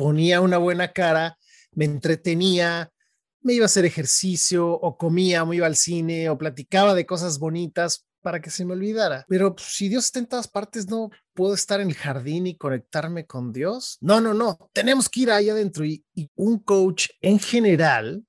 ponía 0.00 0.40
una 0.40 0.56
buena 0.56 0.92
cara, 0.92 1.36
me 1.72 1.84
entretenía, 1.84 2.90
me 3.42 3.52
iba 3.52 3.64
a 3.64 3.66
hacer 3.66 3.84
ejercicio 3.84 4.66
o 4.66 4.96
comía 4.96 5.42
o 5.42 5.46
me 5.46 5.56
iba 5.56 5.66
al 5.66 5.76
cine 5.76 6.30
o 6.30 6.38
platicaba 6.38 6.94
de 6.94 7.04
cosas 7.04 7.38
bonitas 7.38 8.06
para 8.22 8.40
que 8.40 8.48
se 8.48 8.64
me 8.64 8.72
olvidara. 8.72 9.26
Pero 9.28 9.54
pues, 9.54 9.66
si 9.68 9.90
Dios 9.90 10.06
está 10.06 10.18
en 10.18 10.26
todas 10.26 10.48
partes, 10.48 10.88
no 10.88 11.10
puedo 11.34 11.52
estar 11.52 11.82
en 11.82 11.88
el 11.88 11.94
jardín 11.94 12.46
y 12.46 12.56
conectarme 12.56 13.26
con 13.26 13.52
Dios. 13.52 13.98
No, 14.00 14.22
no, 14.22 14.32
no. 14.32 14.70
Tenemos 14.72 15.06
que 15.10 15.20
ir 15.20 15.30
ahí 15.30 15.50
adentro. 15.50 15.84
Y, 15.84 16.02
un 16.34 16.60
coach 16.60 17.08
en 17.20 17.38
general 17.38 18.24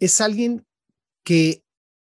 es 0.00 0.20
alguien 0.20 0.66
que 1.22 1.64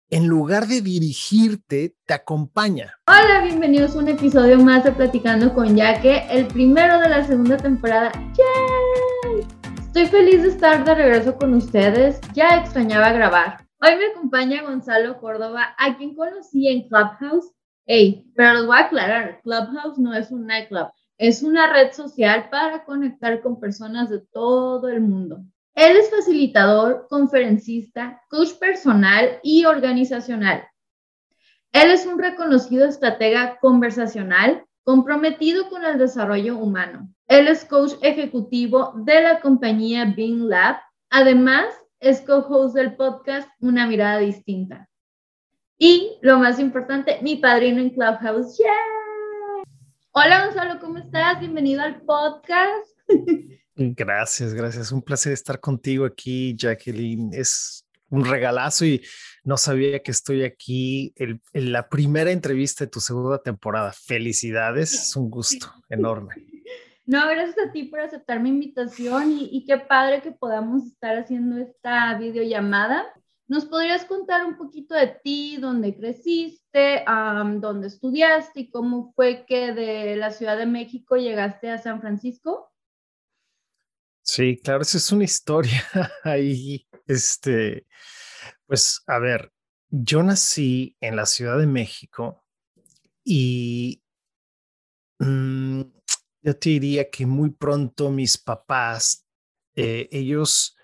en 0.10 0.28
lugar 0.28 0.68
de 0.68 0.82
dirigirte, 0.82 1.96
te 2.06 2.14
acompaña. 2.14 2.94
Hola, 3.08 3.42
bienvenidos 3.44 3.96
a 3.96 4.00
un 4.00 4.08
episodio 4.08 4.60
más 4.60 4.84
de 4.84 4.92
Platicando 4.92 5.54
con 5.54 5.76
Yaque, 5.76 6.28
el 6.30 6.48
primero 6.48 7.00
de 7.00 7.10
la 7.10 7.26
segunda 7.26 7.58
temporada. 7.58 8.12
¡Yay! 8.14 8.95
Estoy 9.96 10.08
feliz 10.08 10.42
de 10.42 10.50
estar 10.50 10.84
de 10.84 10.94
regreso 10.94 11.38
con 11.38 11.54
ustedes. 11.54 12.20
Ya 12.34 12.58
extrañaba 12.58 13.14
grabar. 13.14 13.66
Hoy 13.80 13.96
me 13.96 14.08
acompaña 14.08 14.62
Gonzalo 14.64 15.18
Córdoba, 15.22 15.74
a 15.78 15.96
quien 15.96 16.16
conocí 16.16 16.68
en 16.68 16.90
Clubhouse. 16.90 17.54
Hey, 17.86 18.30
pero 18.36 18.56
les 18.56 18.66
voy 18.66 18.76
a 18.76 18.82
aclarar, 18.82 19.40
Clubhouse 19.42 19.98
no 19.98 20.14
es 20.14 20.32
un 20.32 20.48
nightclub, 20.48 20.90
es 21.18 21.44
una 21.44 21.72
red 21.72 21.94
social 21.94 22.50
para 22.50 22.84
conectar 22.84 23.42
con 23.42 23.58
personas 23.58 24.10
de 24.10 24.20
todo 24.34 24.90
el 24.90 25.00
mundo. 25.00 25.46
Él 25.76 25.96
es 25.96 26.10
facilitador, 26.10 27.08
conferencista, 27.10 28.22
coach 28.30 28.52
personal 28.60 29.40
y 29.44 29.64
organizacional. 29.64 30.68
Él 31.72 31.92
es 31.92 32.06
un 32.06 32.20
reconocido 32.20 32.86
estratega 32.86 33.60
conversacional 33.62 34.66
comprometido 34.84 35.70
con 35.70 35.86
el 35.86 35.98
desarrollo 35.98 36.58
humano. 36.58 37.15
Él 37.28 37.48
es 37.48 37.66
coach 37.66 37.94
ejecutivo 38.04 38.94
de 38.98 39.20
la 39.20 39.42
compañía 39.42 40.06
Bing 40.06 40.48
Lab. 40.48 40.76
Además, 41.10 41.66
es 42.00 42.22
co-host 42.22 42.76
del 42.76 42.96
podcast 42.96 43.50
Una 43.60 43.88
mirada 43.88 44.20
distinta. 44.20 44.88
Y 45.80 46.20
lo 46.22 46.38
más 46.38 46.60
importante, 46.60 47.18
mi 47.24 47.38
padrino 47.38 47.82
en 47.82 47.90
Clubhouse. 47.90 48.60
¡Yeah! 48.60 49.64
Hola 50.12 50.46
Gonzalo, 50.46 50.80
¿cómo 50.80 51.00
estás? 51.00 51.40
Bienvenido 51.40 51.82
al 51.82 52.00
podcast. 52.04 52.96
Gracias, 53.76 54.54
gracias. 54.54 54.94
Un 54.94 55.02
placer 55.02 55.34
estar 55.34 55.60
contigo 55.60 56.06
aquí, 56.06 56.56
Jacqueline. 56.56 57.32
Es 57.34 57.86
un 58.10 58.24
regalazo 58.24 58.86
y 58.86 59.04
no 59.44 59.58
sabía 59.58 60.02
que 60.02 60.12
estoy 60.12 60.44
aquí 60.44 61.14
en, 61.18 61.42
la 61.54 61.90
primera 61.90 62.32
entrevista 62.32 62.86
de 62.86 62.92
tu 62.92 63.02
segunda 63.02 63.42
temporada. 63.42 63.92
Felicidades, 63.92 64.94
es 64.94 65.16
un 65.18 65.30
gusto 65.30 65.74
enorme. 65.90 66.36
No, 67.08 67.28
gracias 67.28 67.58
a 67.60 67.72
ti 67.72 67.84
por 67.84 68.00
aceptar 68.00 68.40
mi 68.40 68.50
invitación 68.50 69.32
y, 69.32 69.64
qué 69.66 69.78
padre 69.78 70.24
que 70.24 70.32
podamos 70.32 70.86
estar 70.86 71.16
haciendo 71.18 71.58
esta 71.58 72.18
videollamada. 72.18 73.06
¿Nos 73.48 73.66
podrías 73.66 74.06
contar 74.06 74.44
un 74.44 74.58
poquito 74.58 74.96
de 74.96 75.20
ti, 75.24 75.58
dónde 75.58 75.96
creciste, 75.96 77.06
dónde 77.06 77.88
estudiaste 77.88 78.62
y 78.62 78.70
cómo 78.72 79.14
fue 79.14 79.46
que 79.46 79.72
de 79.72 80.16
la 80.16 80.32
Ciudad 80.32 80.58
de 80.58 80.66
México 80.66 81.16
llegaste 81.16 81.70
a 81.70 81.78
San 81.78 82.02
Francisco? 82.02 82.72
Sí, 84.24 84.60
claro, 84.64 84.82
esa 84.82 84.98
es 84.98 85.12
una 85.12 85.26
historia 85.26 85.84
ahí. 86.24 86.88
Este, 87.06 87.86
pues 88.66 89.04
a 89.06 89.20
ver, 89.20 89.52
yo 89.90 90.24
nací 90.24 90.98
en 91.00 91.16
la 91.16 91.28
Ciudad 91.28 91.60
de 91.60 91.68
México 91.68 92.44
y 93.24 94.02
mm, 95.20 95.82
yo 96.46 96.56
te 96.56 96.70
diría 96.70 97.10
que 97.10 97.26
muy 97.26 97.50
pronto 97.50 98.12
mis 98.12 98.38
papás, 98.38 99.26
eh, 99.76 100.08
ellos 100.12 100.78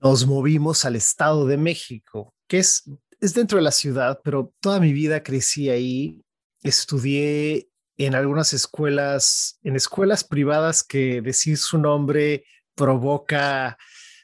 nos 0.00 0.26
movimos 0.26 0.84
al 0.84 0.94
Estado 0.94 1.44
de 1.44 1.56
México, 1.56 2.34
que 2.46 2.58
es, 2.58 2.88
es 3.20 3.34
dentro 3.34 3.58
de 3.58 3.64
la 3.64 3.72
ciudad, 3.72 4.20
pero 4.22 4.54
toda 4.60 4.78
mi 4.78 4.92
vida 4.92 5.24
crecí 5.24 5.70
ahí. 5.70 6.22
Estudié 6.62 7.68
en 7.96 8.14
algunas 8.14 8.52
escuelas, 8.52 9.58
en 9.64 9.74
escuelas 9.74 10.22
privadas 10.22 10.84
que 10.84 11.20
decir 11.20 11.58
su 11.58 11.76
nombre 11.78 12.44
provoca 12.76 13.76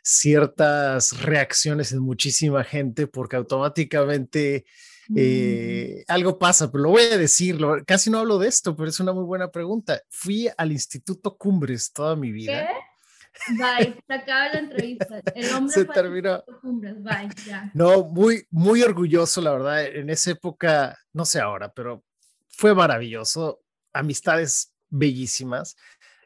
ciertas 0.04 1.22
reacciones 1.22 1.91
en 1.91 2.00
muchísima 2.00 2.62
gente 2.62 3.08
porque 3.08 3.36
automáticamente 3.36 4.64
Mm. 5.10 5.16
Eh, 5.16 6.04
algo 6.06 6.38
pasa, 6.38 6.71
pero 6.71 6.84
lo 6.84 6.91
voy 6.91 7.03
a 7.03 7.19
decir, 7.19 7.59
casi 7.84 8.10
no 8.10 8.21
hablo 8.21 8.38
de 8.38 8.47
esto, 8.47 8.76
pero 8.76 8.88
es 8.88 9.00
una 9.00 9.12
muy 9.12 9.25
buena 9.25 9.50
pregunta. 9.50 10.00
Fui 10.09 10.48
al 10.56 10.71
Instituto 10.71 11.37
Cumbres 11.37 11.93
toda 11.93 12.15
mi 12.15 12.31
vida. 12.31 12.69
¿Qué? 12.69 13.54
Bye, 13.56 13.97
se 14.06 14.15
acaba 14.15 14.49
la 14.50 14.59
entrevista. 14.60 15.20
El 15.34 15.53
hombre 15.53 15.75
se 15.75 15.84
terminó. 15.87 16.44
Cumbres. 16.60 17.03
Bye, 17.03 17.28
ya. 17.44 17.72
No, 17.75 18.04
muy, 18.04 18.47
muy 18.50 18.82
orgulloso, 18.82 19.41
la 19.41 19.50
verdad. 19.50 19.84
En 19.84 20.10
esa 20.10 20.31
época, 20.31 20.97
no 21.12 21.25
sé 21.25 21.41
ahora, 21.41 21.72
pero 21.72 22.04
fue 22.49 22.72
maravilloso. 22.72 23.60
Amistades 23.93 24.72
bellísimas. 24.91 25.76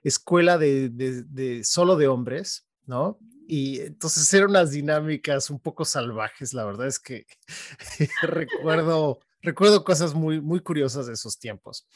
Escuela 0.02 0.58
de, 0.58 0.90
de, 0.90 1.22
de 1.22 1.64
solo 1.64 1.96
de 1.96 2.08
hombres, 2.08 2.66
¿no? 2.84 3.18
Y 3.46 3.80
entonces 3.80 4.32
eran 4.32 4.50
unas 4.50 4.70
dinámicas 4.70 5.50
un 5.50 5.60
poco 5.60 5.84
salvajes, 5.84 6.54
la 6.54 6.64
verdad 6.64 6.86
es 6.86 6.98
que 6.98 7.26
recuerdo, 8.22 9.20
recuerdo 9.42 9.84
cosas 9.84 10.14
muy, 10.14 10.40
muy 10.40 10.60
curiosas 10.60 11.06
de 11.06 11.12
esos 11.12 11.38
tiempos. 11.38 11.86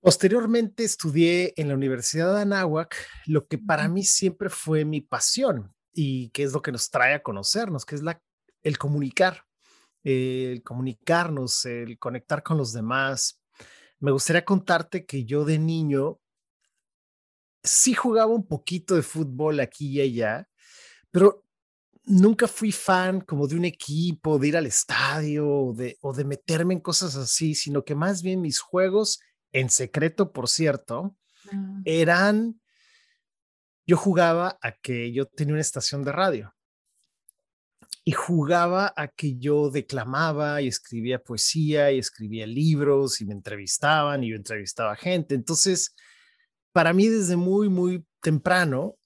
Posteriormente 0.00 0.82
estudié 0.82 1.54
en 1.56 1.68
la 1.68 1.74
Universidad 1.74 2.34
de 2.34 2.42
Anáhuac, 2.42 2.96
lo 3.26 3.46
que 3.46 3.58
para 3.58 3.88
mí 3.88 4.02
siempre 4.02 4.48
fue 4.48 4.84
mi 4.84 5.00
pasión 5.00 5.72
y 5.92 6.30
que 6.30 6.42
es 6.42 6.52
lo 6.52 6.62
que 6.62 6.72
nos 6.72 6.90
trae 6.90 7.14
a 7.14 7.22
conocernos, 7.22 7.84
que 7.84 7.94
es 7.94 8.02
la, 8.02 8.20
el 8.62 8.78
comunicar, 8.78 9.44
el 10.02 10.62
comunicarnos, 10.64 11.66
el 11.66 11.98
conectar 11.98 12.42
con 12.42 12.56
los 12.56 12.72
demás. 12.72 13.40
Me 14.00 14.10
gustaría 14.10 14.44
contarte 14.44 15.06
que 15.06 15.24
yo 15.24 15.44
de 15.44 15.58
niño 15.58 16.18
sí 17.62 17.94
jugaba 17.94 18.32
un 18.32 18.46
poquito 18.46 18.94
de 18.94 19.02
fútbol 19.02 19.60
aquí 19.60 19.88
y 19.88 20.00
allá, 20.00 20.48
pero 21.10 21.44
nunca 22.04 22.48
fui 22.48 22.72
fan 22.72 23.20
como 23.20 23.46
de 23.46 23.56
un 23.56 23.64
equipo, 23.64 24.38
de 24.38 24.48
ir 24.48 24.56
al 24.56 24.66
estadio 24.66 25.48
o 25.48 25.72
de, 25.72 25.96
o 26.00 26.12
de 26.12 26.24
meterme 26.24 26.74
en 26.74 26.80
cosas 26.80 27.16
así, 27.16 27.54
sino 27.54 27.84
que 27.84 27.94
más 27.94 28.22
bien 28.22 28.40
mis 28.40 28.60
juegos, 28.60 29.20
en 29.52 29.70
secreto, 29.70 30.32
por 30.32 30.48
cierto, 30.48 31.16
ah. 31.52 31.80
eran, 31.84 32.60
yo 33.86 33.96
jugaba 33.96 34.58
a 34.62 34.72
que 34.72 35.12
yo 35.12 35.26
tenía 35.26 35.54
una 35.54 35.60
estación 35.60 36.04
de 36.04 36.12
radio 36.12 36.54
y 38.04 38.12
jugaba 38.12 38.92
a 38.96 39.08
que 39.08 39.38
yo 39.38 39.70
declamaba 39.70 40.60
y 40.60 40.66
escribía 40.66 41.22
poesía 41.22 41.92
y 41.92 41.98
escribía 41.98 42.46
libros 42.46 43.20
y 43.20 43.26
me 43.26 43.34
entrevistaban 43.34 44.24
y 44.24 44.30
yo 44.30 44.36
entrevistaba 44.36 44.96
gente. 44.96 45.36
Entonces, 45.36 45.94
para 46.72 46.92
mí 46.92 47.08
desde 47.08 47.36
muy, 47.36 47.68
muy 47.68 48.04
temprano, 48.20 48.96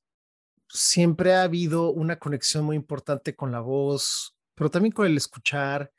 siempre 0.68 1.34
ha 1.34 1.42
habido 1.42 1.90
una 1.90 2.18
conexión 2.18 2.64
muy 2.64 2.76
importante 2.76 3.34
con 3.34 3.52
la 3.52 3.60
voz, 3.60 4.36
pero 4.54 4.70
también 4.70 4.92
con 4.92 5.06
el 5.06 5.16
escuchar 5.16 5.92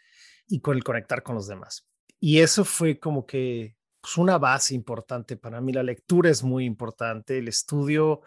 y 0.48 0.60
con 0.60 0.76
el 0.76 0.84
conectar 0.84 1.24
con 1.24 1.36
los 1.36 1.48
demás. 1.48 1.88
Y 2.20 2.40
eso 2.40 2.66
fue 2.66 3.00
como 3.00 3.26
que 3.26 3.76
pues, 4.02 4.18
una 4.18 4.38
base 4.38 4.74
importante 4.76 5.38
para 5.38 5.62
mí. 5.62 5.74
La 5.74 5.84
lectura 5.84 6.30
es 6.30 6.44
muy 6.44 6.66
importante, 6.66 7.38
el 7.38 7.48
estudio 7.48 8.22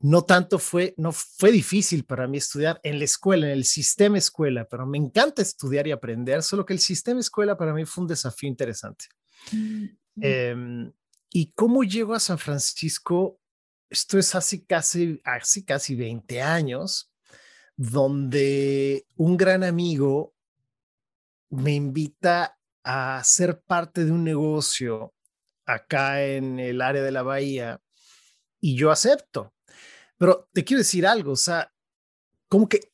no 0.00 0.22
tanto 0.22 0.58
fue, 0.58 0.94
no 0.98 1.12
fue 1.12 1.50
difícil 1.50 2.04
para 2.04 2.26
mí 2.26 2.38
estudiar 2.38 2.78
en 2.82 2.98
la 2.98 3.04
escuela, 3.04 3.46
en 3.46 3.52
el 3.52 3.64
sistema 3.64 4.18
escuela, 4.18 4.66
pero 4.68 4.86
me 4.86 4.98
encanta 4.98 5.40
estudiar 5.40 5.86
y 5.86 5.92
aprender, 5.92 6.42
solo 6.42 6.66
que 6.66 6.74
el 6.74 6.78
sistema 6.78 7.20
escuela 7.20 7.56
para 7.56 7.72
mí 7.72 7.84
fue 7.86 8.02
un 8.02 8.08
desafío 8.08 8.48
interesante. 8.48 9.06
Mm, 9.52 9.86
em, 10.20 10.92
¿Y 11.36 11.50
cómo 11.50 11.82
llego 11.82 12.14
a 12.14 12.20
San 12.20 12.38
Francisco? 12.38 13.40
Esto 13.90 14.20
es 14.20 14.36
así 14.36 14.64
casi, 14.64 15.20
así 15.24 15.64
casi 15.64 15.96
20 15.96 16.40
años, 16.40 17.12
donde 17.76 19.04
un 19.16 19.36
gran 19.36 19.64
amigo 19.64 20.32
me 21.50 21.74
invita 21.74 22.56
a 22.84 23.20
ser 23.24 23.60
parte 23.62 24.04
de 24.04 24.12
un 24.12 24.22
negocio 24.22 25.12
acá 25.66 26.24
en 26.24 26.60
el 26.60 26.80
área 26.80 27.02
de 27.02 27.10
la 27.10 27.24
bahía 27.24 27.82
y 28.60 28.76
yo 28.76 28.92
acepto. 28.92 29.52
Pero 30.16 30.48
te 30.52 30.62
quiero 30.62 30.82
decir 30.82 31.04
algo, 31.04 31.32
o 31.32 31.36
sea, 31.36 31.74
como 32.46 32.68
que 32.68 32.92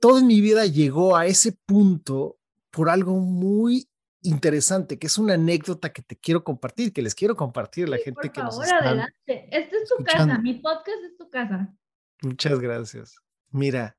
toda 0.00 0.22
mi 0.22 0.40
vida 0.40 0.64
llegó 0.64 1.18
a 1.18 1.26
ese 1.26 1.52
punto 1.52 2.38
por 2.70 2.88
algo 2.88 3.20
muy 3.20 3.90
interesante, 4.22 4.98
que 4.98 5.06
es 5.06 5.18
una 5.18 5.34
anécdota 5.34 5.92
que 5.92 6.02
te 6.02 6.16
quiero 6.16 6.44
compartir, 6.44 6.92
que 6.92 7.02
les 7.02 7.14
quiero 7.14 7.36
compartir 7.36 7.86
a 7.86 7.90
la 7.90 7.98
gente 7.98 8.30
que 8.30 8.42
nos 8.42 8.60
está 8.60 8.78
adelante. 8.78 9.48
Esta 9.50 9.76
es 9.76 9.88
tu 9.88 10.04
casa, 10.04 10.38
mi 10.38 10.54
podcast 10.54 10.98
es 11.10 11.16
tu 11.16 11.30
casa. 11.30 11.74
Muchas 12.22 12.58
gracias. 12.58 13.16
Mira, 13.50 13.96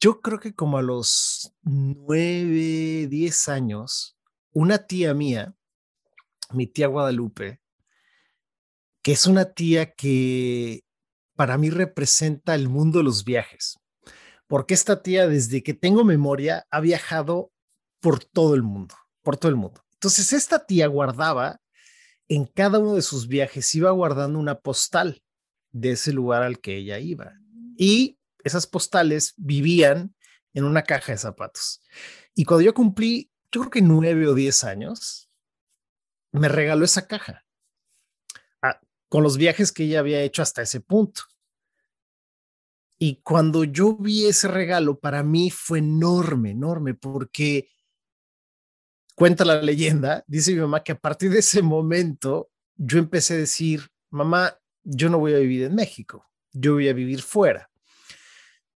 yo 0.00 0.20
creo 0.20 0.38
que 0.38 0.54
como 0.54 0.76
a 0.76 0.82
los 0.82 1.54
nueve, 1.62 3.06
diez 3.08 3.48
años, 3.48 4.18
una 4.52 4.86
tía 4.86 5.14
mía, 5.14 5.54
mi 6.50 6.66
tía 6.66 6.88
Guadalupe, 6.88 7.60
que 9.02 9.12
es 9.12 9.26
una 9.26 9.52
tía 9.52 9.92
que 9.94 10.84
para 11.36 11.56
mí 11.58 11.70
representa 11.70 12.54
el 12.54 12.68
mundo 12.68 12.98
de 12.98 13.04
los 13.04 13.24
viajes, 13.24 13.78
porque 14.46 14.74
esta 14.74 15.02
tía 15.02 15.26
desde 15.26 15.62
que 15.62 15.74
tengo 15.74 16.04
memoria 16.04 16.66
ha 16.70 16.80
viajado 16.80 17.53
por 18.04 18.22
todo 18.22 18.54
el 18.54 18.62
mundo, 18.62 18.94
por 19.22 19.38
todo 19.38 19.48
el 19.48 19.56
mundo. 19.56 19.82
Entonces 19.94 20.34
esta 20.34 20.66
tía 20.66 20.88
guardaba 20.88 21.58
en 22.28 22.44
cada 22.44 22.78
uno 22.78 22.96
de 22.96 23.00
sus 23.00 23.28
viajes, 23.28 23.74
iba 23.74 23.90
guardando 23.92 24.38
una 24.38 24.60
postal 24.60 25.22
de 25.72 25.92
ese 25.92 26.12
lugar 26.12 26.42
al 26.42 26.60
que 26.60 26.76
ella 26.76 26.98
iba. 26.98 27.32
Y 27.78 28.18
esas 28.44 28.66
postales 28.66 29.32
vivían 29.38 30.14
en 30.52 30.64
una 30.64 30.82
caja 30.82 31.12
de 31.12 31.18
zapatos. 31.18 31.80
Y 32.34 32.44
cuando 32.44 32.60
yo 32.60 32.74
cumplí, 32.74 33.32
yo 33.50 33.62
creo 33.62 33.70
que 33.70 33.80
nueve 33.80 34.28
o 34.28 34.34
diez 34.34 34.64
años, 34.64 35.30
me 36.30 36.50
regaló 36.50 36.84
esa 36.84 37.06
caja 37.06 37.46
con 39.08 39.22
los 39.22 39.38
viajes 39.38 39.72
que 39.72 39.84
ella 39.84 40.00
había 40.00 40.20
hecho 40.20 40.42
hasta 40.42 40.60
ese 40.60 40.82
punto. 40.82 41.22
Y 42.98 43.22
cuando 43.22 43.64
yo 43.64 43.96
vi 43.96 44.26
ese 44.26 44.48
regalo, 44.48 45.00
para 45.00 45.22
mí 45.22 45.48
fue 45.50 45.78
enorme, 45.78 46.50
enorme, 46.50 46.92
porque 46.92 47.70
cuenta 49.14 49.44
la 49.44 49.60
leyenda, 49.62 50.24
dice 50.26 50.52
mi 50.52 50.60
mamá 50.60 50.82
que 50.82 50.92
a 50.92 50.98
partir 50.98 51.30
de 51.30 51.38
ese 51.38 51.62
momento 51.62 52.50
yo 52.76 52.98
empecé 52.98 53.34
a 53.34 53.38
decir, 53.38 53.88
mamá, 54.10 54.58
yo 54.82 55.08
no 55.08 55.18
voy 55.18 55.34
a 55.34 55.38
vivir 55.38 55.64
en 55.64 55.74
México, 55.74 56.26
yo 56.52 56.74
voy 56.74 56.88
a 56.88 56.92
vivir 56.92 57.22
fuera. 57.22 57.70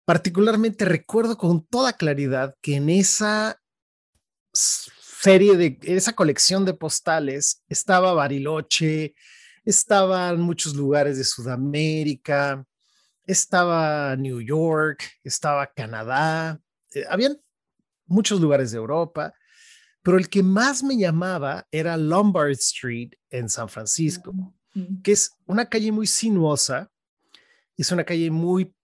Particularmente 0.04 0.84
recuerdo 0.84 1.38
con 1.38 1.64
toda 1.66 1.94
claridad 1.94 2.54
que 2.60 2.76
en 2.76 2.90
esa 2.90 3.60
serie 4.52 5.56
de, 5.56 5.78
esa 5.82 6.12
colección 6.12 6.64
de 6.64 6.74
postales 6.74 7.62
estaba 7.68 8.12
Bariloche, 8.12 9.14
estaban 9.64 10.40
muchos 10.40 10.74
lugares 10.74 11.16
de 11.16 11.24
Sudamérica, 11.24 12.64
estaba 13.26 14.14
New 14.16 14.40
York, 14.40 15.02
estaba 15.22 15.66
Canadá, 15.66 16.60
eh, 16.94 17.04
habían 17.08 17.38
muchos 18.06 18.40
lugares 18.40 18.70
de 18.72 18.76
Europa, 18.76 19.32
pero 20.04 20.18
el 20.18 20.28
que 20.28 20.42
más 20.42 20.82
me 20.82 20.98
llamaba 20.98 21.66
era 21.72 21.96
Lombard 21.96 22.50
Street 22.50 23.12
en 23.30 23.48
San 23.48 23.70
Francisco, 23.70 24.34
que 25.02 25.12
es 25.12 25.32
una 25.46 25.66
calle 25.66 25.90
muy 25.90 26.06
sinuosa, 26.06 26.92
es 27.74 27.90
una 27.90 28.04
calle 28.04 28.30
muy 28.30 28.74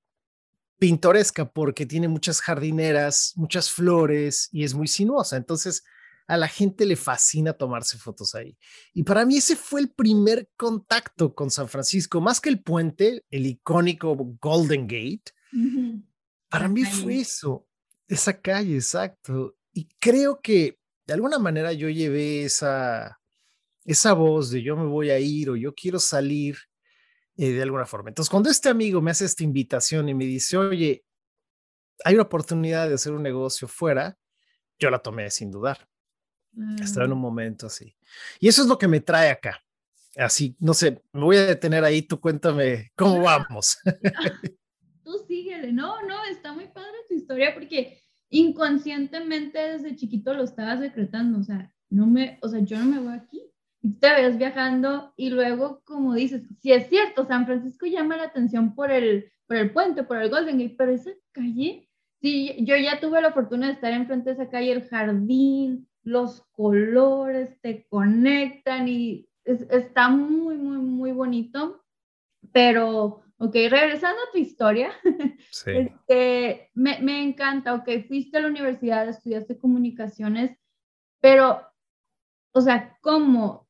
pintoresca 0.78 1.44
porque 1.44 1.84
tiene 1.84 2.08
muchas 2.08 2.40
jardineras, 2.40 3.34
muchas 3.36 3.70
flores 3.70 4.48
y 4.50 4.64
es 4.64 4.72
muy 4.72 4.88
sinuosa. 4.88 5.36
Entonces, 5.36 5.84
a 6.26 6.38
la 6.38 6.48
gente 6.48 6.86
le 6.86 6.96
fascina 6.96 7.52
tomarse 7.52 7.98
fotos 7.98 8.34
ahí. 8.34 8.56
Y 8.94 9.02
para 9.02 9.26
mí 9.26 9.36
ese 9.36 9.56
fue 9.56 9.82
el 9.82 9.90
primer 9.90 10.48
contacto 10.56 11.34
con 11.34 11.50
San 11.50 11.68
Francisco, 11.68 12.22
más 12.22 12.40
que 12.40 12.48
el 12.48 12.62
puente, 12.62 13.26
el 13.30 13.44
icónico 13.44 14.16
Golden 14.40 14.86
Gate. 14.86 15.34
Para 16.48 16.66
mí 16.66 16.82
fue 16.84 17.20
eso, 17.20 17.66
esa 18.08 18.40
calle, 18.40 18.76
exacto. 18.76 19.54
Y 19.74 19.86
creo 19.98 20.40
que 20.40 20.79
de 21.06 21.14
alguna 21.14 21.38
manera 21.38 21.72
yo 21.72 21.88
llevé 21.88 22.44
esa, 22.44 23.20
esa 23.84 24.12
voz 24.12 24.50
de 24.50 24.62
yo 24.62 24.76
me 24.76 24.86
voy 24.86 25.10
a 25.10 25.18
ir 25.18 25.50
o 25.50 25.56
yo 25.56 25.74
quiero 25.74 25.98
salir 25.98 26.56
eh, 27.36 27.52
de 27.52 27.62
alguna 27.62 27.86
forma. 27.86 28.10
Entonces, 28.10 28.30
cuando 28.30 28.50
este 28.50 28.68
amigo 28.68 29.00
me 29.00 29.10
hace 29.10 29.24
esta 29.24 29.44
invitación 29.44 30.08
y 30.08 30.14
me 30.14 30.24
dice, 30.24 30.56
oye, 30.56 31.04
hay 32.04 32.14
una 32.14 32.24
oportunidad 32.24 32.88
de 32.88 32.94
hacer 32.94 33.12
un 33.12 33.22
negocio 33.22 33.68
fuera, 33.68 34.16
yo 34.78 34.90
la 34.90 34.98
tomé 34.98 35.30
sin 35.30 35.50
dudar. 35.50 35.88
Estaba 36.82 37.06
en 37.06 37.12
un 37.12 37.18
mm. 37.18 37.22
momento 37.22 37.66
así. 37.66 37.96
Y 38.40 38.48
eso 38.48 38.62
es 38.62 38.68
lo 38.68 38.76
que 38.76 38.88
me 38.88 39.00
trae 39.00 39.30
acá. 39.30 39.62
Así, 40.16 40.56
no 40.58 40.74
sé, 40.74 41.00
me 41.12 41.22
voy 41.22 41.36
a 41.36 41.46
detener 41.46 41.84
ahí, 41.84 42.02
tú 42.02 42.20
cuéntame 42.20 42.90
cómo 42.96 43.22
vamos. 43.22 43.78
tú 45.04 45.24
síguele, 45.28 45.72
no, 45.72 46.02
no, 46.02 46.24
está 46.24 46.52
muy 46.52 46.68
padre 46.68 46.98
tu 47.08 47.14
historia 47.14 47.54
porque 47.54 48.02
inconscientemente 48.30 49.58
desde 49.58 49.96
chiquito 49.96 50.34
lo 50.34 50.44
estabas 50.44 50.80
decretando, 50.80 51.38
o 51.38 51.42
sea, 51.42 51.72
no 51.90 52.06
me, 52.06 52.38
o 52.42 52.48
sea, 52.48 52.60
yo 52.60 52.78
no 52.78 52.86
me 52.86 53.00
voy 53.00 53.14
aquí, 53.14 53.42
y 53.82 53.94
te 53.94 54.08
ves 54.14 54.38
viajando 54.38 55.12
y 55.16 55.30
luego, 55.30 55.82
como 55.84 56.14
dices, 56.14 56.42
si 56.60 56.72
es 56.72 56.88
cierto, 56.88 57.26
San 57.26 57.46
Francisco 57.46 57.86
llama 57.86 58.16
la 58.16 58.24
atención 58.24 58.74
por 58.74 58.90
el, 58.90 59.32
por 59.46 59.56
el 59.56 59.72
puente, 59.72 60.04
por 60.04 60.18
el 60.18 60.30
Golden 60.30 60.58
Gate, 60.58 60.74
pero 60.76 60.92
esa 60.92 61.10
calle, 61.32 61.88
sí, 62.20 62.56
yo 62.60 62.76
ya 62.76 63.00
tuve 63.00 63.20
la 63.20 63.32
fortuna 63.32 63.66
de 63.66 63.72
estar 63.72 63.92
enfrente 63.92 64.30
de 64.30 64.34
esa 64.34 64.50
calle, 64.50 64.72
el 64.72 64.88
jardín, 64.88 65.88
los 66.02 66.42
colores 66.52 67.60
te 67.60 67.86
conectan 67.88 68.88
y 68.88 69.28
está 69.44 70.08
muy, 70.08 70.56
muy, 70.56 70.78
muy 70.78 71.12
bonito, 71.12 71.82
pero, 72.52 73.22
ok, 73.40 73.54
regresando 73.68 74.20
a 74.22 74.32
tu 74.32 74.38
historia, 74.38 74.92
sí. 75.50 75.70
este, 75.72 76.70
me, 76.74 77.00
me 77.00 77.22
encanta, 77.22 77.74
ok, 77.74 77.88
fuiste 78.06 78.38
a 78.38 78.42
la 78.42 78.48
universidad, 78.48 79.08
estudiaste 79.08 79.58
comunicaciones, 79.58 80.56
pero 81.20 81.60
o 82.52 82.60
sea, 82.60 82.96
¿cómo? 83.00 83.68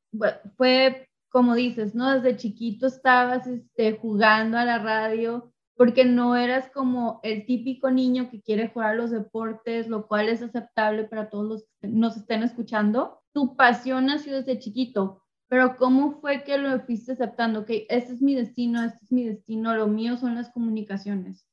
fue 0.56 1.06
como 1.30 1.54
dices, 1.54 1.94
¿no? 1.94 2.12
Desde 2.12 2.36
chiquito 2.36 2.86
estabas 2.86 3.46
este, 3.46 3.92
jugando 3.98 4.58
a 4.58 4.64
la 4.64 4.78
radio 4.78 5.52
porque 5.76 6.04
no 6.04 6.36
eras 6.36 6.68
como 6.74 7.20
el 7.22 7.46
típico 7.46 7.90
niño 7.90 8.28
que 8.30 8.42
quiere 8.42 8.68
jugar 8.68 8.90
a 8.90 8.94
los 8.96 9.10
deportes, 9.10 9.88
lo 9.88 10.06
cual 10.06 10.28
es 10.28 10.42
aceptable 10.42 11.04
para 11.04 11.30
todos 11.30 11.46
los 11.46 11.64
que 11.80 11.88
nos 11.88 12.16
estén 12.16 12.42
escuchando. 12.42 13.22
Tu 13.32 13.56
pasión 13.56 14.06
nació 14.06 14.34
desde 14.34 14.58
chiquito, 14.58 15.22
pero 15.50 15.76
¿cómo 15.76 16.20
fue 16.20 16.44
que 16.44 16.56
lo 16.58 16.78
fuiste 16.86 17.10
aceptando? 17.10 17.66
Que 17.66 17.84
este 17.90 18.12
es 18.12 18.22
mi 18.22 18.36
destino, 18.36 18.84
este 18.84 19.04
es 19.04 19.10
mi 19.10 19.24
destino, 19.24 19.74
lo 19.74 19.88
mío 19.88 20.16
son 20.16 20.36
las 20.36 20.48
comunicaciones. 20.50 21.44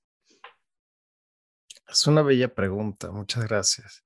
Es 1.88 2.06
una 2.06 2.22
bella 2.22 2.54
pregunta, 2.54 3.12
muchas 3.12 3.46
gracias. 3.46 4.06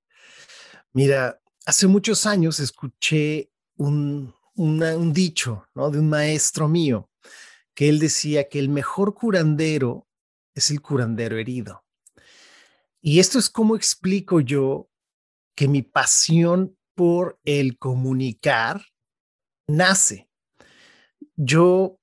Mira, 0.94 1.42
hace 1.66 1.88
muchos 1.88 2.26
años 2.26 2.62
escuché 2.62 3.52
un, 3.76 4.34
un 4.56 5.12
dicho 5.12 5.68
¿no? 5.76 5.92
de 5.92 6.00
un 6.00 6.08
maestro 6.08 6.70
mío, 6.70 7.10
que 7.74 7.90
él 7.90 8.00
decía 8.00 8.48
que 8.48 8.60
el 8.60 8.70
mejor 8.70 9.14
curandero 9.14 10.08
es 10.54 10.72
el 10.72 10.82
curandero 10.82 11.38
herido. 11.38 11.84
Y 13.02 13.20
esto 13.20 13.38
es 13.40 13.50
como 13.50 13.76
explico 13.76 14.40
yo 14.40 14.90
que 15.54 15.68
mi 15.68 15.82
pasión 15.82 16.78
por 16.96 17.42
el 17.44 17.78
comunicar 17.78 18.86
nace. 19.76 20.30
Yo 21.36 22.00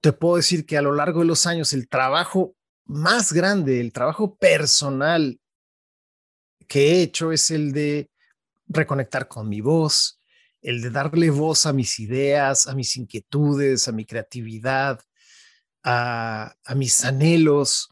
te 0.00 0.12
puedo 0.12 0.36
decir 0.36 0.66
que 0.66 0.78
a 0.78 0.82
lo 0.82 0.92
largo 0.92 1.20
de 1.20 1.26
los 1.26 1.46
años 1.46 1.72
el 1.72 1.88
trabajo 1.88 2.54
más 2.84 3.32
grande, 3.32 3.80
el 3.80 3.92
trabajo 3.92 4.36
personal 4.36 5.40
que 6.66 6.92
he 6.92 7.02
hecho 7.02 7.32
es 7.32 7.50
el 7.50 7.72
de 7.72 8.10
reconectar 8.66 9.28
con 9.28 9.48
mi 9.48 9.60
voz, 9.60 10.20
el 10.62 10.82
de 10.82 10.90
darle 10.90 11.30
voz 11.30 11.66
a 11.66 11.72
mis 11.72 11.98
ideas, 11.98 12.66
a 12.66 12.74
mis 12.74 12.96
inquietudes, 12.96 13.88
a 13.88 13.92
mi 13.92 14.04
creatividad, 14.04 15.00
a, 15.82 16.54
mis 16.76 17.04
anhelos. 17.04 17.88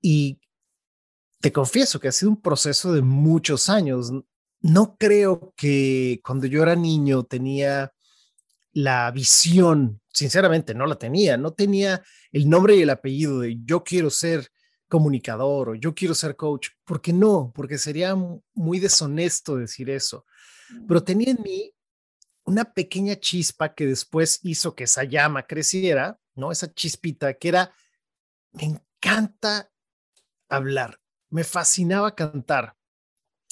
Y 0.00 0.40
te 1.40 1.52
confieso 1.52 1.98
que 2.00 2.08
ha 2.08 2.12
sido 2.12 2.30
un 2.30 2.40
proceso 2.40 2.92
de 2.92 3.02
muchos 3.02 3.68
años. 3.68 4.12
No 4.60 4.96
creo 4.96 5.54
que 5.56 6.20
cuando 6.24 6.46
yo 6.46 6.62
era 6.62 6.76
niño 6.76 7.24
tenía 7.24 7.93
la 8.74 9.10
visión, 9.12 10.00
sinceramente 10.12 10.74
no 10.74 10.86
la 10.86 10.96
tenía, 10.96 11.36
no 11.36 11.52
tenía 11.52 12.02
el 12.32 12.50
nombre 12.50 12.76
y 12.76 12.82
el 12.82 12.90
apellido 12.90 13.40
de 13.40 13.56
yo 13.64 13.84
quiero 13.84 14.10
ser 14.10 14.50
comunicador 14.88 15.70
o 15.70 15.74
yo 15.74 15.94
quiero 15.94 16.14
ser 16.14 16.36
coach. 16.36 16.68
¿Por 16.84 17.00
qué 17.00 17.12
no? 17.12 17.52
Porque 17.54 17.78
sería 17.78 18.14
muy 18.52 18.80
deshonesto 18.80 19.56
decir 19.56 19.88
eso. 19.90 20.26
Pero 20.86 21.04
tenía 21.04 21.30
en 21.30 21.42
mí 21.42 21.72
una 22.44 22.64
pequeña 22.64 23.16
chispa 23.16 23.74
que 23.74 23.86
después 23.86 24.40
hizo 24.42 24.74
que 24.74 24.84
esa 24.84 25.04
llama 25.04 25.46
creciera, 25.46 26.18
¿no? 26.34 26.50
Esa 26.50 26.72
chispita 26.72 27.34
que 27.34 27.48
era, 27.48 27.74
me 28.52 28.64
encanta 28.64 29.70
hablar, 30.48 31.00
me 31.30 31.44
fascinaba 31.44 32.14
cantar. 32.14 32.76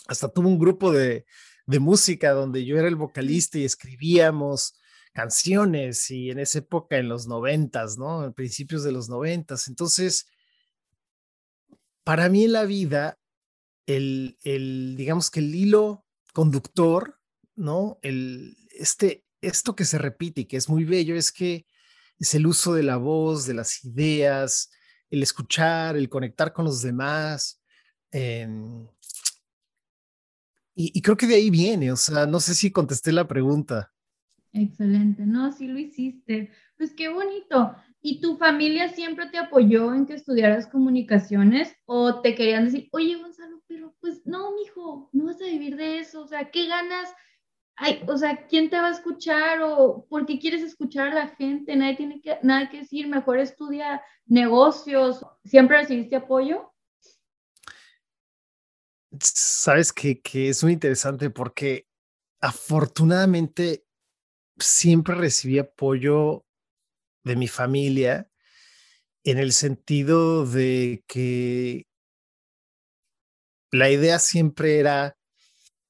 Hasta 0.08 0.28
tuve 0.28 0.48
un 0.48 0.58
grupo 0.58 0.90
de, 0.90 1.26
de 1.66 1.78
música 1.78 2.32
donde 2.32 2.64
yo 2.64 2.76
era 2.76 2.88
el 2.88 2.96
vocalista 2.96 3.58
y 3.58 3.64
escribíamos 3.64 4.74
canciones 5.12 6.10
y 6.10 6.30
en 6.30 6.38
esa 6.38 6.60
época 6.60 6.98
en 6.98 7.08
los 7.08 7.26
noventas, 7.26 7.98
¿no? 7.98 8.24
En 8.24 8.32
principios 8.32 8.82
de 8.82 8.92
los 8.92 9.08
noventas. 9.08 9.68
Entonces, 9.68 10.26
para 12.04 12.28
mí 12.28 12.44
en 12.44 12.52
la 12.52 12.64
vida, 12.64 13.18
el, 13.86 14.38
el, 14.42 14.96
digamos 14.96 15.30
que 15.30 15.40
el 15.40 15.54
hilo 15.54 16.04
conductor, 16.32 17.18
¿no? 17.54 17.98
El, 18.02 18.56
este, 18.70 19.24
esto 19.40 19.76
que 19.76 19.84
se 19.84 19.98
repite 19.98 20.42
y 20.42 20.44
que 20.46 20.56
es 20.56 20.68
muy 20.68 20.84
bello 20.84 21.16
es 21.16 21.32
que 21.32 21.66
es 22.18 22.34
el 22.34 22.46
uso 22.46 22.74
de 22.74 22.84
la 22.84 22.96
voz, 22.96 23.46
de 23.46 23.54
las 23.54 23.84
ideas, 23.84 24.70
el 25.10 25.22
escuchar, 25.22 25.96
el 25.96 26.08
conectar 26.08 26.52
con 26.52 26.64
los 26.64 26.80
demás. 26.82 27.60
Em, 28.10 28.86
y, 30.74 31.02
creo 31.02 31.16
que 31.16 31.26
de 31.26 31.34
ahí 31.34 31.50
viene, 31.50 31.92
o 31.92 31.96
sea, 31.96 32.26
no 32.26 32.40
sé 32.40 32.54
si 32.54 32.70
contesté 32.70 33.12
la 33.12 33.28
pregunta. 33.28 33.91
Excelente, 34.54 35.24
no, 35.24 35.50
sí 35.50 35.66
lo 35.66 35.78
hiciste. 35.78 36.50
Pues 36.76 36.92
qué 36.92 37.08
bonito. 37.08 37.74
¿Y 38.02 38.20
tu 38.20 38.36
familia 38.36 38.88
siempre 38.88 39.26
te 39.30 39.38
apoyó 39.38 39.94
en 39.94 40.06
que 40.06 40.14
estudiaras 40.14 40.66
comunicaciones 40.66 41.74
o 41.86 42.20
te 42.20 42.34
querían 42.34 42.66
decir, 42.66 42.88
oye 42.92 43.16
Gonzalo, 43.16 43.62
pero 43.66 43.94
pues 44.00 44.26
no, 44.26 44.52
mijo, 44.52 45.08
no 45.12 45.26
vas 45.26 45.40
a 45.40 45.46
vivir 45.46 45.76
de 45.76 46.00
eso, 46.00 46.22
o 46.22 46.26
sea, 46.26 46.50
¿qué 46.50 46.66
ganas? 46.66 47.08
Ay, 47.76 48.02
o 48.06 48.18
sea, 48.18 48.46
¿quién 48.48 48.68
te 48.68 48.76
va 48.76 48.88
a 48.88 48.92
escuchar 48.92 49.62
o 49.62 50.04
por 50.08 50.26
qué 50.26 50.38
quieres 50.38 50.62
escuchar 50.62 51.08
a 51.08 51.14
la 51.14 51.28
gente? 51.28 51.74
Nadie 51.74 51.96
tiene 51.96 52.20
que, 52.20 52.38
nada 52.42 52.68
que 52.68 52.80
decir, 52.80 53.08
mejor 53.08 53.38
estudia 53.38 54.02
negocios. 54.26 55.24
¿Siempre 55.44 55.78
recibiste 55.78 56.16
apoyo? 56.16 56.74
Sabes 59.20 59.92
que, 59.92 60.20
que 60.20 60.50
es 60.50 60.62
muy 60.62 60.74
interesante 60.74 61.30
porque 61.30 61.86
afortunadamente 62.40 63.86
siempre 64.64 65.14
recibí 65.14 65.58
apoyo 65.58 66.44
de 67.24 67.36
mi 67.36 67.48
familia 67.48 68.30
en 69.24 69.38
el 69.38 69.52
sentido 69.52 70.46
de 70.46 71.04
que 71.06 71.86
la 73.70 73.90
idea 73.90 74.18
siempre 74.18 74.78
era, 74.78 75.16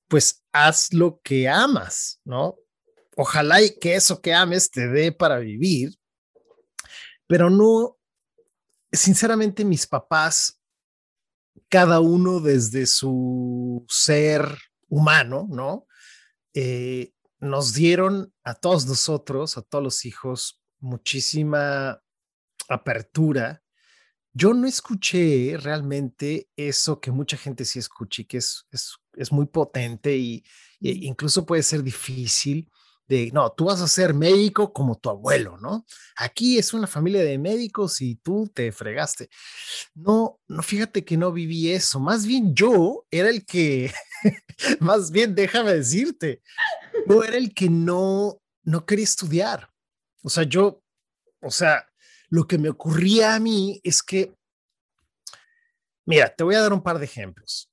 pues 0.08 0.44
haz 0.52 0.92
lo 0.92 1.20
que 1.22 1.48
amas, 1.48 2.20
¿no? 2.24 2.56
Ojalá 3.16 3.62
y 3.62 3.78
que 3.78 3.94
eso 3.96 4.20
que 4.20 4.32
ames 4.32 4.70
te 4.70 4.88
dé 4.88 5.12
para 5.12 5.38
vivir, 5.38 5.98
pero 7.26 7.50
no, 7.50 7.98
sinceramente 8.92 9.64
mis 9.64 9.86
papás, 9.86 10.60
cada 11.68 12.00
uno 12.00 12.40
desde 12.40 12.86
su 12.86 13.84
ser 13.88 14.46
humano, 14.88 15.46
¿no? 15.50 15.86
Eh, 16.54 17.12
nos 17.42 17.74
dieron 17.74 18.32
a 18.44 18.54
todos 18.54 18.86
nosotros, 18.86 19.58
a 19.58 19.62
todos 19.62 19.82
los 19.82 20.04
hijos, 20.04 20.62
muchísima 20.78 22.00
apertura. 22.68 23.62
Yo 24.32 24.54
no 24.54 24.68
escuché 24.68 25.56
realmente 25.60 26.48
eso 26.56 27.00
que 27.00 27.10
mucha 27.10 27.36
gente 27.36 27.64
sí 27.64 27.80
escucha 27.80 28.22
y 28.22 28.26
que 28.26 28.38
es, 28.38 28.64
es, 28.70 29.32
muy 29.32 29.46
potente 29.46 30.16
y, 30.16 30.44
incluso 30.80 31.44
puede 31.44 31.64
ser 31.64 31.82
difícil 31.82 32.70
de, 33.08 33.30
no, 33.32 33.50
tú 33.50 33.64
vas 33.64 33.80
a 33.80 33.88
ser 33.88 34.14
médico 34.14 34.72
como 34.72 34.96
tu 34.96 35.10
abuelo, 35.10 35.58
¿no? 35.58 35.84
Aquí 36.16 36.58
es 36.58 36.72
una 36.72 36.86
familia 36.86 37.24
de 37.24 37.38
médicos 37.38 38.00
y 38.00 38.14
tú 38.14 38.48
te 38.54 38.70
fregaste. 38.70 39.28
No, 39.94 40.40
no, 40.46 40.62
fíjate 40.62 41.04
que 41.04 41.16
no 41.16 41.32
viví 41.32 41.72
eso. 41.72 41.98
Más 41.98 42.24
bien 42.24 42.54
yo 42.54 43.04
era 43.10 43.28
el 43.28 43.44
que, 43.44 43.92
más 44.80 45.10
bien 45.10 45.34
déjame 45.34 45.74
decirte, 45.74 46.40
yo 47.08 47.24
era 47.24 47.36
el 47.36 47.54
que 47.54 47.68
no, 47.68 48.40
no 48.64 48.86
quería 48.86 49.04
estudiar. 49.04 49.70
O 50.22 50.30
sea, 50.30 50.44
yo, 50.44 50.82
o 51.40 51.50
sea, 51.50 51.88
lo 52.28 52.46
que 52.46 52.58
me 52.58 52.68
ocurría 52.68 53.34
a 53.34 53.40
mí 53.40 53.80
es 53.84 54.02
que, 54.02 54.34
mira, 56.06 56.34
te 56.34 56.44
voy 56.44 56.54
a 56.54 56.60
dar 56.60 56.72
un 56.72 56.82
par 56.82 56.98
de 56.98 57.04
ejemplos. 57.04 57.68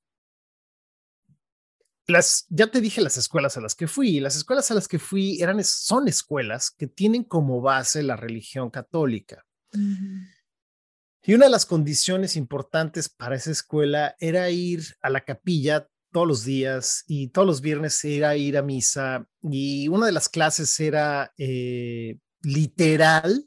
Las, 2.08 2.48
ya 2.50 2.68
te 2.68 2.82
dije 2.82 3.02
las 3.02 3.18
escuelas 3.18 3.56
a 3.56 3.62
las 3.62 3.76
que 3.76 3.88
fui. 3.88 4.20
Las 4.20 4.36
escuelas 4.36 4.72
a 4.72 4.74
las 4.74 4.88
que 4.88 4.98
fui 4.98 5.42
eran, 5.42 5.64
son 5.64 6.08
escuelas 6.08 6.72
que 6.72 6.88
tienen 6.88 7.24
como 7.24 7.62
base 7.62 8.02
la 8.02 8.16
religión 8.16 8.72
católica. 8.72 9.46
Y 9.72 11.34
una 11.36 11.46
de 11.46 11.52
las 11.52 11.68
condiciones 11.68 12.36
importantes 12.36 13.10
para 13.10 13.36
esa 13.36 13.52
escuela 13.52 14.16
era 14.20 14.50
ir 14.50 14.84
a 15.02 15.12
la 15.12 15.24
capilla 15.24 15.88
todos 16.12 16.28
los 16.28 16.44
días 16.44 17.04
y 17.08 17.30
todos 17.30 17.48
los 17.48 17.62
viernes 17.62 18.04
era 18.04 18.36
ir 18.36 18.58
a 18.58 18.62
misa 18.62 19.28
y 19.42 19.88
una 19.88 20.08
de 20.08 20.12
las 20.12 20.30
clases 20.30 20.80
era 20.80 21.34
eh, 21.38 22.18
literal 22.42 23.46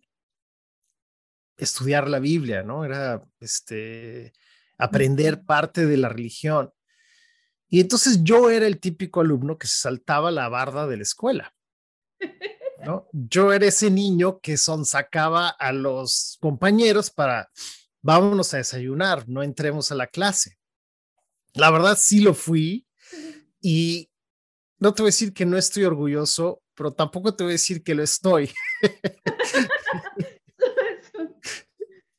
estudiar 1.56 2.08
la 2.08 2.18
Biblia, 2.18 2.62
¿no? 2.62 2.84
Era 2.84 3.22
este, 3.40 4.32
aprender 4.78 5.44
parte 5.44 5.86
de 5.86 5.96
la 5.96 6.08
religión. 6.08 6.72
Y 7.68 7.80
entonces 7.80 8.22
yo 8.22 8.50
era 8.50 8.66
el 8.66 8.80
típico 8.80 9.20
alumno 9.20 9.56
que 9.56 9.66
se 9.66 9.80
saltaba 9.80 10.30
la 10.30 10.48
barda 10.48 10.86
de 10.86 10.96
la 10.96 11.02
escuela. 11.02 11.54
¿no? 12.84 13.08
Yo 13.12 13.52
era 13.52 13.64
ese 13.64 13.90
niño 13.90 14.40
que 14.40 14.58
sonsacaba 14.58 15.48
a 15.48 15.72
los 15.72 16.36
compañeros 16.38 17.10
para, 17.10 17.50
vámonos 18.02 18.52
a 18.52 18.58
desayunar, 18.58 19.26
no 19.26 19.42
entremos 19.42 19.90
a 19.90 19.94
la 19.94 20.06
clase. 20.06 20.58
La 21.54 21.70
verdad 21.70 21.98
sí 21.98 22.20
lo 22.20 22.34
fui 22.34 22.86
y 23.60 24.10
no 24.78 24.94
te 24.94 25.02
voy 25.02 25.08
a 25.08 25.12
decir 25.14 25.32
que 25.32 25.46
no 25.46 25.56
estoy 25.56 25.84
orgulloso, 25.84 26.62
pero 26.74 26.92
tampoco 26.92 27.34
te 27.34 27.44
voy 27.44 27.52
a 27.52 27.54
decir 27.54 27.82
que 27.82 27.94
lo 27.94 28.02
estoy. 28.02 28.50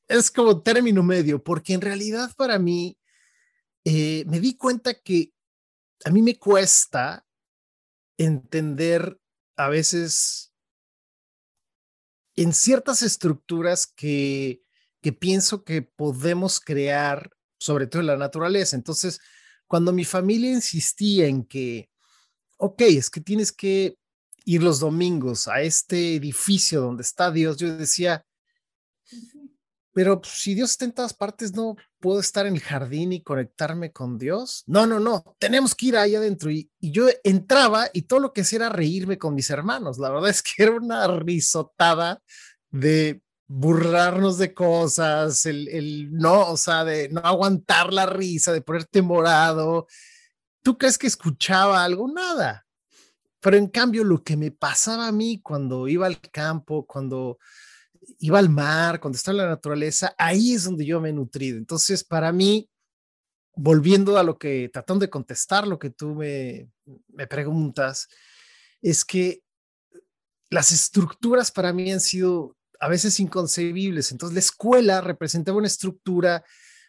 es 0.08 0.32
como 0.32 0.62
término 0.62 1.04
medio, 1.04 1.44
porque 1.44 1.74
en 1.74 1.82
realidad 1.82 2.32
para 2.38 2.60
mí 2.60 2.98
eh, 3.86 4.24
me 4.28 4.40
di 4.40 4.56
cuenta 4.56 4.94
que 4.94 5.34
a 6.06 6.12
mí 6.12 6.22
me 6.22 6.38
cuesta 6.38 7.26
entender 8.18 9.20
a 9.56 9.70
veces 9.70 10.54
en 12.36 12.54
ciertas 12.54 13.02
estructuras 13.02 13.88
que, 13.88 14.64
que 15.02 15.14
pienso 15.14 15.64
que 15.64 15.82
podemos 15.82 16.60
crear 16.60 17.32
sobre 17.64 17.88
todo 17.88 18.02
en 18.02 18.08
la 18.08 18.18
naturaleza. 18.18 18.76
Entonces, 18.76 19.20
cuando 19.68 19.94
mi 19.94 20.04
familia 20.04 20.52
insistía 20.52 21.28
en 21.28 21.46
que, 21.46 21.90
ok, 22.58 22.82
es 22.82 23.10
que 23.10 23.22
tienes 23.22 23.52
que 23.52 23.98
ir 24.46 24.62
los 24.62 24.80
domingos 24.80 25.48
a 25.48 25.62
este 25.62 26.16
edificio 26.16 26.82
donde 26.82 27.04
está 27.04 27.32
Dios, 27.32 27.58
yo 27.58 27.76
decía, 27.76 28.26
pero 29.94 30.20
pues, 30.20 30.34
si 30.34 30.56
Dios 30.56 30.72
está 30.72 30.86
en 30.86 30.92
todas 30.92 31.14
partes, 31.14 31.54
no 31.54 31.78
puedo 32.00 32.20
estar 32.20 32.46
en 32.46 32.56
el 32.56 32.62
jardín 32.62 33.14
y 33.14 33.22
conectarme 33.22 33.92
con 33.92 34.18
Dios. 34.18 34.64
No, 34.68 34.86
no, 34.86 35.00
no, 35.00 35.24
tenemos 35.40 35.74
que 35.74 35.86
ir 35.86 35.98
ahí 35.98 36.16
adentro. 36.16 36.52
Y, 36.52 36.70
y, 36.80 36.92
yo 36.92 37.08
entraba 37.24 37.88
y 37.94 38.02
todo 38.02 38.20
lo 38.20 38.34
que 38.34 38.42
hacía 38.42 38.58
era 38.58 38.70
reírme 38.70 39.18
con 39.18 39.36
mis 39.36 39.50
hermanos. 39.50 40.00
La 40.00 40.10
verdad 40.10 40.30
es 40.30 40.42
que 40.42 40.64
era 40.64 40.72
una 40.74 41.08
risotada 41.20 42.22
de 42.72 43.22
burlarnos 43.48 44.38
de 44.38 44.54
cosas, 44.54 45.46
el, 45.46 45.68
el, 45.68 46.14
no, 46.14 46.52
o 46.52 46.58
sea, 46.58 46.84
de 46.84 47.10
no 47.10 47.22
aguantar 47.22 47.94
la 47.94 48.06
risa, 48.06 48.52
de 48.52 48.62
ponerte 48.62 49.02
morado. 49.02 49.88
¿Tú 50.62 50.78
crees 50.78 50.98
que 50.98 51.08
escuchaba 51.08 51.84
algo? 51.84 52.08
Nada. 52.12 52.66
Pero 53.40 53.58
en 53.58 53.68
cambio, 53.68 54.04
lo 54.04 54.24
que 54.24 54.38
me 54.38 54.52
pasaba 54.52 55.08
a 55.08 55.12
mí 55.12 55.42
cuando 55.42 55.88
iba 55.88 56.08
al 56.08 56.22
campo, 56.22 56.86
cuando 56.86 57.38
iba 58.20 58.40
al 58.40 58.50
mar, 58.50 59.00
cuando 59.00 59.18
estaba 59.18 59.34
en 59.34 59.44
la 59.44 59.50
naturaleza, 59.50 60.16
ahí 60.18 60.54
es 60.54 60.64
donde 60.64 60.86
yo 60.86 61.02
me 61.02 61.10
he 61.10 61.14
nutrido. 61.14 61.58
Entonces, 61.58 62.04
para 62.06 62.32
mí, 62.32 62.70
volviendo 63.56 64.18
a 64.18 64.24
lo 64.24 64.38
que, 64.38 64.70
tratando 64.72 65.04
de 65.04 65.10
contestar 65.10 65.68
lo 65.68 65.78
que 65.78 65.90
tú 65.90 66.16
me, 66.16 66.70
me 67.10 67.28
preguntas, 67.28 68.08
es 68.82 69.04
que 69.04 69.42
las 70.50 70.72
estructuras 70.72 71.52
para 71.52 71.74
mí 71.74 71.92
han 71.92 72.00
sido 72.00 72.56
a 72.84 72.90
veces 72.90 73.20
inconcebibles. 73.22 74.12
Entonces 74.12 74.34
la 74.34 74.40
escuela 74.40 75.00
representaba 75.00 75.58
una 75.58 75.68
estructura 75.68 76.44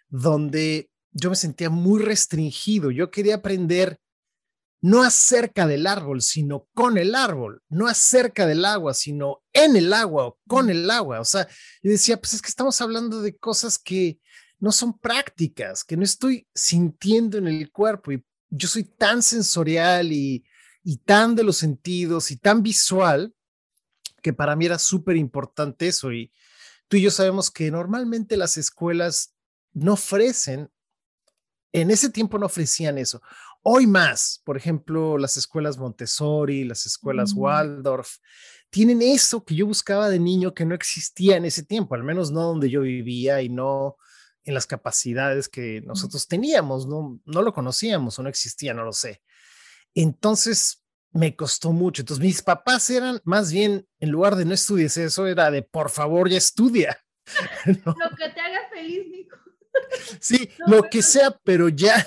donde 0.08 0.90
yo 1.12 1.30
me 1.30 1.36
sentía 1.36 1.70
muy 1.70 2.02
restringido. 2.02 2.90
Yo 2.90 3.12
quería 3.12 3.36
aprender 3.36 4.00
no 4.80 5.02
acerca 5.02 5.66
del 5.66 5.86
árbol, 5.86 6.20
sino 6.20 6.66
con 6.74 6.98
el 6.98 7.14
árbol, 7.14 7.62
no 7.68 7.86
acerca 7.86 8.44
del 8.44 8.64
agua, 8.64 8.92
sino 8.92 9.42
en 9.52 9.76
el 9.76 9.92
agua 9.92 10.26
o 10.26 10.38
con 10.48 10.68
el 10.68 10.90
agua. 10.90 11.20
O 11.20 11.24
sea, 11.24 11.48
yo 11.82 11.90
decía, 11.92 12.18
pues 12.20 12.34
es 12.34 12.42
que 12.42 12.48
estamos 12.48 12.80
hablando 12.80 13.22
de 13.22 13.36
cosas 13.36 13.78
que 13.78 14.18
no 14.58 14.72
son 14.72 14.98
prácticas, 14.98 15.84
que 15.84 15.96
no 15.96 16.02
estoy 16.02 16.48
sintiendo 16.54 17.38
en 17.38 17.46
el 17.46 17.70
cuerpo 17.70 18.12
y 18.12 18.24
yo 18.50 18.68
soy 18.68 18.84
tan 18.84 19.22
sensorial 19.22 20.12
y, 20.12 20.44
y 20.82 20.98
tan 20.98 21.34
de 21.34 21.44
los 21.44 21.56
sentidos 21.56 22.30
y 22.30 22.36
tan 22.36 22.62
visual 22.62 23.33
que 24.24 24.32
para 24.32 24.56
mí 24.56 24.64
era 24.64 24.78
súper 24.78 25.16
importante 25.18 25.86
eso. 25.86 26.10
Y 26.10 26.32
tú 26.88 26.96
y 26.96 27.02
yo 27.02 27.10
sabemos 27.10 27.50
que 27.50 27.70
normalmente 27.70 28.38
las 28.38 28.56
escuelas 28.56 29.34
no 29.74 29.92
ofrecen, 29.92 30.70
en 31.72 31.90
ese 31.90 32.08
tiempo 32.08 32.38
no 32.38 32.46
ofrecían 32.46 32.96
eso. 32.96 33.20
Hoy 33.62 33.86
más, 33.86 34.40
por 34.42 34.56
ejemplo, 34.56 35.18
las 35.18 35.36
escuelas 35.36 35.76
Montessori, 35.76 36.64
las 36.64 36.86
escuelas 36.86 37.34
Waldorf, 37.34 38.16
tienen 38.70 39.02
eso 39.02 39.44
que 39.44 39.56
yo 39.56 39.66
buscaba 39.66 40.08
de 40.08 40.18
niño 40.18 40.54
que 40.54 40.64
no 40.64 40.74
existía 40.74 41.36
en 41.36 41.44
ese 41.44 41.62
tiempo, 41.62 41.94
al 41.94 42.02
menos 42.02 42.30
no 42.30 42.44
donde 42.44 42.70
yo 42.70 42.80
vivía 42.80 43.42
y 43.42 43.50
no 43.50 43.96
en 44.44 44.54
las 44.54 44.66
capacidades 44.66 45.50
que 45.50 45.82
nosotros 45.82 46.28
teníamos, 46.28 46.86
no, 46.86 47.20
no 47.26 47.42
lo 47.42 47.52
conocíamos 47.52 48.18
o 48.18 48.22
no 48.22 48.30
existía, 48.30 48.72
no 48.72 48.84
lo 48.84 48.92
sé. 48.94 49.20
Entonces, 49.94 50.83
me 51.14 51.35
costó 51.35 51.73
mucho. 51.73 52.02
Entonces 52.02 52.25
mis 52.25 52.42
papás 52.42 52.90
eran 52.90 53.21
más 53.25 53.52
bien, 53.52 53.87
en 54.00 54.11
lugar 54.11 54.37
de 54.37 54.44
no 54.44 54.52
estudies 54.52 54.97
eso, 54.97 55.26
era 55.26 55.50
de 55.50 55.62
por 55.62 55.88
favor 55.88 56.28
ya 56.28 56.37
estudia. 56.37 56.99
Lo 57.66 58.11
que 58.16 58.28
te 58.28 58.40
haga 58.40 58.68
feliz, 58.71 59.09
Nico. 59.11 59.37
Sí, 60.21 60.50
lo 60.68 60.85
que 60.85 61.02
sea, 61.02 61.37
pero 61.42 61.68
ya, 61.68 62.06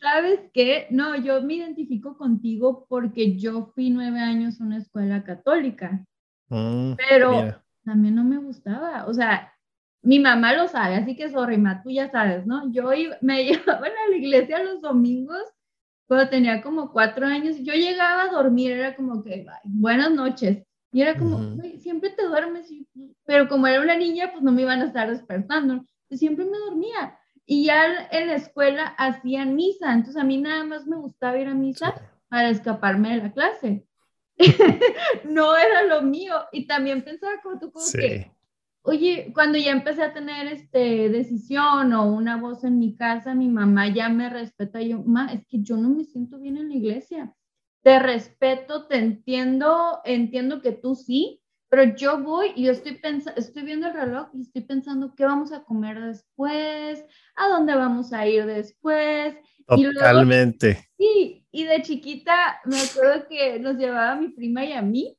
¿Sabes 0.00 0.40
qué? 0.52 0.86
No, 0.90 1.16
yo 1.16 1.42
me 1.42 1.54
identifico 1.54 2.16
contigo 2.16 2.86
porque 2.88 3.36
yo 3.36 3.66
fui 3.74 3.90
nueve 3.90 4.20
años 4.20 4.60
a 4.60 4.64
una 4.64 4.78
escuela 4.78 5.24
católica, 5.24 6.04
mm, 6.48 6.92
pero 6.94 7.62
también 7.84 8.14
no 8.14 8.24
me 8.24 8.38
gustaba. 8.38 9.06
O 9.06 9.14
sea, 9.14 9.52
mi 10.02 10.18
mamá 10.18 10.52
lo 10.54 10.68
sabe, 10.68 10.96
así 10.96 11.16
que 11.16 11.30
sorry, 11.30 11.58
ma, 11.58 11.82
tú 11.82 11.90
ya 11.90 12.10
sabes, 12.10 12.46
¿no? 12.46 12.70
Yo 12.72 12.90
me 13.20 13.44
llevaban 13.44 13.92
a 13.92 14.10
la 14.10 14.16
iglesia 14.16 14.62
los 14.62 14.80
domingos 14.80 15.42
cuando 16.08 16.30
tenía 16.30 16.62
como 16.62 16.90
cuatro 16.90 17.26
años. 17.26 17.56
Yo 17.60 17.74
llegaba 17.74 18.22
a 18.22 18.32
dormir, 18.32 18.72
era 18.72 18.96
como 18.96 19.22
que, 19.22 19.46
buenas 19.62 20.10
noches. 20.10 20.64
Y 20.90 21.02
era 21.02 21.16
como, 21.18 21.62
siempre 21.78 22.10
te 22.10 22.24
duermes, 22.24 22.66
pero 23.26 23.46
como 23.46 23.66
era 23.66 23.82
una 23.82 23.96
niña, 23.96 24.32
pues 24.32 24.42
no 24.42 24.50
me 24.50 24.62
iban 24.62 24.80
a 24.80 24.86
estar 24.86 25.10
despertando. 25.10 25.84
siempre 26.10 26.46
me 26.46 26.58
dormía. 26.58 27.18
Y 27.44 27.66
ya 27.66 28.08
en 28.10 28.28
la 28.28 28.34
escuela 28.34 28.94
hacían 28.98 29.54
misa, 29.54 29.92
entonces 29.92 30.20
a 30.20 30.24
mí 30.24 30.38
nada 30.38 30.64
más 30.64 30.86
me 30.86 30.96
gustaba 30.96 31.38
ir 31.38 31.46
a 31.46 31.54
misa 31.54 31.94
para 32.28 32.48
escaparme 32.48 33.10
de 33.10 33.22
la 33.22 33.32
clase. 33.32 33.86
no 35.24 35.56
era 35.56 35.82
lo 35.82 36.02
mío. 36.02 36.34
Y 36.52 36.66
también 36.66 37.02
pensaba 37.02 37.34
como 37.42 37.58
tú, 37.58 37.70
como 37.70 37.84
que, 37.92 38.32
oye, 38.88 39.30
cuando 39.34 39.58
ya 39.58 39.72
empecé 39.72 40.02
a 40.02 40.14
tener 40.14 40.46
este 40.46 41.10
decisión 41.10 41.92
o 41.92 42.06
una 42.06 42.36
voz 42.36 42.64
en 42.64 42.78
mi 42.78 42.96
casa, 42.96 43.34
mi 43.34 43.48
mamá 43.48 43.88
ya 43.88 44.08
me 44.08 44.30
respeta. 44.30 44.80
Y 44.80 44.90
yo, 44.90 45.02
ma, 45.04 45.32
es 45.32 45.46
que 45.46 45.62
yo 45.62 45.76
no 45.76 45.90
me 45.90 46.04
siento 46.04 46.38
bien 46.38 46.56
en 46.56 46.70
la 46.70 46.74
iglesia. 46.74 47.34
Te 47.82 47.98
respeto, 47.98 48.86
te 48.86 48.96
entiendo, 48.96 50.00
entiendo 50.04 50.62
que 50.62 50.72
tú 50.72 50.94
sí, 50.94 51.42
pero 51.68 51.94
yo 51.96 52.22
voy 52.22 52.52
y 52.56 52.64
yo 52.64 52.72
estoy 52.72 52.96
pensando, 52.96 53.38
estoy 53.38 53.62
viendo 53.62 53.88
el 53.88 53.94
reloj 53.94 54.28
y 54.32 54.40
estoy 54.40 54.62
pensando 54.62 55.14
qué 55.14 55.24
vamos 55.24 55.52
a 55.52 55.64
comer 55.64 56.00
después, 56.00 57.04
a 57.36 57.48
dónde 57.48 57.74
vamos 57.74 58.12
a 58.12 58.26
ir 58.26 58.46
después. 58.46 59.36
Totalmente. 59.66 60.88
sí, 60.96 61.46
y 61.50 61.64
de 61.64 61.82
chiquita 61.82 62.60
me 62.64 62.80
acuerdo 62.80 63.26
que 63.28 63.58
nos 63.58 63.76
llevaba 63.76 64.16
mi 64.16 64.28
prima 64.28 64.64
y 64.64 64.72
a 64.72 64.80
mí, 64.80 65.17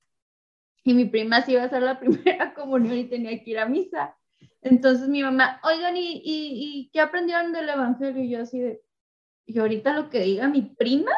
y 0.89 0.93
mi 0.95 1.05
prima 1.05 1.43
se 1.43 1.51
iba 1.51 1.61
a 1.61 1.65
hacer 1.65 1.83
la 1.83 1.99
primera 1.99 2.55
comunión 2.55 2.97
y 2.97 3.03
tenía 3.05 3.43
que 3.43 3.51
ir 3.51 3.59
a 3.59 3.67
misa. 3.67 4.17
Entonces 4.63 5.07
mi 5.07 5.21
mamá, 5.21 5.61
oigan, 5.63 5.95
¿y, 5.95 6.13
y, 6.13 6.21
y 6.25 6.89
qué 6.91 6.99
aprendieron 6.99 7.53
del 7.53 7.69
Evangelio? 7.69 8.23
Y 8.23 8.29
yo 8.31 8.41
así 8.41 8.59
de, 8.59 8.81
y 9.45 9.59
ahorita 9.59 9.93
lo 9.93 10.09
que 10.09 10.21
diga 10.21 10.47
mi 10.47 10.63
prima, 10.63 11.11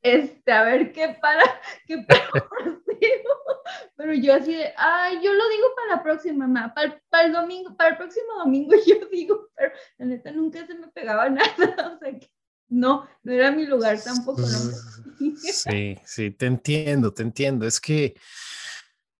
este, 0.00 0.50
a 0.50 0.62
ver 0.62 0.92
qué 0.92 1.14
para, 1.20 1.44
qué 1.86 1.98
para 1.98 2.22
Pero 3.96 4.14
yo 4.14 4.34
así 4.34 4.54
de, 4.54 4.72
ay, 4.78 5.16
yo 5.22 5.34
lo 5.34 5.48
digo 5.50 5.66
para 5.76 5.96
la 5.96 6.02
próxima, 6.02 6.46
mamá, 6.46 6.72
para, 6.74 6.98
para, 7.10 7.26
el 7.26 7.32
domingo, 7.32 7.76
para 7.76 7.90
el 7.90 7.96
próximo 7.98 8.32
domingo 8.38 8.72
yo 8.86 9.06
digo, 9.12 9.50
pero 9.54 9.72
la 9.98 10.06
neta 10.06 10.32
nunca 10.32 10.66
se 10.66 10.74
me 10.74 10.88
pegaba 10.88 11.28
nada, 11.28 11.92
o 11.94 11.98
sea 11.98 12.18
que 12.18 12.30
no, 12.70 13.06
no 13.22 13.32
era 13.32 13.50
mi 13.50 13.66
lugar 13.66 14.00
tampoco. 14.02 14.40
¿no? 14.40 15.36
Sí, 15.36 15.98
sí, 16.04 16.30
te 16.30 16.46
entiendo, 16.46 17.12
te 17.12 17.22
entiendo. 17.22 17.66
Es 17.66 17.78
que, 17.78 18.14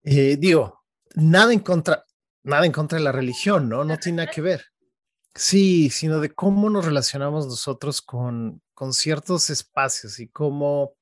eh, 0.02 0.37
digo, 0.38 0.85
nada 1.14 1.52
en 1.52 1.61
contra, 1.61 2.05
nada 2.43 2.67
en 2.67 2.73
contra 2.73 2.99
de 2.99 3.05
la 3.05 3.12
religión, 3.12 3.69
¿no? 3.69 3.85
No 3.85 3.99
tiene 3.99 4.17
nada 4.19 4.31
que 4.31 4.40
ver. 4.40 4.64
Sí, 5.35 5.90
sino 5.90 6.21
de 6.21 6.31
cómo 6.31 6.71
nos 6.71 6.85
relacionamos 6.85 7.47
nosotros 7.47 8.02
con, 8.02 8.61
con 8.75 8.93
ciertos 8.93 9.50
espacios 9.50 10.19
y 10.21 10.28
cómo 10.28 10.95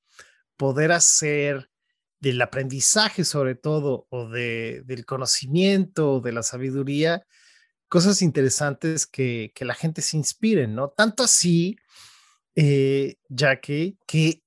poder 0.57 0.91
hacer 0.91 1.69
del 2.19 2.41
aprendizaje 2.41 3.23
sobre 3.23 3.55
todo 3.55 4.07
o 4.09 4.27
de, 4.29 4.83
del 4.85 5.05
conocimiento 5.05 6.15
o 6.15 6.19
de 6.19 6.31
la 6.31 6.43
sabiduría 6.43 7.25
cosas 7.87 8.21
interesantes 8.21 9.05
que, 9.07 9.51
que 9.55 9.65
la 9.65 9.73
gente 9.73 10.01
se 10.01 10.17
inspire, 10.17 10.67
¿no? 10.67 10.89
Tanto 10.89 11.23
así, 11.23 11.77
eh, 12.55 13.15
ya 13.29 13.59
que, 13.59 13.97
que 14.05 14.43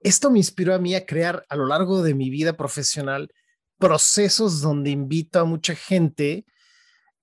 esto 0.00 0.30
me 0.30 0.38
inspiró 0.38 0.74
a 0.74 0.78
mí 0.78 0.94
a 0.94 1.04
crear 1.04 1.44
a 1.48 1.56
lo 1.56 1.66
largo 1.66 2.02
de 2.02 2.14
mi 2.14 2.30
vida 2.30 2.54
profesional 2.56 3.30
procesos 3.78 4.60
donde 4.60 4.90
invito 4.90 5.40
a 5.40 5.44
mucha 5.44 5.74
gente 5.74 6.44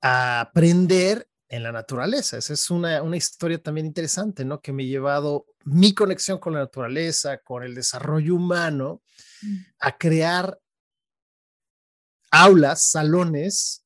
a 0.02 0.42
aprender 0.42 1.28
en 1.50 1.64
la 1.64 1.72
naturaleza. 1.72 2.38
Esa 2.38 2.54
es 2.54 2.70
una, 2.70 3.02
una 3.04 3.18
historia 3.18 3.62
también 3.62 3.86
interesante, 3.86 4.46
¿no? 4.46 4.62
Que 4.62 4.74
me 4.74 4.84
ha 4.84 4.88
llevado 4.88 5.46
mi 5.64 5.94
conexión 5.94 6.40
con 6.40 6.54
la 6.54 6.60
naturaleza, 6.60 7.38
con 7.40 7.64
el 7.64 7.76
desarrollo 7.76 8.36
humano, 8.36 9.02
mm. 9.42 9.56
a 9.80 9.98
crear 9.98 10.60
aulas, 12.32 12.90
salones, 12.90 13.86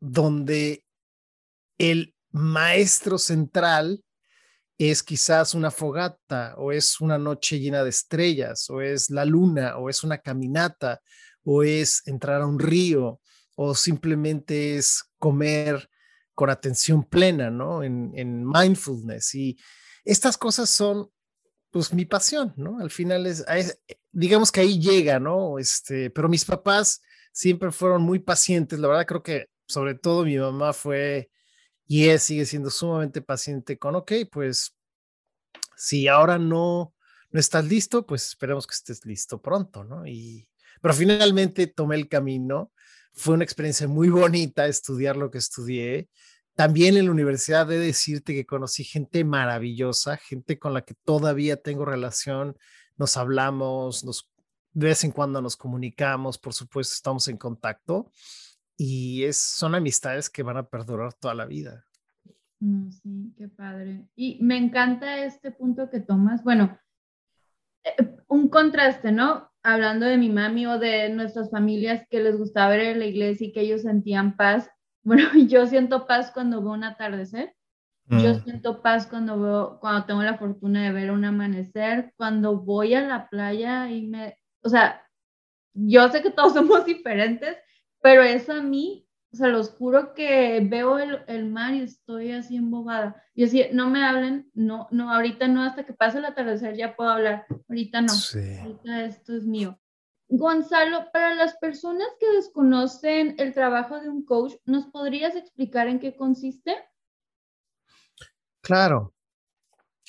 donde 0.00 0.84
el 1.78 2.14
maestro 2.30 3.18
central 3.18 4.02
es 4.78 5.02
quizás 5.02 5.54
una 5.54 5.70
fogata 5.70 6.54
o 6.56 6.72
es 6.72 7.00
una 7.00 7.18
noche 7.18 7.58
llena 7.58 7.84
de 7.84 7.90
estrellas 7.90 8.70
o 8.70 8.80
es 8.80 9.10
la 9.10 9.26
luna 9.26 9.76
o 9.76 9.90
es 9.90 10.02
una 10.02 10.18
caminata 10.18 11.00
o 11.44 11.62
es 11.62 12.06
entrar 12.06 12.42
a 12.42 12.46
un 12.46 12.58
río 12.58 13.20
o 13.56 13.74
simplemente 13.74 14.76
es 14.76 15.04
comer 15.18 15.90
con 16.34 16.48
atención 16.48 17.04
plena, 17.04 17.50
¿no? 17.50 17.82
En, 17.82 18.46
mindfulness. 18.46 19.34
Y 19.34 19.58
estas 20.04 20.38
cosas 20.38 20.70
son, 20.70 21.10
pues, 21.70 21.92
mi 21.92 22.06
pasión, 22.06 22.54
¿no? 22.56 22.78
Al 22.80 22.90
final 22.90 23.26
es, 23.26 23.44
digamos 24.10 24.50
que 24.50 24.60
ahí 24.60 24.80
llega, 24.80 25.20
¿no? 25.20 25.58
Este, 25.58 26.10
pero 26.10 26.28
mis 26.28 26.44
papás 26.44 27.02
siempre 27.32 27.70
fueron 27.70 28.02
muy 28.02 28.18
pacientes. 28.18 28.78
La 28.78 28.88
verdad, 28.88 29.06
creo 29.06 29.22
que 29.22 29.50
sobre 29.66 29.94
todo 29.94 30.24
mi 30.24 30.38
mamá 30.38 30.72
fue 30.72 31.30
y 31.86 32.08
es, 32.08 32.22
sigue 32.22 32.46
siendo 32.46 32.70
sumamente 32.70 33.20
paciente 33.20 33.78
con, 33.78 33.96
ok, 33.96 34.12
pues, 34.30 34.76
si 35.76 36.08
ahora 36.08 36.38
no, 36.38 36.94
no 37.30 37.40
estás 37.40 37.64
listo, 37.64 38.06
pues 38.06 38.28
esperemos 38.28 38.66
que 38.66 38.74
estés 38.74 39.04
listo 39.04 39.42
pronto, 39.42 39.84
¿no? 39.84 40.06
Y, 40.06 40.46
pero 40.80 40.94
finalmente 40.94 41.66
tomé 41.66 41.96
el 41.96 42.08
camino. 42.08 42.72
Fue 43.12 43.34
una 43.34 43.44
experiencia 43.44 43.88
muy 43.88 44.08
bonita 44.08 44.66
estudiar 44.66 45.16
lo 45.16 45.30
que 45.30 45.38
estudié. 45.38 46.08
También 46.54 46.96
en 46.96 47.06
la 47.06 47.10
universidad 47.10 47.66
de 47.66 47.78
decirte 47.78 48.34
que 48.34 48.46
conocí 48.46 48.84
gente 48.84 49.24
maravillosa, 49.24 50.16
gente 50.16 50.58
con 50.58 50.74
la 50.74 50.82
que 50.82 50.94
todavía 51.04 51.56
tengo 51.56 51.84
relación, 51.84 52.56
nos 52.96 53.16
hablamos, 53.16 54.04
nos, 54.04 54.30
de 54.72 54.88
vez 54.88 55.04
en 55.04 55.10
cuando 55.10 55.40
nos 55.40 55.56
comunicamos, 55.56 56.38
por 56.38 56.52
supuesto 56.52 56.94
estamos 56.94 57.28
en 57.28 57.36
contacto 57.36 58.10
y 58.76 59.24
es, 59.24 59.36
son 59.36 59.74
amistades 59.74 60.30
que 60.30 60.42
van 60.42 60.56
a 60.56 60.68
perdurar 60.68 61.14
toda 61.14 61.34
la 61.34 61.46
vida. 61.46 61.86
Mm, 62.60 62.90
sí, 62.90 63.34
qué 63.36 63.48
padre. 63.48 64.06
Y 64.14 64.38
me 64.42 64.56
encanta 64.56 65.24
este 65.24 65.50
punto 65.50 65.90
que 65.90 66.00
tomas. 66.00 66.44
Bueno, 66.44 66.78
un 68.28 68.48
contraste, 68.48 69.12
¿no? 69.12 69.50
Hablando 69.62 70.06
de 70.06 70.16
mi 70.16 70.30
mami 70.30 70.66
o 70.66 70.78
de 70.78 71.10
nuestras 71.10 71.50
familias 71.50 72.04
que 72.08 72.20
les 72.20 72.36
gustaba 72.36 72.70
ver 72.70 72.80
en 72.80 72.98
la 73.00 73.06
iglesia 73.06 73.46
y 73.46 73.52
que 73.52 73.60
ellos 73.60 73.82
sentían 73.82 74.36
paz. 74.36 74.70
Bueno, 75.02 75.30
yo 75.48 75.66
siento 75.66 76.06
paz 76.06 76.30
cuando 76.30 76.60
veo 76.60 76.72
un 76.72 76.84
atardecer. 76.84 77.54
Yo 78.10 78.34
mm. 78.34 78.44
siento 78.44 78.82
paz 78.82 79.06
cuando 79.06 79.40
veo, 79.40 79.78
cuando 79.80 80.04
tengo 80.04 80.22
la 80.22 80.36
fortuna 80.36 80.84
de 80.84 80.92
ver 80.92 81.10
un 81.10 81.24
amanecer, 81.24 82.12
cuando 82.18 82.58
voy 82.58 82.92
a 82.92 83.00
la 83.00 83.26
playa 83.30 83.88
y 83.90 84.06
me, 84.06 84.36
o 84.62 84.68
sea, 84.68 85.02
yo 85.72 86.08
sé 86.10 86.22
que 86.22 86.30
todos 86.30 86.52
somos 86.54 86.84
diferentes, 86.84 87.56
pero 88.02 88.22
eso 88.22 88.52
a 88.52 88.62
mí, 88.62 89.06
o 89.32 89.36
sea, 89.36 89.48
los 89.48 89.70
juro 89.70 90.12
que 90.14 90.60
veo 90.68 90.98
el, 90.98 91.22
el 91.28 91.46
mar 91.48 91.74
y 91.74 91.82
estoy 91.82 92.32
así 92.32 92.56
embobada. 92.56 93.22
Y 93.34 93.44
así, 93.44 93.64
no 93.72 93.88
me 93.88 94.04
hablen, 94.04 94.50
no, 94.54 94.88
no, 94.90 95.12
ahorita 95.12 95.46
no, 95.46 95.62
hasta 95.62 95.84
que 95.84 95.92
pase 95.92 96.18
el 96.18 96.24
atardecer 96.24 96.76
ya 96.76 96.96
puedo 96.96 97.10
hablar, 97.10 97.46
ahorita 97.68 98.00
no, 98.00 98.12
ahorita 98.12 99.04
esto 99.04 99.36
es 99.36 99.46
mío. 99.46 99.78
Gonzalo, 100.28 101.10
para 101.12 101.34
las 101.34 101.56
personas 101.56 102.08
que 102.18 102.28
desconocen 102.32 103.34
el 103.38 103.52
trabajo 103.52 104.00
de 104.00 104.08
un 104.08 104.24
coach, 104.24 104.54
¿nos 104.64 104.86
podrías 104.86 105.34
explicar 105.36 105.88
en 105.88 106.00
qué 106.00 106.16
consiste? 106.16 106.76
Claro. 108.60 109.14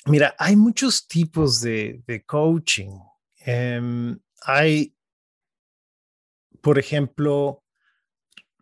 Mira, 0.06 0.34
hay 0.38 0.56
muchos 0.56 1.06
tipos 1.06 1.60
de, 1.60 2.24
coaching. 2.26 2.90
Em, 3.38 4.18
hay, 4.42 4.96
por 6.60 6.78
ejemplo, 6.78 7.61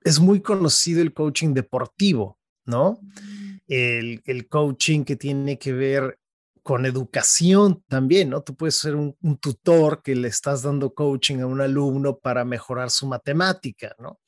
es 0.02 0.20
muy 0.20 0.40
conocido 0.40 1.02
el 1.02 1.12
coaching 1.12 1.54
deportivo, 1.54 2.38
¿no? 2.64 2.98
Mm. 3.02 3.56
El, 3.68 4.22
el, 4.26 4.48
coaching 4.48 5.04
que 5.04 5.16
tiene 5.16 5.58
que 5.58 5.72
ver 5.72 6.18
con 6.62 6.86
educación 6.86 7.82
también, 7.88 8.30
¿no? 8.30 8.42
Tú 8.42 8.54
puedes 8.54 8.76
ser 8.76 8.94
un, 8.94 9.16
tutor 9.40 10.02
que 10.02 10.14
le 10.14 10.28
estás 10.28 10.62
dando 10.62 10.94
coaching 10.94 11.38
a 11.40 11.46
un 11.46 11.60
alumno 11.60 12.18
para 12.18 12.44
mejorar 12.44 12.90
su 12.90 13.06
matemática, 13.06 13.94
¿no? 13.98 14.20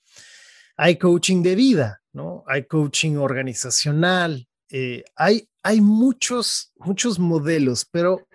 Hay 0.76 0.96
coaching 0.96 1.42
de 1.42 1.54
vida, 1.54 2.02
¿no? 2.12 2.44
Hay 2.46 2.64
coaching 2.64 3.16
organizacional, 3.16 4.48
eh, 4.70 5.04
hay, 5.14 5.48
hay 5.62 5.80
muchos, 5.80 6.72
muchos 6.76 7.18
modelos, 7.18 7.86
pero 7.90 8.26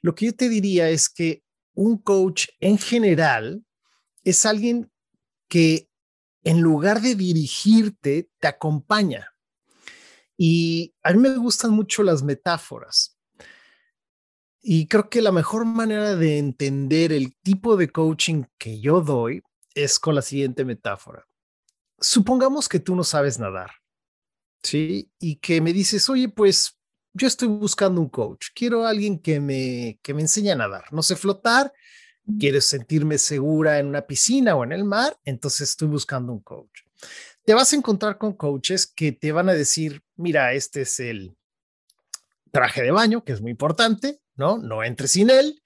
lo 0.00 0.14
que 0.14 0.26
yo 0.26 0.34
te 0.34 0.48
diría 0.48 0.88
es 0.88 1.08
que 1.08 1.42
un 1.74 1.98
coach 1.98 2.46
en 2.60 2.78
general 2.78 3.64
es 4.24 4.46
alguien 4.46 4.90
que 5.48 5.88
en 6.44 6.60
lugar 6.60 7.00
de 7.00 7.14
dirigirte, 7.14 8.30
te 8.38 8.48
acompaña. 8.48 9.34
Y 10.36 10.94
a 11.02 11.12
mí 11.12 11.18
me 11.18 11.36
gustan 11.36 11.70
mucho 11.72 12.02
las 12.02 12.22
metáforas. 12.22 13.16
Y 14.60 14.86
creo 14.86 15.08
que 15.08 15.22
la 15.22 15.32
mejor 15.32 15.64
manera 15.64 16.14
de 16.14 16.38
entender 16.38 17.12
el 17.12 17.36
tipo 17.42 17.76
de 17.76 17.90
coaching 17.90 18.44
que 18.58 18.80
yo 18.80 19.00
doy 19.00 19.42
es 19.74 19.98
con 19.98 20.14
la 20.14 20.22
siguiente 20.22 20.64
metáfora. 20.64 21.26
Supongamos 21.98 22.68
que 22.68 22.80
tú 22.80 22.94
no 22.94 23.04
sabes 23.04 23.38
nadar, 23.38 23.70
¿sí? 24.62 25.10
Y 25.18 25.36
que 25.36 25.60
me 25.60 25.72
dices, 25.72 26.08
oye, 26.08 26.28
pues 26.28 26.78
yo 27.12 27.26
estoy 27.26 27.48
buscando 27.48 28.00
un 28.00 28.08
coach, 28.08 28.48
quiero 28.54 28.86
alguien 28.86 29.18
que 29.18 29.40
me, 29.40 29.98
que 30.02 30.14
me 30.14 30.22
enseñe 30.22 30.50
a 30.50 30.56
nadar, 30.56 30.84
no 30.92 31.02
sé 31.02 31.14
flotar, 31.16 31.72
quiero 32.38 32.60
sentirme 32.60 33.18
segura 33.18 33.78
en 33.78 33.86
una 33.86 34.06
piscina 34.06 34.54
o 34.54 34.64
en 34.64 34.72
el 34.72 34.84
mar, 34.84 35.16
entonces 35.24 35.70
estoy 35.70 35.88
buscando 35.88 36.32
un 36.32 36.40
coach. 36.40 36.80
Te 37.44 37.54
vas 37.54 37.72
a 37.72 37.76
encontrar 37.76 38.18
con 38.18 38.34
coaches 38.34 38.86
que 38.86 39.12
te 39.12 39.32
van 39.32 39.48
a 39.48 39.54
decir, 39.54 40.02
mira, 40.16 40.52
este 40.52 40.82
es 40.82 41.00
el 41.00 41.36
traje 42.52 42.82
de 42.82 42.92
baño, 42.92 43.24
que 43.24 43.32
es 43.32 43.40
muy 43.40 43.50
importante, 43.50 44.20
¿no? 44.36 44.58
No 44.58 44.84
entres 44.84 45.12
sin 45.12 45.30
él, 45.30 45.60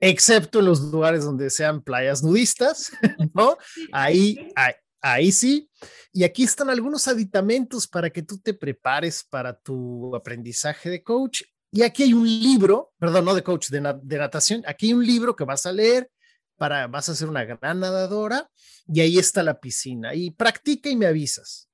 excepto 0.00 0.58
en 0.58 0.66
los 0.66 0.80
lugares 0.80 1.24
donde 1.24 1.48
sean 1.48 1.82
playas 1.82 2.22
nudistas, 2.22 2.92
¿no? 3.34 3.56
Ahí, 3.92 4.50
ahí, 4.56 4.72
ahí 5.00 5.32
sí. 5.32 5.70
Y 6.12 6.24
aquí 6.24 6.42
están 6.42 6.68
algunos 6.68 7.08
aditamentos 7.08 7.86
para 7.86 8.10
que 8.10 8.22
tú 8.22 8.38
te 8.38 8.52
prepares 8.52 9.24
para 9.24 9.58
tu 9.58 10.14
aprendizaje 10.14 10.90
de 10.90 11.02
coach. 11.02 11.42
Y 11.72 11.82
aquí 11.82 12.04
hay 12.04 12.12
un 12.12 12.28
libro, 12.28 12.92
perdón, 12.98 13.24
no 13.24 13.34
de 13.34 13.42
coach, 13.42 13.70
de, 13.70 13.80
natación. 13.80 14.62
Aquí 14.66 14.88
hay 14.88 14.92
un 14.92 15.06
libro 15.06 15.34
que 15.34 15.44
vas 15.44 15.66
a 15.66 15.72
leer 15.72 16.10
para, 16.56 16.86
vas 16.86 17.08
a 17.08 17.14
ser 17.14 17.28
una 17.28 17.44
gran 17.44 17.80
nadadora 17.80 18.48
y 18.86 19.00
ahí 19.00 19.18
está 19.18 19.42
la 19.42 19.58
piscina. 19.58 20.14
Y 20.14 20.30
practica 20.30 20.90
y 20.90 20.96
me 20.96 21.06
avisas. 21.06 21.68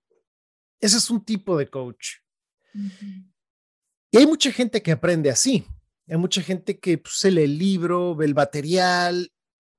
Ese 0.81 0.99
es 0.99 1.11
un 1.11 1.25
tipo 1.25 1.59
de 1.59 1.69
coach. 1.69 2.19
Y 4.11 4.17
hay 4.17 4.27
mucha 4.27 4.53
gente 4.53 4.81
que 4.81 4.93
aprende 4.93 5.31
así. 5.31 5.67
Hay 6.07 6.17
mucha 6.17 6.41
gente 6.41 6.79
que 6.79 6.99
pues, 6.99 7.19
se 7.19 7.31
lee 7.31 7.43
el 7.43 7.59
libro, 7.59 8.15
ve 8.15 8.27
el 8.27 8.35
material 8.35 9.31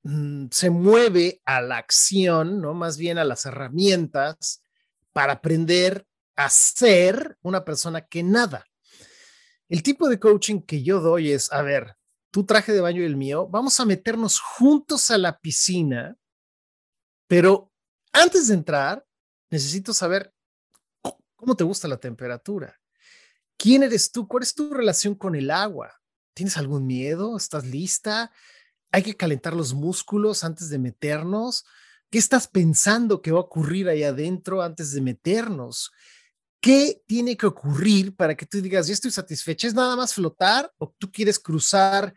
Mm, 0.03 0.47
se 0.51 0.69
mueve 0.69 1.41
a 1.45 1.61
la 1.61 1.77
acción, 1.77 2.61
¿no? 2.61 2.73
Más 2.73 2.97
bien 2.97 3.17
a 3.17 3.25
las 3.25 3.45
herramientas 3.45 4.63
para 5.11 5.33
aprender 5.33 6.05
a 6.35 6.49
ser 6.49 7.37
una 7.41 7.65
persona 7.65 8.01
que 8.01 8.23
nada. 8.23 8.65
El 9.69 9.83
tipo 9.83 10.09
de 10.09 10.19
coaching 10.19 10.61
que 10.61 10.83
yo 10.83 10.99
doy 10.99 11.31
es, 11.31 11.51
a 11.51 11.61
ver, 11.61 11.95
tu 12.31 12.45
traje 12.45 12.73
de 12.73 12.81
baño 12.81 13.01
y 13.01 13.05
el 13.05 13.15
mío, 13.15 13.47
vamos 13.47 13.79
a 13.79 13.85
meternos 13.85 14.39
juntos 14.39 15.09
a 15.11 15.17
la 15.17 15.39
piscina, 15.39 16.17
pero 17.27 17.71
antes 18.11 18.47
de 18.47 18.55
entrar, 18.55 19.05
necesito 19.49 19.93
saber 19.93 20.33
cómo 21.35 21.55
te 21.55 21.63
gusta 21.63 21.87
la 21.87 21.97
temperatura. 21.97 22.79
¿Quién 23.57 23.83
eres 23.83 24.11
tú? 24.11 24.27
¿Cuál 24.27 24.43
es 24.43 24.53
tu 24.53 24.73
relación 24.73 25.15
con 25.15 25.35
el 25.35 25.51
agua? 25.51 25.93
¿Tienes 26.33 26.57
algún 26.57 26.85
miedo? 26.85 27.37
¿Estás 27.37 27.65
lista? 27.65 28.31
hay 28.91 29.03
que 29.03 29.15
calentar 29.15 29.53
los 29.53 29.73
músculos 29.73 30.43
antes 30.43 30.69
de 30.69 30.79
meternos. 30.79 31.65
¿Qué 32.09 32.17
estás 32.17 32.47
pensando 32.47 33.21
que 33.21 33.31
va 33.31 33.39
a 33.39 33.43
ocurrir 33.43 33.87
ahí 33.87 34.03
adentro 34.03 34.61
antes 34.61 34.91
de 34.91 35.01
meternos? 35.01 35.91
¿Qué 36.61 37.01
tiene 37.05 37.37
que 37.37 37.45
ocurrir 37.45 38.15
para 38.15 38.35
que 38.35 38.45
tú 38.45 38.61
digas, 38.61 38.87
ya 38.87 38.93
estoy 38.93 39.11
satisfecha? 39.11 39.67
¿Es 39.67 39.73
nada 39.73 39.95
más 39.95 40.13
flotar 40.13 40.71
o 40.77 40.93
tú 40.97 41.11
quieres 41.11 41.39
cruzar 41.39 42.13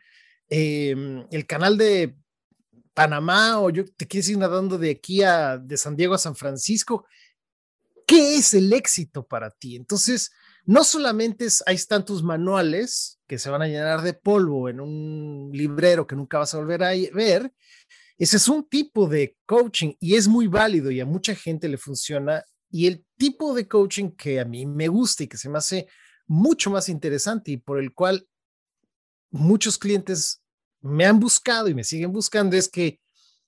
em, 0.48 1.24
el 1.30 1.46
canal 1.46 1.78
de 1.78 2.16
Panamá 2.92 3.60
o 3.60 3.70
yo 3.70 3.84
te 3.84 4.06
quieres 4.06 4.28
ir 4.28 4.38
nadando 4.38 4.78
de 4.78 4.90
aquí 4.90 5.22
a 5.22 5.58
de 5.58 5.76
San 5.76 5.96
Diego 5.96 6.14
a 6.14 6.18
San 6.18 6.34
Francisco? 6.34 7.06
¿Qué 8.06 8.36
es 8.36 8.52
el 8.54 8.72
éxito 8.72 9.26
para 9.26 9.50
ti? 9.50 9.76
Entonces, 9.76 10.32
no 10.64 10.84
solamente 10.84 11.46
es, 11.46 11.62
ahí 11.66 11.74
están 11.74 12.04
tus 12.04 12.22
manuales 12.22 13.20
que 13.26 13.38
se 13.38 13.50
van 13.50 13.62
a 13.62 13.66
llenar 13.66 14.02
de 14.02 14.14
polvo 14.14 14.68
en 14.68 14.80
un 14.80 15.50
librero 15.52 16.06
que 16.06 16.16
nunca 16.16 16.38
vas 16.38 16.54
a 16.54 16.58
volver 16.58 16.82
a 16.84 16.90
ver. 17.12 17.52
Ese 18.18 18.36
es 18.36 18.48
un 18.48 18.68
tipo 18.68 19.08
de 19.08 19.36
coaching 19.46 19.94
y 19.98 20.14
es 20.14 20.28
muy 20.28 20.46
válido 20.46 20.90
y 20.90 21.00
a 21.00 21.06
mucha 21.06 21.34
gente 21.34 21.68
le 21.68 21.78
funciona. 21.78 22.44
Y 22.72 22.86
el 22.86 23.04
tipo 23.18 23.54
de 23.54 23.68
coaching 23.68 24.10
que 24.12 24.40
a 24.40 24.46
mí 24.46 24.64
me 24.64 24.88
gusta 24.88 25.22
y 25.22 25.28
que 25.28 25.36
se 25.36 25.50
me 25.50 25.58
hace 25.58 25.86
mucho 26.26 26.70
más 26.70 26.88
interesante 26.88 27.52
y 27.52 27.58
por 27.58 27.78
el 27.78 27.92
cual 27.92 28.26
muchos 29.30 29.76
clientes 29.76 30.42
me 30.80 31.04
han 31.04 31.20
buscado 31.20 31.68
y 31.68 31.74
me 31.74 31.84
siguen 31.84 32.12
buscando 32.12 32.56
es 32.56 32.68
que 32.70 32.98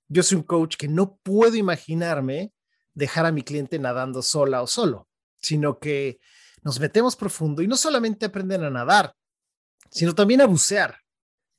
yo 0.09 0.23
soy 0.23 0.37
un 0.37 0.43
coach 0.43 0.77
que 0.77 0.89
no 0.89 1.17
puedo 1.23 1.57
imaginarme 1.57 2.53
dejar 2.93 3.25
a 3.25 3.33
mi 3.33 3.43
cliente 3.43 3.79
nadando 3.79 4.21
sola 4.21 4.61
o 4.61 4.67
solo, 4.67 5.09
sino 5.41 5.79
que 5.79 6.21
nos 6.63 6.79
metemos 6.79 7.17
profundo 7.17 7.63
y 7.63 7.67
no 7.67 7.79
solamente 7.79 8.27
aprenden 8.27 8.63
a 8.63 8.71
nadar, 8.71 9.17
sino 9.91 10.15
también 10.15 10.43
a 10.43 10.47
bucear, 10.47 11.01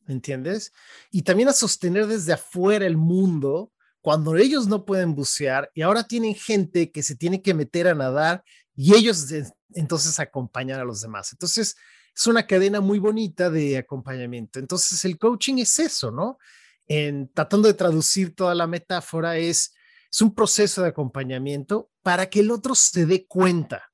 ¿me 0.01 0.13
entiendes? 0.13 0.71
Y 1.09 1.23
también 1.23 1.49
a 1.49 1.53
sostener 1.53 2.05
desde 2.05 2.33
afuera 2.33 2.85
el 2.85 2.95
mundo 2.95 3.71
cuando 4.05 4.35
ellos 4.37 4.67
no 4.67 4.85
pueden 4.85 5.15
bucear 5.15 5.71
y 5.73 5.81
ahora 5.81 6.03
tienen 6.03 6.35
gente 6.35 6.91
que 6.91 7.01
se 7.01 7.15
tiene 7.15 7.41
que 7.41 7.55
meter 7.55 7.87
a 7.87 7.95
nadar 7.95 8.43
y 8.75 8.93
ellos 8.93 9.25
entonces 9.73 10.19
acompañan 10.19 10.79
a 10.79 10.83
los 10.83 11.01
demás. 11.01 11.31
Entonces, 11.31 11.75
es 12.15 12.27
una 12.27 12.45
cadena 12.45 12.81
muy 12.81 12.99
bonita 12.99 13.49
de 13.49 13.79
acompañamiento. 13.79 14.59
Entonces, 14.59 15.03
el 15.05 15.17
coaching 15.17 15.55
es 15.57 15.79
eso, 15.79 16.11
¿no? 16.11 16.37
En 16.85 17.31
tratando 17.33 17.67
de 17.67 17.73
traducir 17.73 18.35
toda 18.35 18.53
la 18.53 18.67
metáfora 18.67 19.37
es 19.37 19.73
un 20.21 20.35
proceso 20.35 20.83
de 20.83 20.89
acompañamiento 20.89 21.89
para 22.03 22.29
que 22.29 22.41
el 22.41 22.51
otro 22.51 22.75
se 22.75 23.07
dé 23.07 23.25
cuenta 23.25 23.91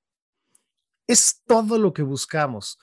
es 1.08 1.42
todo 1.48 1.78
lo 1.78 1.94
que 1.94 2.02
buscamos. 2.02 2.78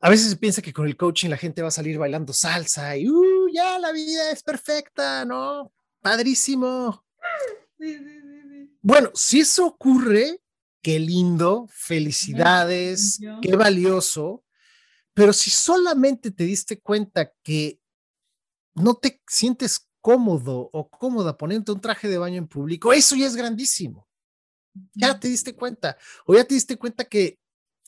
A 0.00 0.10
veces 0.10 0.30
se 0.30 0.36
piensa 0.36 0.62
que 0.62 0.72
con 0.72 0.88
el 0.88 0.96
coaching 0.96 1.30
la 1.30 1.36
gente 1.36 1.62
va 1.62 1.68
a 1.68 1.70
salir 1.70 1.96
bailando 1.96 2.32
salsa 2.32 2.96
y 2.96 3.08
uh, 3.08 3.48
ya 3.54 3.78
la 3.78 3.92
vida 3.92 4.32
es 4.32 4.42
perfecta, 4.42 5.24
¿no? 5.24 5.72
Padrísimo. 6.04 7.02
Bueno, 8.82 9.10
si 9.14 9.40
eso 9.40 9.64
ocurre, 9.64 10.38
qué 10.82 10.98
lindo, 10.98 11.66
felicidades, 11.70 13.18
qué 13.40 13.56
valioso, 13.56 14.44
pero 15.14 15.32
si 15.32 15.48
solamente 15.48 16.30
te 16.30 16.44
diste 16.44 16.78
cuenta 16.78 17.32
que 17.42 17.80
no 18.74 18.96
te 18.96 19.22
sientes 19.26 19.88
cómodo 20.02 20.68
o 20.74 20.90
cómoda 20.90 21.38
poniendo 21.38 21.72
un 21.72 21.80
traje 21.80 22.06
de 22.06 22.18
baño 22.18 22.36
en 22.36 22.48
público, 22.48 22.92
eso 22.92 23.16
ya 23.16 23.26
es 23.26 23.34
grandísimo. 23.34 24.06
Ya 24.92 25.18
te 25.18 25.28
diste 25.28 25.54
cuenta, 25.54 25.96
o 26.26 26.34
ya 26.34 26.44
te 26.44 26.52
diste 26.52 26.76
cuenta 26.76 27.06
que 27.06 27.38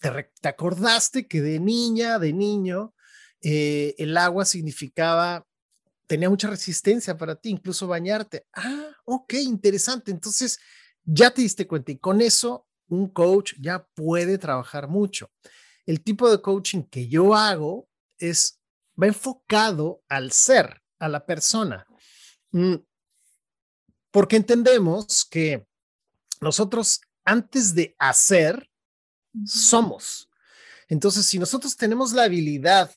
te, 0.01 0.49
acordaste 0.49 1.27
que 1.27 1.43
de 1.43 1.61
niña, 1.61 2.19
de 2.19 2.33
niño, 2.33 2.95
eh, 3.43 3.95
el 3.99 4.17
agua 4.17 4.47
significaba, 4.47 5.46
tenía 6.07 6.31
mucha 6.31 6.49
resistencia 6.49 7.17
para 7.17 7.37
ti, 7.37 7.51
incluso 7.51 7.87
bañarte. 7.87 8.47
Ah, 8.53 8.91
ok, 9.05 9.35
interesante. 9.35 10.11
Entonces, 10.11 10.59
ya 11.05 11.31
te 11.31 11.43
diste 11.43 11.67
cuenta 11.67 11.93
y 11.93 11.99
con 11.99 12.21
eso 12.21 12.67
un 12.89 13.09
coach 13.09 13.55
ya 13.61 13.87
puede 13.95 14.39
trabajar 14.39 14.89
mucho. 14.89 15.31
El 15.85 16.03
tipo 16.03 16.31
de 16.31 16.41
coaching 16.41 16.83
que 16.85 17.09
yo 17.09 17.35
hago 17.35 17.89
es, 18.19 18.61
va 19.01 19.07
enfocado 19.07 20.03
al 20.09 20.33
ser, 20.33 20.83
a 20.99 21.09
la 21.09 21.27
persona. 21.27 21.87
Mm, 22.53 22.77
porque 24.11 24.37
entendemos 24.37 25.25
que 25.25 25.67
nosotros 26.41 27.01
antes 27.25 27.75
de 27.75 27.95
hacer, 27.99 28.71
somos. 29.45 30.31
Entonces, 30.89 31.27
si 31.27 31.39
nosotros 31.39 31.77
tenemos 31.77 32.13
la 32.13 32.23
habilidad 32.23 32.91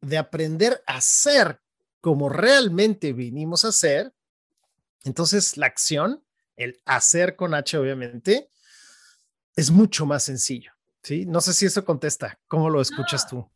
de 0.00 0.18
aprender 0.18 0.82
a 0.86 1.00
ser 1.00 1.60
como 2.04 2.28
realmente 2.28 3.14
vinimos 3.14 3.64
a 3.64 3.72
ser, 3.72 4.12
entonces 5.04 5.56
la 5.56 5.64
acción, 5.64 6.22
el 6.54 6.78
hacer 6.84 7.34
con 7.34 7.54
H 7.54 7.78
obviamente, 7.78 8.50
es 9.56 9.70
mucho 9.70 10.04
más 10.04 10.22
sencillo. 10.22 10.72
¿sí? 11.02 11.24
No 11.24 11.40
sé 11.40 11.54
si 11.54 11.64
eso 11.64 11.82
contesta. 11.82 12.38
¿Cómo 12.46 12.68
lo 12.68 12.82
escuchas 12.82 13.26
tú? 13.26 13.48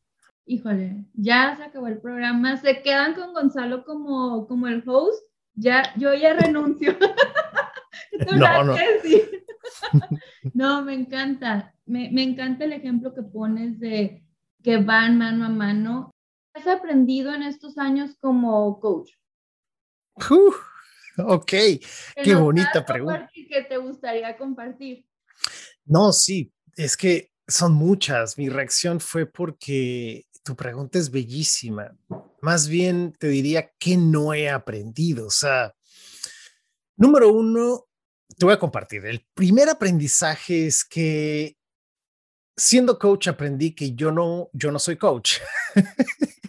Híjole, 0.47 1.05
ya 1.13 1.57
se 1.59 1.65
acabó 1.65 1.89
el 1.89 2.01
programa. 2.01 2.57
Se 2.57 2.81
quedan 2.81 3.13
con 3.13 3.35
Gonzalo 3.35 3.85
como, 3.85 4.47
como 4.47 4.67
el 4.67 4.83
host. 4.87 5.23
Ya, 5.55 5.95
yo 5.99 6.15
ya 6.15 6.33
renuncio. 6.33 6.97
no, 8.35 8.65
no. 8.65 8.77
no, 10.55 10.83
me 10.87 10.95
encanta. 10.95 11.75
Me, 11.85 12.11
me, 12.13 12.23
encanta 12.23 12.65
el 12.65 12.73
ejemplo 12.73 13.13
que 13.13 13.23
pones 13.23 13.79
de 13.79 14.25
que 14.63 14.79
van 14.79 15.19
mano 15.19 15.45
a 15.45 15.51
mano. 15.51 16.15
¿Qué 16.59 16.71
has 16.71 16.79
aprendido 16.79 17.33
en 17.33 17.43
estos 17.45 17.79
años 17.79 18.17
como 18.21 18.81
coach? 18.81 19.13
ok, 21.19 21.47
qué 21.47 22.35
bonita 22.35 22.85
pregunta. 22.85 23.31
¿Qué 23.33 23.63
te 23.63 23.77
gustaría 23.77 24.37
compartir? 24.37 25.07
No, 25.85 26.13
sí, 26.13 26.53
es 26.75 26.97
que 26.97 27.31
son 27.47 27.75
muchas. 27.75 28.37
Mi 28.39 28.49
reacción 28.49 28.99
fue 28.99 29.27
porque 29.27 30.27
tu 30.43 30.57
pregunta 30.57 30.99
es 30.99 31.13
bellísima. 31.13 31.97
Más 32.41 32.69
bien 32.69 33.15
te 33.19 33.29
diría 33.29 33.71
que 33.79 33.97
no 33.97 34.35
he 34.35 34.51
aprendido. 34.51 35.29
O 35.29 35.31
sea, 35.31 35.73
número 36.97 37.33
uno, 37.33 37.85
te 38.37 38.45
voy 38.45 38.55
a 38.55 38.59
compartir. 38.59 39.07
El 39.07 39.25
primer 39.33 39.69
aprendizaje 39.69 40.67
es 40.67 40.85
que 40.85 41.57
siendo 42.57 42.99
coach 42.99 43.29
aprendí 43.29 43.77
que 43.77 43.95
yo 43.95 44.11
no, 44.11 44.51
yo 44.53 44.73
no 44.73 44.81
soy 44.81 44.97
coach. 44.97 45.39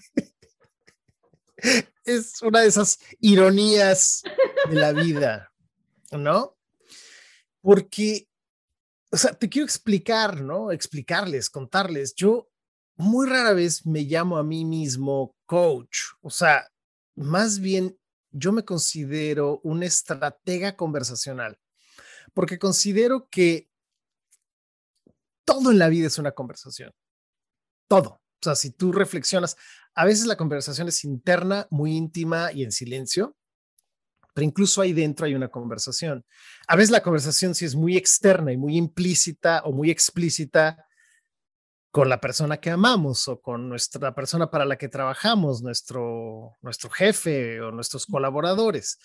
es 2.04 2.42
una 2.42 2.62
de 2.62 2.68
esas 2.68 3.00
ironías 3.20 4.24
de 4.70 4.76
la 4.76 4.94
vida, 4.94 5.52
¿no? 6.12 6.58
Porque, 7.62 8.28
o 9.12 9.18
sea, 9.18 9.34
te 9.34 9.50
quiero 9.50 9.66
explicar, 9.66 10.42
¿no? 10.42 10.72
Explicarles, 10.72 11.50
contarles. 11.50 12.14
Yo 12.16 12.50
muy 13.00 13.28
rara 13.28 13.54
vez 13.54 13.86
me 13.86 14.02
llamo 14.02 14.38
a 14.38 14.44
mí 14.44 14.66
mismo 14.66 15.36
coach, 15.46 16.00
o 16.22 16.30
sea, 16.30 16.70
más 17.16 17.60
bien 17.60 17.98
yo 18.32 18.52
me 18.52 18.66
considero 18.66 19.62
un 19.64 19.84
estratega 19.84 20.76
conversacional, 20.76 21.58
porque 22.34 22.60
considero 22.60 23.28
que 23.30 23.70
todo 25.46 25.72
en 25.72 25.80
la 25.80 25.88
vida 25.88 26.08
es 26.08 26.18
una 26.18 26.34
conversación, 26.34 26.94
todo. 27.88 28.22
O 28.42 28.44
sea, 28.44 28.56
si 28.56 28.72
tú 28.72 28.92
reflexionas, 28.92 29.58
a 29.96 30.06
veces 30.06 30.26
la 30.26 30.38
conversación 30.38 30.88
es 30.88 31.04
interna, 31.04 31.68
muy 31.70 31.96
íntima 31.96 32.52
y 32.54 32.64
en 32.64 32.72
silencio, 32.72 33.36
pero 34.34 34.46
incluso 34.46 34.82
ahí 34.82 34.94
dentro 34.94 35.26
hay 35.26 35.36
una 35.36 35.50
conversación. 35.50 36.26
A 36.68 36.76
veces 36.76 36.92
la 36.92 37.04
conversación 37.04 37.54
sí 37.56 37.66
es 37.66 37.76
muy 37.76 37.98
externa 37.98 38.54
y 38.54 38.58
muy 38.58 38.78
implícita 38.78 39.62
o 39.66 39.74
muy 39.74 39.92
explícita 39.92 40.86
con 41.92 42.08
la 42.08 42.22
persona 42.22 42.58
que 42.58 42.70
amamos 42.70 43.28
o 43.28 43.42
con 43.42 43.68
nuestra 43.68 44.14
persona 44.14 44.50
para 44.50 44.66
la 44.66 44.78
que 44.78 44.88
trabajamos, 44.88 45.62
nuestro, 45.62 46.56
nuestro 46.62 46.90
jefe 46.90 47.60
o 47.62 47.72
nuestros 47.72 48.06
colaboradores. 48.06 49.00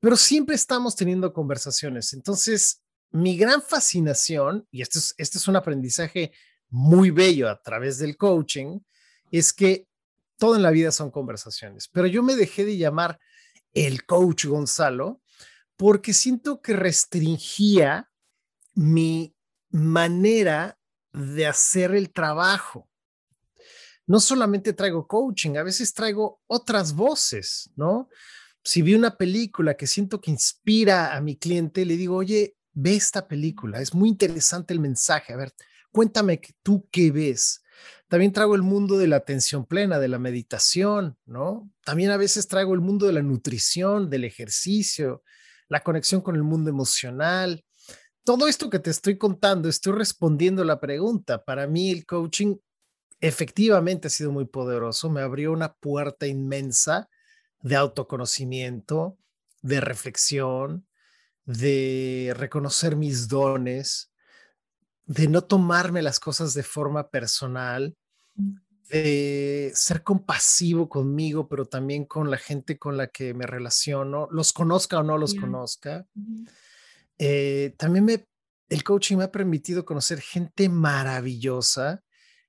Pero 0.00 0.16
siempre 0.16 0.54
estamos 0.54 0.94
teniendo 0.94 1.32
conversaciones. 1.32 2.12
Entonces, 2.12 2.82
mi 3.10 3.36
gran 3.36 3.62
fascinación, 3.62 4.68
y 4.70 4.82
esto 4.82 4.98
es, 4.98 5.14
este 5.16 5.38
es 5.38 5.48
un 5.48 5.56
aprendizaje 5.56 6.32
muy 6.68 7.10
bello 7.10 7.48
a 7.48 7.60
través 7.60 7.98
del 7.98 8.16
coaching, 8.16 8.80
es 9.30 9.52
que 9.52 9.86
todo 10.36 10.56
en 10.56 10.62
la 10.62 10.70
vida 10.70 10.92
son 10.92 11.10
conversaciones, 11.10 11.88
pero 11.88 12.06
yo 12.06 12.22
me 12.22 12.36
dejé 12.36 12.64
de 12.64 12.76
llamar 12.76 13.18
el 13.72 14.04
coach 14.04 14.46
Gonzalo 14.46 15.20
porque 15.76 16.12
siento 16.12 16.60
que 16.60 16.72
restringía 16.72 18.10
mi 18.74 19.34
manera 19.70 20.78
de 21.12 21.46
hacer 21.46 21.94
el 21.94 22.12
trabajo. 22.12 22.88
No 24.06 24.20
solamente 24.20 24.72
traigo 24.72 25.06
coaching, 25.06 25.56
a 25.56 25.62
veces 25.62 25.92
traigo 25.92 26.40
otras 26.46 26.94
voces, 26.94 27.70
¿no? 27.76 28.08
Si 28.62 28.82
vi 28.82 28.94
una 28.94 29.16
película 29.16 29.76
que 29.76 29.86
siento 29.86 30.20
que 30.20 30.30
inspira 30.30 31.14
a 31.14 31.20
mi 31.20 31.36
cliente, 31.36 31.84
le 31.84 31.96
digo, 31.96 32.16
oye, 32.16 32.56
ve 32.72 32.94
esta 32.94 33.26
película, 33.26 33.80
es 33.80 33.94
muy 33.94 34.08
interesante 34.08 34.74
el 34.74 34.80
mensaje, 34.80 35.32
a 35.32 35.36
ver, 35.36 35.52
cuéntame 35.96 36.42
tú 36.62 36.86
qué 36.92 37.10
ves. 37.10 37.62
También 38.08 38.30
traigo 38.30 38.54
el 38.54 38.60
mundo 38.60 38.98
de 38.98 39.06
la 39.06 39.16
atención 39.16 39.64
plena, 39.64 39.98
de 39.98 40.08
la 40.08 40.18
meditación, 40.18 41.16
¿no? 41.24 41.70
También 41.86 42.10
a 42.10 42.18
veces 42.18 42.48
traigo 42.48 42.74
el 42.74 42.82
mundo 42.82 43.06
de 43.06 43.14
la 43.14 43.22
nutrición, 43.22 44.10
del 44.10 44.24
ejercicio, 44.24 45.22
la 45.68 45.82
conexión 45.82 46.20
con 46.20 46.36
el 46.36 46.42
mundo 46.42 46.68
emocional. 46.68 47.64
Todo 48.24 48.46
esto 48.46 48.68
que 48.68 48.78
te 48.78 48.90
estoy 48.90 49.16
contando, 49.16 49.70
estoy 49.70 49.94
respondiendo 49.94 50.64
la 50.64 50.80
pregunta. 50.80 51.42
Para 51.42 51.66
mí 51.66 51.90
el 51.90 52.04
coaching 52.04 52.56
efectivamente 53.18 54.08
ha 54.08 54.10
sido 54.10 54.30
muy 54.30 54.44
poderoso, 54.44 55.08
me 55.08 55.22
abrió 55.22 55.50
una 55.50 55.72
puerta 55.72 56.26
inmensa 56.26 57.08
de 57.62 57.74
autoconocimiento, 57.74 59.16
de 59.62 59.80
reflexión, 59.80 60.86
de 61.46 62.34
reconocer 62.36 62.96
mis 62.96 63.28
dones, 63.28 64.12
de 65.06 65.28
no 65.28 65.42
tomarme 65.42 66.02
las 66.02 66.20
cosas 66.20 66.52
de 66.54 66.62
forma 66.62 67.08
personal, 67.08 67.96
mm. 68.34 68.54
de 68.88 69.72
ser 69.74 70.02
compasivo 70.02 70.88
conmigo, 70.88 71.48
pero 71.48 71.64
también 71.66 72.04
con 72.04 72.30
la 72.30 72.38
gente 72.38 72.78
con 72.78 72.96
la 72.96 73.06
que 73.06 73.32
me 73.32 73.46
relaciono, 73.46 74.28
los 74.30 74.52
conozca 74.52 74.98
o 74.98 75.02
no 75.02 75.16
los 75.16 75.34
conozca. 75.34 76.06
Eh, 77.18 77.74
también 77.78 78.04
me, 78.04 78.26
el 78.68 78.82
coaching 78.82 79.16
me 79.16 79.24
ha 79.24 79.32
permitido 79.32 79.84
conocer 79.84 80.20
gente 80.20 80.68
maravillosa, 80.68 82.02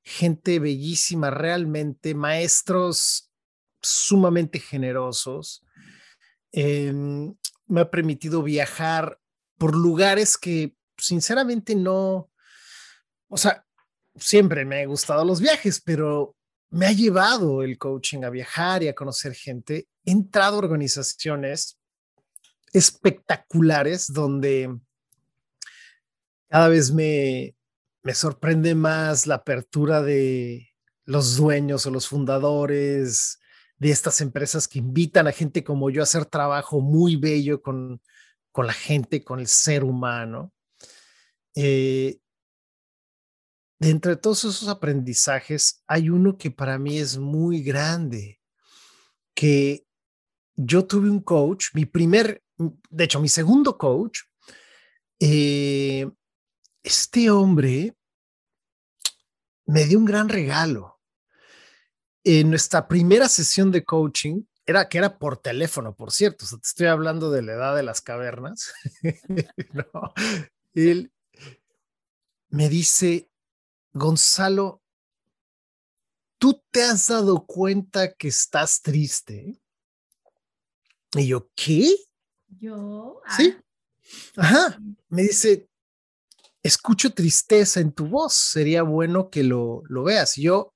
gente 0.04 0.60
bellísima, 0.60 1.30
realmente, 1.30 2.16
maestros 2.16 3.32
sumamente 3.82 4.60
generosos. 4.60 5.64
Em, 6.52 7.36
me 7.68 7.82
ha 7.82 7.92
permitido 7.92 8.42
viajar 8.42 9.20
por 9.58 9.76
lugares 9.76 10.38
que 10.38 10.76
sinceramente 10.98 11.76
no, 11.76 12.30
o 13.28 13.38
sea, 13.38 13.66
siempre 14.16 14.66
me 14.66 14.82
han 14.82 14.90
gustado 14.90 15.24
los 15.26 15.40
viajes, 15.40 15.82
pero 15.82 16.36
me 16.70 16.88
ha 16.88 16.92
llevado 16.92 17.64
el 17.64 17.78
coaching 17.78 18.24
a 18.24 18.30
viajar 18.30 18.84
y 18.84 18.88
a 18.88 18.96
conocer 18.96 19.34
gente. 19.34 19.88
He 20.06 20.12
entrado 20.12 20.56
a 20.56 20.60
organizaciones 20.60 21.78
espectaculares 22.74 24.12
donde 24.12 24.78
cada 26.50 26.68
vez 26.68 26.92
me, 26.92 27.56
me 28.04 28.14
sorprende 28.14 28.76
más 28.76 29.28
la 29.28 29.36
apertura 29.36 30.02
de 30.02 30.70
los 31.06 31.38
dueños 31.38 31.86
o 31.86 31.92
los 31.92 32.08
fundadores 32.08 33.40
de 33.78 33.92
estas 33.92 34.22
empresas 34.22 34.68
que 34.68 34.80
invitan 34.80 35.28
a 35.28 35.32
gente 35.32 35.64
como 35.64 35.90
yo 35.90 36.02
a 36.02 36.04
hacer 36.04 36.26
trabajo 36.26 36.82
muy 36.82 37.16
bello 37.16 37.62
con, 37.62 38.02
con 38.52 38.68
la 38.68 38.74
gente, 38.74 39.24
con 39.24 39.40
el 39.40 39.48
ser 39.48 39.84
humano. 39.84 40.52
Eh, 41.56 42.20
de 43.80 43.90
entre 43.90 44.16
todos 44.16 44.40
esos 44.40 44.68
aprendizajes, 44.68 45.84
hay 45.88 46.10
uno 46.10 46.38
que 46.38 46.52
para 46.52 46.80
mí 46.80 46.98
es 46.98 47.18
muy 47.18 47.62
grande, 47.62 48.42
que 49.34 49.86
yo 50.56 50.86
tuve 50.86 51.10
un 51.10 51.22
coach, 51.22 51.68
mi 51.74 51.86
primer, 51.86 52.44
de 52.58 53.04
hecho, 53.04 53.20
mi 53.20 53.30
segundo 53.30 53.78
coach, 53.78 54.22
eh, 55.20 56.10
este 56.82 57.30
hombre 57.30 57.96
me 59.66 59.86
dio 59.86 60.00
un 60.00 60.06
gran 60.06 60.30
regalo. 60.30 61.00
En 62.24 62.50
nuestra 62.50 62.88
primera 62.88 63.30
sesión 63.30 63.72
de 63.72 63.84
coaching, 63.84 64.42
era 64.66 64.90
que 64.90 64.98
era 64.98 65.18
por 65.18 65.38
teléfono, 65.38 65.96
por 65.96 66.12
cierto, 66.12 66.46
te 66.46 66.68
estoy 66.68 66.88
hablando 66.88 67.32
de 67.32 67.42
la 67.42 67.54
edad 67.54 67.76
de 67.76 67.84
las 67.84 68.02
cavernas. 68.02 68.74
él 70.74 71.14
me 72.50 72.68
dice, 72.68 73.30
Gonzalo, 73.98 74.82
¿tú 76.38 76.64
te 76.72 76.84
has 76.84 77.08
dado 77.08 77.46
cuenta 77.46 78.14
que 78.14 78.28
estás 78.28 78.82
triste? 78.82 79.60
Y 81.14 81.28
yo, 81.28 81.50
¿qué? 81.56 81.96
Yo. 82.60 83.22
Sí. 83.38 83.56
Ah. 84.38 84.42
Ajá. 84.42 84.80
Me 85.10 85.24
dice, 85.24 85.68
escucho 86.64 87.14
tristeza 87.14 87.80
en 87.80 87.92
tu 87.92 88.08
voz, 88.08 88.34
sería 88.34 88.84
bueno 88.84 89.30
que 89.30 89.44
lo, 89.44 89.84
lo 89.88 90.04
veas. 90.04 90.38
Y 90.38 90.44
yo 90.44 90.74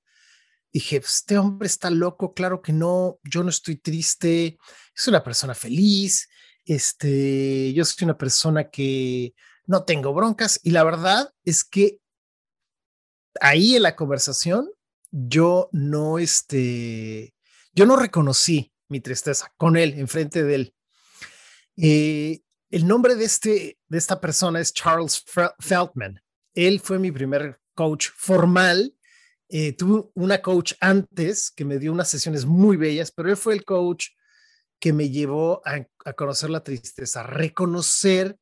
dije, 0.72 1.00
pues, 1.00 1.16
este 1.16 1.38
hombre 1.38 1.66
está 1.66 1.90
loco, 1.90 2.34
claro 2.34 2.62
que 2.62 2.72
no, 2.72 3.18
yo 3.24 3.42
no 3.42 3.50
estoy 3.50 3.76
triste, 3.76 4.58
soy 4.94 5.12
una 5.12 5.22
persona 5.22 5.54
feliz, 5.54 6.28
este, 6.64 7.72
yo 7.72 7.84
soy 7.84 8.04
una 8.04 8.16
persona 8.16 8.70
que 8.70 9.34
no 9.66 9.84
tengo 9.84 10.12
broncas 10.14 10.60
y 10.62 10.70
la 10.70 10.84
verdad 10.84 11.32
es 11.44 11.64
que 11.64 12.01
ahí 13.40 13.76
en 13.76 13.82
la 13.82 13.96
conversación, 13.96 14.70
yo 15.10 15.68
no, 15.72 16.18
este, 16.18 17.34
yo 17.74 17.86
no 17.86 17.96
reconocí 17.96 18.72
mi 18.88 19.00
tristeza 19.00 19.52
con 19.56 19.76
él, 19.76 19.94
enfrente 19.98 20.42
de 20.42 20.54
él. 20.54 20.74
Eh, 21.76 22.40
el 22.70 22.86
nombre 22.86 23.14
de, 23.14 23.24
este, 23.24 23.78
de 23.88 23.98
esta 23.98 24.20
persona 24.20 24.60
es 24.60 24.72
Charles 24.72 25.24
Feldman. 25.60 26.22
Él 26.54 26.80
fue 26.80 26.98
mi 26.98 27.12
primer 27.12 27.60
coach 27.74 28.08
formal. 28.14 28.94
Eh, 29.48 29.72
tuve 29.72 30.10
una 30.14 30.40
coach 30.40 30.74
antes 30.80 31.50
que 31.50 31.64
me 31.64 31.78
dio 31.78 31.92
unas 31.92 32.08
sesiones 32.08 32.46
muy 32.46 32.76
bellas, 32.76 33.10
pero 33.12 33.28
él 33.28 33.36
fue 33.36 33.54
el 33.54 33.64
coach 33.64 34.08
que 34.80 34.92
me 34.92 35.10
llevó 35.10 35.60
a, 35.66 35.86
a 36.04 36.12
conocer 36.14 36.50
la 36.50 36.64
tristeza, 36.64 37.22
reconocer 37.22 38.38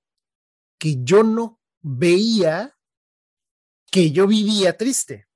que 0.78 1.02
yo 1.02 1.22
no 1.22 1.60
veía 1.82 2.76
que 3.90 4.10
yo 4.12 4.26
vivía 4.26 4.76
triste. 4.76 5.26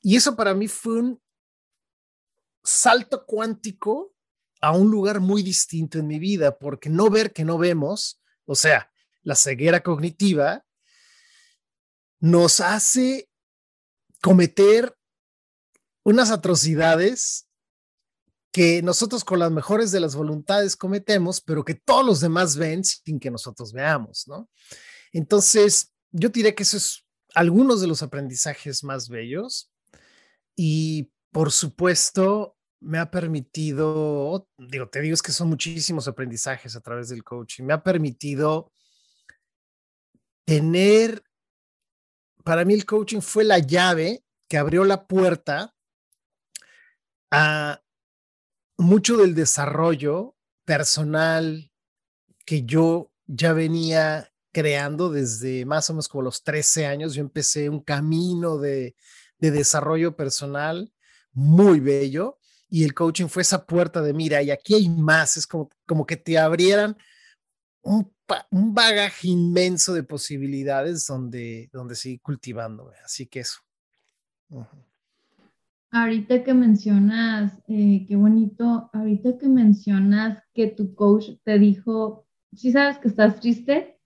Y 0.00 0.16
eso 0.16 0.36
para 0.36 0.54
mí 0.54 0.68
fue 0.68 1.00
un 1.00 1.22
salto 2.62 3.24
cuántico 3.26 4.14
a 4.60 4.72
un 4.72 4.90
lugar 4.90 5.20
muy 5.20 5.42
distinto 5.42 5.98
en 5.98 6.06
mi 6.06 6.18
vida, 6.18 6.58
porque 6.58 6.88
no 6.88 7.10
ver 7.10 7.32
que 7.32 7.44
no 7.44 7.58
vemos, 7.58 8.20
o 8.44 8.54
sea, 8.54 8.90
la 9.22 9.34
ceguera 9.34 9.82
cognitiva, 9.82 10.64
nos 12.20 12.60
hace 12.60 13.28
cometer 14.20 14.96
unas 16.04 16.30
atrocidades 16.30 17.48
que 18.52 18.82
nosotros 18.82 19.24
con 19.24 19.38
las 19.38 19.50
mejores 19.50 19.90
de 19.90 20.00
las 20.00 20.14
voluntades 20.14 20.76
cometemos, 20.76 21.40
pero 21.40 21.64
que 21.64 21.74
todos 21.74 22.04
los 22.04 22.20
demás 22.20 22.56
ven 22.56 22.84
sin 22.84 23.18
que 23.18 23.30
nosotros 23.30 23.72
veamos, 23.72 24.28
¿no? 24.28 24.48
Entonces, 25.12 25.92
yo 26.10 26.28
diré 26.28 26.54
que 26.54 26.62
eso 26.62 26.76
es 26.76 27.04
algunos 27.34 27.80
de 27.80 27.86
los 27.86 28.02
aprendizajes 28.02 28.84
más 28.84 29.08
bellos 29.08 29.72
y 30.56 31.10
por 31.30 31.50
supuesto 31.50 32.56
me 32.80 32.98
ha 32.98 33.10
permitido, 33.10 34.48
digo, 34.58 34.88
te 34.88 35.00
digo, 35.00 35.14
es 35.14 35.22
que 35.22 35.32
son 35.32 35.48
muchísimos 35.48 36.08
aprendizajes 36.08 36.74
a 36.74 36.80
través 36.80 37.08
del 37.08 37.22
coaching, 37.22 37.64
me 37.64 37.72
ha 37.72 37.82
permitido 37.82 38.72
tener, 40.44 41.22
para 42.44 42.64
mí 42.64 42.74
el 42.74 42.84
coaching 42.84 43.20
fue 43.20 43.44
la 43.44 43.60
llave 43.60 44.24
que 44.48 44.58
abrió 44.58 44.84
la 44.84 45.06
puerta 45.06 45.74
a 47.30 47.80
mucho 48.76 49.16
del 49.16 49.34
desarrollo 49.34 50.36
personal 50.64 51.70
que 52.44 52.64
yo 52.64 53.12
ya 53.26 53.52
venía 53.52 54.31
creando 54.52 55.10
desde 55.10 55.64
más 55.64 55.88
o 55.90 55.94
menos 55.94 56.08
como 56.08 56.22
los 56.22 56.44
13 56.44 56.86
años. 56.86 57.14
Yo 57.14 57.22
empecé 57.22 57.68
un 57.68 57.80
camino 57.80 58.58
de, 58.58 58.94
desarrollo 59.38 60.14
personal 60.14 60.92
muy 61.32 61.80
bello 61.80 62.38
y 62.68 62.84
el 62.84 62.94
coaching 62.94 63.26
fue 63.26 63.42
esa 63.42 63.66
puerta 63.66 64.00
de 64.00 64.12
mira, 64.12 64.40
y 64.40 64.52
aquí 64.52 64.74
hay 64.74 64.88
más, 64.88 65.36
es 65.36 65.48
como, 65.48 65.68
como 65.84 66.06
que 66.06 66.16
te 66.16 66.38
abrieran 66.38 66.96
un, 67.82 68.08
bagaje 68.50 69.28
inmenso 69.28 69.92
de 69.94 70.04
posibilidades 70.04 71.06
donde, 71.06 71.68
donde 71.72 71.96
seguir 71.96 72.20
cultivando. 72.20 72.92
Así 73.04 73.26
que 73.26 73.40
eso. 73.40 73.60
Ahorita 75.90 76.42
que 76.42 76.54
mencionas, 76.54 77.52
eh, 77.68 78.06
qué 78.08 78.16
bonito, 78.16 78.88
ahorita 78.92 79.36
que 79.38 79.48
mencionas 79.48 80.42
que 80.54 80.68
tu 80.68 80.94
coach 80.94 81.30
te 81.44 81.58
dijo, 81.58 82.26
si 82.54 82.72
sabes 82.72 82.98
que 82.98 83.08
estás 83.08 83.40
triste, 83.40 83.98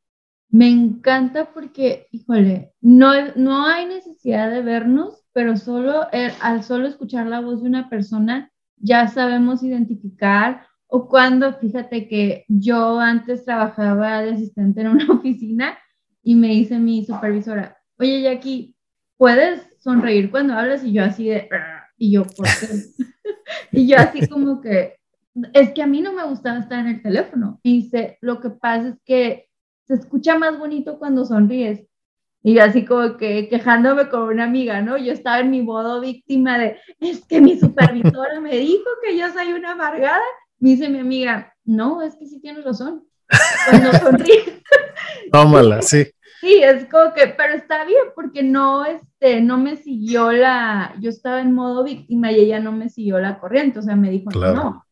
me 0.49 0.69
encanta 0.69 1.53
porque, 1.53 2.07
híjole, 2.13 2.73
no, 2.81 3.13
no 3.35 3.67
hay 3.67 3.87
necesidad 3.87 4.51
de 4.51 4.63
vernos, 4.63 5.25
pero 5.33 5.57
solo 5.57 6.07
al 6.41 6.63
solo 6.63 6.87
escuchar 6.87 7.27
la 7.27 7.41
voz 7.41 7.63
de 7.63 7.69
una 7.69 7.91
persona 7.91 8.51
ya 8.79 9.09
sabemos 9.09 9.63
identificar 9.63 10.67
o 10.89 11.09
cuando, 11.09 11.55
fíjate 11.55 12.09
que 12.09 12.45
yo 12.49 13.01
antes 13.01 13.45
trabajaba 13.45 14.23
de 14.23 14.33
asistente 14.33 14.81
en 14.81 14.89
una 14.89 15.07
oficina 15.13 15.77
y 16.23 16.35
me 16.35 16.49
dice 16.49 16.79
mi 16.79 17.05
supervisora, 17.05 17.77
oye 17.99 18.23
Jackie, 18.23 18.77
¿puedes 19.17 19.69
sonreír 19.79 20.31
cuando 20.31 20.55
hablas? 20.55 20.85
Y 20.85 20.93
yo 20.93 21.05
así 21.05 21.29
de, 21.29 21.49
y 21.99 22.13
yo, 22.13 22.25
¿por 22.25 22.47
qué? 22.47 22.67
y 23.73 23.87
yo 23.89 23.97
así 23.99 24.27
como 24.29 24.61
que, 24.61 24.97
es 25.53 25.73
que 25.73 25.83
a 25.83 25.87
mí 25.87 26.01
no 26.01 26.13
me 26.13 26.25
gustaba 26.25 26.59
estar 26.59 26.81
en 26.81 26.89
el 26.89 27.03
teléfono. 27.03 27.61
Y 27.63 27.83
dice, 27.83 28.19
lo 28.21 28.41
que 28.41 28.51
pasa 28.51 28.89
es 28.89 28.97
que 29.05 29.46
se 29.87 29.95
escucha 29.95 30.39
más 30.39 30.59
bonito 30.59 30.99
cuando 30.99 31.25
sonríes. 31.25 31.87
Y 32.43 32.59
así 32.59 32.85
como 32.85 33.17
que 33.17 33.49
quejándome 33.49 34.09
con 34.09 34.23
una 34.23 34.45
amiga, 34.45 34.81
¿no? 34.81 34.97
Yo 34.97 35.13
estaba 35.13 35.41
en 35.41 35.51
mi 35.51 35.63
modo 35.63 36.01
víctima 36.01 36.59
de, 36.59 36.79
es 37.01 37.25
que 37.27 37.41
mi 37.41 37.59
supervisora 37.59 38.41
me 38.41 38.57
dijo 38.57 38.85
que 39.03 39.19
yo 39.19 39.33
soy 39.33 39.53
una 39.53 39.73
amargada. 39.73 40.23
Me 40.59 40.71
dice 40.71 40.89
mi 40.89 41.01
amiga, 41.01 41.55
no, 41.65 42.03
es 42.03 42.15
que 42.17 42.27
sí 42.27 42.41
tienes 42.41 42.65
razón. 42.65 43.05
Cuando 43.69 43.93
sonríes. 43.93 44.63
Tómala, 45.33 45.83
sí. 45.83 46.07
Sí, 46.41 46.61
es 46.63 46.85
como 46.85 47.13
que, 47.15 47.29
pero 47.29 47.55
está 47.55 47.85
bien 47.85 48.05
porque 48.15 48.43
no, 48.43 48.85
este, 48.85 49.41
no 49.41 49.59
me 49.59 49.77
siguió 49.77 50.31
la, 50.31 50.95
yo 51.01 51.11
estaba 51.11 51.41
en 51.41 51.53
modo 51.53 51.83
víctima 51.83 52.31
y 52.31 52.37
ella 52.37 52.61
no 52.61 52.73
me 52.73 52.89
siguió 52.89 53.19
la 53.19 53.41
corriente, 53.41 53.79
o 53.79 53.83
sea, 53.83 53.97
me 53.97 54.11
dijo, 54.11 54.31
no, 54.31 54.86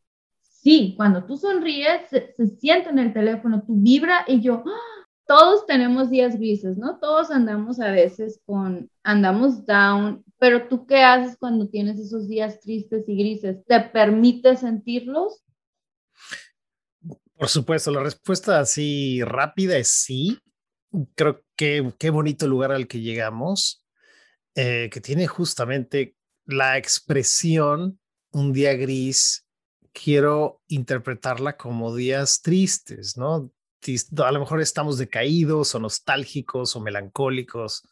sí, 0.64 0.94
cuando 0.96 1.24
tú 1.24 1.36
sonríes, 1.36 2.08
se, 2.08 2.34
siente 2.58 2.88
en 2.88 2.98
el 2.98 3.12
teléfono, 3.12 3.62
tú 3.64 3.74
vibra 3.76 4.24
y 4.26 4.40
yo, 4.40 4.64
¡ah! 4.66 5.06
todos 5.26 5.66
tenemos 5.66 6.10
días 6.10 6.36
grises, 6.36 6.78
¿no? 6.78 6.98
Todos 6.98 7.30
andamos 7.30 7.80
a 7.80 7.90
veces 7.90 8.40
con, 8.46 8.90
andamos 9.02 9.66
down, 9.66 10.24
pero 10.38 10.66
tú 10.68 10.86
qué 10.86 11.02
haces 11.02 11.36
cuando 11.38 11.68
tienes 11.68 12.00
esos 12.00 12.28
días 12.28 12.60
tristes 12.60 13.04
y 13.06 13.16
grises? 13.16 13.64
¿Te 13.66 13.80
permite 13.80 14.56
sentirlos? 14.56 15.44
Por 17.36 17.48
supuesto, 17.48 17.90
la 17.90 18.02
respuesta 18.02 18.58
así 18.58 19.22
rápida 19.22 19.76
es 19.76 19.88
sí. 19.88 20.38
Creo 21.14 21.42
que 21.56 21.92
qué 21.98 22.10
bonito 22.10 22.46
lugar 22.46 22.72
al 22.72 22.86
que 22.86 23.00
llegamos, 23.00 23.84
eh, 24.54 24.88
que 24.90 25.00
tiene 25.00 25.26
justamente 25.26 26.16
la 26.46 26.78
expresión 26.78 27.98
un 28.30 28.52
día 28.52 28.74
gris 28.74 29.43
quiero 29.94 30.60
interpretarla 30.68 31.56
como 31.56 31.94
días 31.94 32.42
tristes, 32.42 33.16
¿no? 33.16 33.50
A 34.18 34.32
lo 34.32 34.40
mejor 34.40 34.60
estamos 34.60 34.98
decaídos 34.98 35.74
o 35.74 35.78
nostálgicos 35.78 36.74
o 36.74 36.80
melancólicos. 36.80 37.86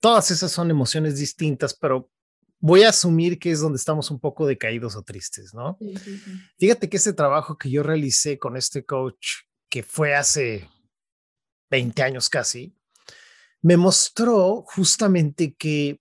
Todas 0.00 0.30
esas 0.30 0.52
son 0.52 0.70
emociones 0.70 1.18
distintas, 1.18 1.74
pero 1.74 2.10
voy 2.60 2.82
a 2.82 2.90
asumir 2.90 3.38
que 3.38 3.50
es 3.52 3.60
donde 3.60 3.78
estamos 3.78 4.10
un 4.10 4.20
poco 4.20 4.46
decaídos 4.46 4.94
o 4.96 5.02
tristes, 5.02 5.54
¿no? 5.54 5.78
Fíjate 6.58 6.88
que 6.88 6.98
ese 6.98 7.12
trabajo 7.12 7.56
que 7.56 7.70
yo 7.70 7.82
realicé 7.82 8.38
con 8.38 8.56
este 8.56 8.84
coach, 8.84 9.44
que 9.70 9.82
fue 9.82 10.14
hace 10.14 10.68
20 11.70 12.02
años 12.02 12.28
casi, 12.28 12.74
me 13.62 13.76
mostró 13.76 14.64
justamente 14.66 15.54
que 15.54 16.00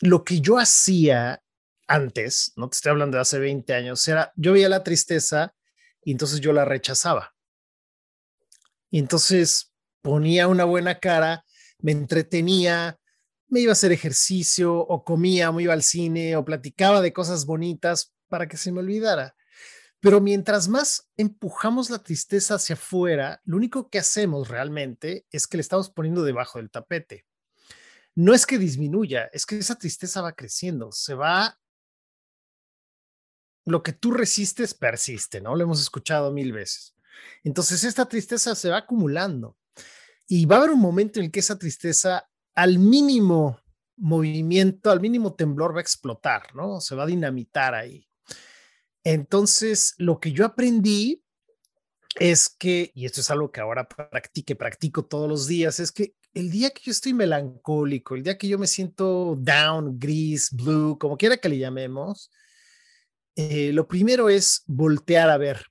lo 0.00 0.24
que 0.24 0.40
yo 0.40 0.58
hacía 0.58 1.43
antes, 1.86 2.52
no 2.56 2.68
te 2.68 2.76
estoy 2.76 2.90
hablando 2.90 3.16
de 3.16 3.22
hace 3.22 3.38
20 3.38 3.72
años, 3.74 4.06
era, 4.08 4.32
yo 4.36 4.52
veía 4.52 4.68
la 4.68 4.82
tristeza 4.82 5.54
y 6.02 6.12
entonces 6.12 6.40
yo 6.40 6.52
la 6.52 6.64
rechazaba. 6.64 7.34
Y 8.90 8.98
entonces 8.98 9.72
ponía 10.02 10.48
una 10.48 10.64
buena 10.64 11.00
cara, 11.00 11.44
me 11.78 11.92
entretenía, 11.92 12.98
me 13.48 13.60
iba 13.60 13.70
a 13.70 13.74
hacer 13.74 13.92
ejercicio 13.92 14.76
o 14.76 15.04
comía, 15.04 15.50
me 15.52 15.62
iba 15.62 15.72
al 15.72 15.82
cine 15.82 16.36
o 16.36 16.44
platicaba 16.44 17.00
de 17.00 17.12
cosas 17.12 17.46
bonitas 17.46 18.14
para 18.28 18.48
que 18.48 18.56
se 18.56 18.72
me 18.72 18.80
olvidara. 18.80 19.34
Pero 20.00 20.20
mientras 20.20 20.68
más 20.68 21.08
empujamos 21.16 21.88
la 21.88 21.98
tristeza 21.98 22.56
hacia 22.56 22.74
afuera, 22.74 23.40
lo 23.44 23.56
único 23.56 23.88
que 23.88 23.98
hacemos 23.98 24.48
realmente 24.48 25.24
es 25.30 25.46
que 25.46 25.56
le 25.56 25.62
estamos 25.62 25.88
poniendo 25.90 26.22
debajo 26.22 26.58
del 26.58 26.70
tapete. 26.70 27.24
No 28.14 28.34
es 28.34 28.44
que 28.44 28.58
disminuya, 28.58 29.30
es 29.32 29.46
que 29.46 29.56
esa 29.56 29.76
tristeza 29.76 30.20
va 30.20 30.34
creciendo, 30.34 30.92
se 30.92 31.14
va 31.14 31.58
lo 33.64 33.82
que 33.82 33.92
tú 33.92 34.12
resistes 34.12 34.74
persiste, 34.74 35.40
¿no? 35.40 35.54
Lo 35.54 35.64
hemos 35.64 35.80
escuchado 35.80 36.32
mil 36.32 36.52
veces. 36.52 36.94
Entonces, 37.42 37.84
esta 37.84 38.06
tristeza 38.06 38.54
se 38.54 38.70
va 38.70 38.78
acumulando 38.78 39.56
y 40.26 40.46
va 40.46 40.56
a 40.56 40.58
haber 40.60 40.70
un 40.70 40.80
momento 40.80 41.18
en 41.18 41.26
el 41.26 41.30
que 41.30 41.40
esa 41.40 41.58
tristeza, 41.58 42.28
al 42.54 42.78
mínimo 42.78 43.58
movimiento, 43.96 44.90
al 44.90 45.00
mínimo 45.00 45.34
temblor, 45.34 45.74
va 45.74 45.78
a 45.78 45.82
explotar, 45.82 46.54
¿no? 46.54 46.80
Se 46.80 46.94
va 46.94 47.04
a 47.04 47.06
dinamitar 47.06 47.74
ahí. 47.74 48.06
Entonces, 49.02 49.94
lo 49.98 50.18
que 50.18 50.32
yo 50.32 50.44
aprendí 50.44 51.22
es 52.16 52.48
que, 52.48 52.90
y 52.94 53.06
esto 53.06 53.20
es 53.20 53.30
algo 53.30 53.50
que 53.50 53.60
ahora 53.60 53.88
practique, 53.88 54.56
practico 54.56 55.04
todos 55.04 55.28
los 55.28 55.46
días, 55.46 55.80
es 55.80 55.92
que 55.92 56.14
el 56.32 56.50
día 56.50 56.70
que 56.70 56.82
yo 56.84 56.92
estoy 56.92 57.12
melancólico, 57.12 58.14
el 58.14 58.22
día 58.22 58.38
que 58.38 58.48
yo 58.48 58.58
me 58.58 58.66
siento 58.66 59.36
down, 59.38 59.98
gris, 59.98 60.50
blue, 60.52 60.98
como 60.98 61.16
quiera 61.16 61.36
que 61.36 61.48
le 61.48 61.58
llamemos, 61.58 62.30
eh, 63.36 63.72
lo 63.72 63.86
primero 63.88 64.28
es 64.28 64.62
voltear 64.66 65.30
a 65.30 65.36
ver. 65.36 65.66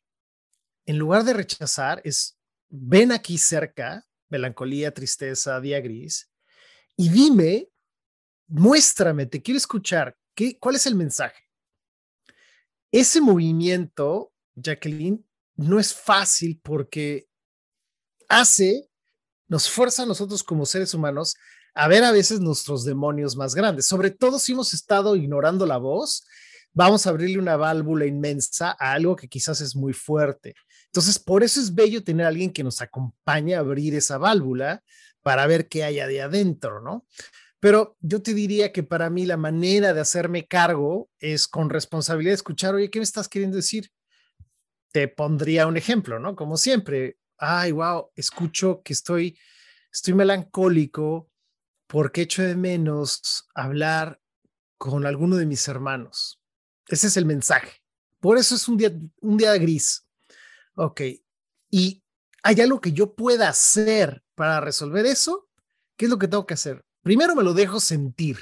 En 0.86 0.98
lugar 0.98 1.24
de 1.24 1.34
rechazar, 1.34 2.02
es 2.04 2.38
ven 2.70 3.12
aquí 3.12 3.38
cerca, 3.38 4.06
melancolía, 4.30 4.94
tristeza, 4.94 5.60
día 5.62 5.80
gris, 5.80 6.30
y 6.98 7.10
dime, 7.10 7.70
muéstrame, 8.48 9.26
te 9.26 9.42
quiero 9.42 9.58
escuchar, 9.58 10.18
¿qué, 10.36 10.58
¿cuál 10.60 10.76
es 10.76 10.86
el 10.86 10.96
mensaje? 10.96 11.42
Ese 12.92 13.22
movimiento, 13.22 14.34
Jacqueline, 14.56 15.26
no 15.56 15.80
es 15.80 15.94
fácil 15.94 16.60
porque 16.64 17.28
hace, 18.28 18.90
nos 19.48 19.70
fuerza 19.70 20.04
a 20.04 20.06
nosotros 20.06 20.44
como 20.44 20.66
seres 20.66 20.94
humanos 20.94 21.36
a 21.76 21.88
ver 21.88 22.04
a 22.04 22.12
veces 22.12 22.40
nuestros 22.40 22.84
demonios 22.84 23.36
más 23.36 23.56
grandes, 23.56 23.86
sobre 23.86 24.12
todo 24.12 24.38
si 24.38 24.52
hemos 24.52 24.74
estado 24.74 25.16
ignorando 25.16 25.66
la 25.66 25.78
voz 25.78 26.26
vamos 26.74 27.06
a 27.06 27.12
abrirle 27.12 27.40
una 27.40 27.56
válvula 27.56 28.06
inmensa 28.06 28.76
a 28.80 28.94
algo 28.94 29.16
que 29.16 29.28
quizás 29.28 29.62
es 29.62 29.76
muy 29.76 29.94
fuerte. 29.94 30.56
Entonces, 30.88 31.20
por 31.20 31.44
eso 31.44 31.60
es 31.60 31.74
bello 31.74 32.04
tener 32.04 32.26
a 32.26 32.30
alguien 32.30 32.52
que 32.52 32.64
nos 32.64 32.82
acompañe 32.82 33.56
a 33.56 33.60
abrir 33.60 33.96
esa 33.96 34.18
válvula 34.18 34.84
para 35.22 35.48
ver 35.48 35.70
qué 35.70 35.84
hay 35.84 35.96
de 35.96 36.22
adentro, 36.22 36.82
¿no? 36.82 37.06
Pero 37.60 37.96
yo 38.02 38.22
te 38.22 38.34
diría 38.34 38.74
que 38.74 38.84
para 38.84 39.10
mí 39.10 39.26
la 39.26 39.38
manera 39.38 39.94
de 39.94 40.02
hacerme 40.02 40.48
cargo 40.48 41.10
es 41.20 41.48
con 41.48 41.70
responsabilidad 41.70 42.34
escuchar, 42.34 42.76
oye, 42.76 42.90
¿qué 42.90 43.00
me 43.00 43.04
estás 43.04 43.30
queriendo 43.30 43.56
decir? 43.56 43.90
Te 44.92 45.08
pondría 45.08 45.66
un 45.66 45.78
ejemplo, 45.78 46.20
¿no? 46.20 46.36
Como 46.36 46.58
siempre, 46.58 47.18
ay, 47.38 47.72
wow, 47.72 48.12
escucho 48.16 48.82
que 48.84 48.92
estoy, 48.92 49.40
estoy 49.92 50.14
melancólico 50.14 51.30
porque 51.88 52.24
echo 52.24 52.44
de 52.44 52.56
menos 52.56 53.48
hablar 53.56 54.20
con 54.78 55.06
alguno 55.06 55.38
de 55.38 55.46
mis 55.46 55.66
hermanos. 55.70 56.43
Ese 56.88 57.08
es 57.08 57.18
el 57.18 57.26
mensaje. 57.26 57.72
Por 58.20 58.38
eso 58.38 58.56
es 58.56 58.68
un 58.68 58.78
día, 58.78 58.92
un 59.22 59.38
día 59.38 59.54
gris. 59.58 60.08
Ok. 60.76 61.02
Y 61.70 62.04
hay 62.44 62.62
algo 62.62 62.82
que 62.82 62.92
yo 62.92 63.16
pueda 63.16 63.50
hacer 63.50 64.24
para 64.36 64.60
resolver 64.60 65.06
eso. 65.06 65.50
¿Qué 65.98 66.06
es 66.06 66.12
lo 66.12 66.18
que 66.18 66.28
tengo 66.28 66.46
que 66.46 66.54
hacer? 66.54 66.86
Primero 67.02 67.36
me 67.36 67.44
lo 67.44 67.54
dejo 67.54 67.80
sentir. 67.80 68.38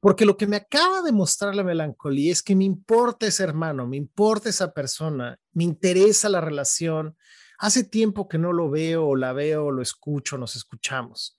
Porque 0.00 0.24
lo 0.24 0.36
que 0.36 0.46
me 0.46 0.56
acaba 0.56 1.02
de 1.02 1.10
mostrar 1.10 1.54
la 1.56 1.64
melancolía 1.64 2.30
es 2.30 2.42
que 2.42 2.54
me 2.54 2.64
importa 2.64 3.26
ese 3.26 3.42
hermano, 3.42 3.86
me 3.86 3.96
importa 3.96 4.48
esa 4.48 4.72
persona, 4.72 5.38
me 5.52 5.64
interesa 5.64 6.28
la 6.28 6.40
relación. 6.40 7.16
Hace 7.58 7.82
tiempo 7.82 8.28
que 8.28 8.38
no 8.38 8.52
lo 8.52 8.70
veo 8.70 9.08
o 9.08 9.16
la 9.16 9.32
veo 9.32 9.66
o 9.66 9.70
lo 9.72 9.82
escucho, 9.82 10.38
nos 10.38 10.54
escuchamos. 10.54 11.38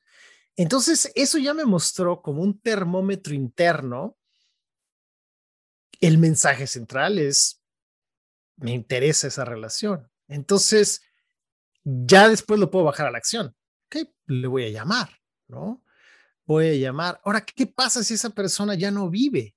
Entonces, 0.57 1.09
eso 1.15 1.37
ya 1.37 1.53
me 1.53 1.63
mostró 1.63 2.21
como 2.21 2.41
un 2.41 2.59
termómetro 2.59 3.33
interno. 3.33 4.17
El 5.99 6.17
mensaje 6.17 6.67
central 6.67 7.19
es, 7.19 7.61
me 8.57 8.71
interesa 8.71 9.27
esa 9.27 9.45
relación. 9.45 10.09
Entonces, 10.27 11.01
ya 11.83 12.29
después 12.29 12.59
lo 12.59 12.69
puedo 12.71 12.85
bajar 12.85 13.07
a 13.07 13.11
la 13.11 13.17
acción. 13.17 13.55
¿Qué 13.89 14.13
le 14.27 14.47
voy 14.47 14.65
a 14.65 14.69
llamar? 14.69 15.09
¿No? 15.47 15.83
voy 16.49 16.67
a 16.67 16.73
llamar. 16.73 17.21
Ahora, 17.23 17.41
¿qué 17.41 17.67
pasa 17.67 18.03
si 18.03 18.15
esa 18.15 18.31
persona 18.31 18.73
ya 18.73 18.89
no 18.89 19.07
vive? 19.07 19.55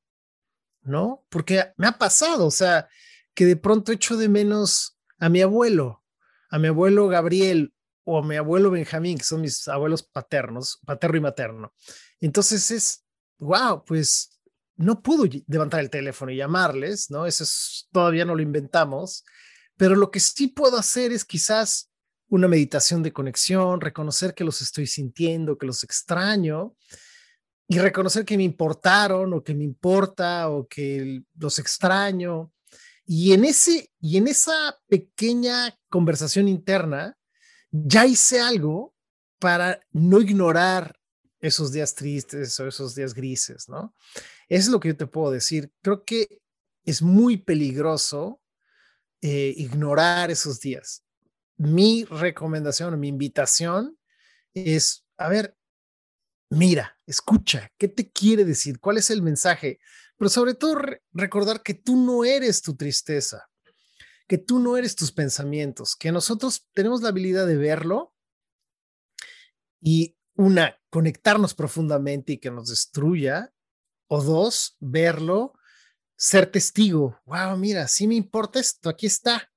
¿No? 0.83 1.25
Porque 1.31 1.73
me 1.79 1.87
ha 1.87 1.93
pasado, 1.93 2.47
o 2.47 2.51
sea, 2.51 2.87
que 3.33 3.47
de 3.47 3.57
pronto 3.57 3.93
echo 3.93 4.15
de 4.19 4.29
menos 4.29 4.99
a 5.19 5.31
mi 5.31 5.41
abuelo, 5.41 6.05
a 6.51 6.59
mi 6.59 6.69
abuelo 6.69 7.09
Gabriel 7.09 7.73
o 8.05 8.19
a 8.19 8.23
mi 8.23 8.37
abuelo 8.37 8.71
Benjamín, 8.71 9.17
que 9.17 9.25
son 9.25 9.41
mis 9.41 9.67
abuelos 9.69 10.03
paternos, 10.03 10.81
paterno 10.85 11.17
y 11.17 11.21
materno. 11.21 11.73
Entonces 12.21 12.71
es, 12.71 13.07
wow, 13.39 13.83
pues 13.87 14.32
no 14.83 15.01
pudo 15.01 15.25
levantar 15.47 15.81
el 15.81 15.91
teléfono 15.91 16.33
y 16.33 16.37
llamarles, 16.37 17.11
¿no? 17.11 17.27
Eso 17.27 17.45
es, 17.45 17.89
todavía 17.93 18.25
no 18.25 18.35
lo 18.35 18.43
inventamos, 18.43 19.25
pero 19.77 19.95
lo 19.95 20.11
que 20.11 20.21
sí 20.21 20.49
puedo 20.49 20.77
hacer 20.77 21.13
es 21.13 21.25
quizás 21.25 21.91
una 22.29 22.49
meditación 22.49 23.03
de 23.03 23.13
conexión, 23.13 23.81
reconocer 23.81 24.35
que 24.35 24.45
los 24.45 24.61
estoy 24.61 24.87
sintiendo, 24.87 25.57
que 25.57 25.67
los 25.67 25.85
extraño 25.85 26.75
y 27.69 27.79
reconocer 27.79 28.25
que 28.25 28.37
me 28.37 28.43
importaron 28.43 29.33
o 29.35 29.45
que 29.45 29.55
me 29.55 29.65
importa 29.65 30.49
o 30.51 30.67
que 30.67 31.23
los 31.37 31.59
extraño. 31.59 32.53
Y 33.05 33.33
en 33.35 33.45
ese 33.45 33.91
y 34.01 34.17
en 34.17 34.29
esa 34.29 34.79
pequeña 34.89 35.79
conversación 35.89 36.49
interna 36.49 37.17
ya 37.71 38.05
hice 38.07 38.41
algo 38.41 38.95
para 39.39 39.81
no 39.93 40.21
ignorar 40.21 40.97
esos 41.43 41.73
días 41.73 41.95
tristes 41.95 42.59
o 42.59 42.67
esos 42.67 42.95
días 42.95 43.13
grises, 43.13 43.69
¿no? 43.69 43.95
Es 44.49 44.69
lo 44.69 44.81
que 44.81 44.89
yo 44.89 44.97
te 44.97 45.07
puedo 45.07 45.31
decir. 45.31 45.71
Creo 45.83 46.05
que 46.05 46.41
es 46.87 47.03
muy 47.03 47.37
peligroso 47.37 48.41
eh, 49.21 49.53
ignorar 49.57 50.31
esos 50.31 50.59
días 50.61 51.05
mi 51.63 52.05
recomendación, 52.05 52.99
mi 52.99 53.09
invitación 53.09 53.97
es, 54.53 55.05
a 55.17 55.29
ver, 55.29 55.57
mira, 56.51 56.99
escucha, 57.07 57.71
¿qué 57.79 57.87
te 57.89 58.11
quiere 58.11 58.45
decir? 58.45 58.81
¿Cuál 58.81 58.99
es 58.99 59.11
el 59.11 59.23
mensaje? 59.23 59.79
Pero 60.17 60.29
sobre 60.29 60.55
todo 60.55 60.81
recordar 61.13 61.63
que 61.63 61.75
tú 61.75 61.97
no 61.97 62.25
eres 62.25 62.63
tu 62.63 62.75
tristeza, 62.75 63.49
que 64.27 64.39
tú 64.39 64.59
no 64.59 64.77
eres 64.77 64.97
tus 64.97 65.13
pensamientos, 65.13 65.95
que 65.95 66.11
nosotros 66.11 66.69
tenemos 66.73 67.03
la 67.03 67.11
habilidad 67.11 67.47
de 67.47 67.57
verlo 67.57 68.15
y 69.81 70.17
una, 70.35 70.79
conectarnos 70.91 71.55
profundamente 71.55 72.35
y 72.35 72.39
que 72.39 72.51
nos 72.51 72.69
destruya, 72.69 73.53
o 74.07 74.23
dos, 74.23 74.77
verlo, 74.81 75.55
ser 76.17 76.47
testigo. 76.47 77.19
Wow, 77.25 77.57
mira, 77.57 77.89
si 77.89 78.07
me 78.07 78.15
importa 78.15 78.61
esto, 78.61 78.89
aquí 78.89 79.07
está. 79.07 79.53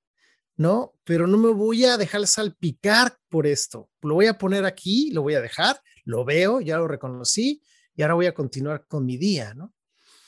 ¿no? 0.58 0.94
Pero 1.04 1.28
no 1.28 1.38
me 1.38 1.52
voy 1.52 1.86
a 1.86 1.98
dejar 1.98 2.26
salpicar 2.28 3.18
por 3.30 3.46
esto. 3.48 3.90
Lo 4.02 4.16
voy 4.16 4.28
a 4.28 4.38
poner 4.38 4.66
aquí, 4.66 5.12
lo 5.12 5.22
voy 5.22 5.36
a 5.36 5.42
dejar, 5.42 5.82
lo 6.04 6.24
veo, 6.24 6.62
ya 6.62 6.78
lo 6.78 6.88
reconocí 6.88 7.62
y 7.96 8.02
ahora 8.02 8.14
voy 8.14 8.26
a 8.28 8.34
continuar 8.34 8.86
con 8.88 9.06
mi 9.06 9.18
día, 9.18 9.54
¿no? 9.54 9.74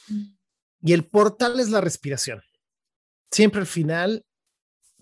Mm. 0.07 0.35
Y 0.81 0.93
el 0.93 1.05
portal 1.05 1.59
es 1.59 1.69
la 1.69 1.81
respiración. 1.81 2.41
Siempre 3.31 3.61
al 3.61 3.67
final, 3.67 4.25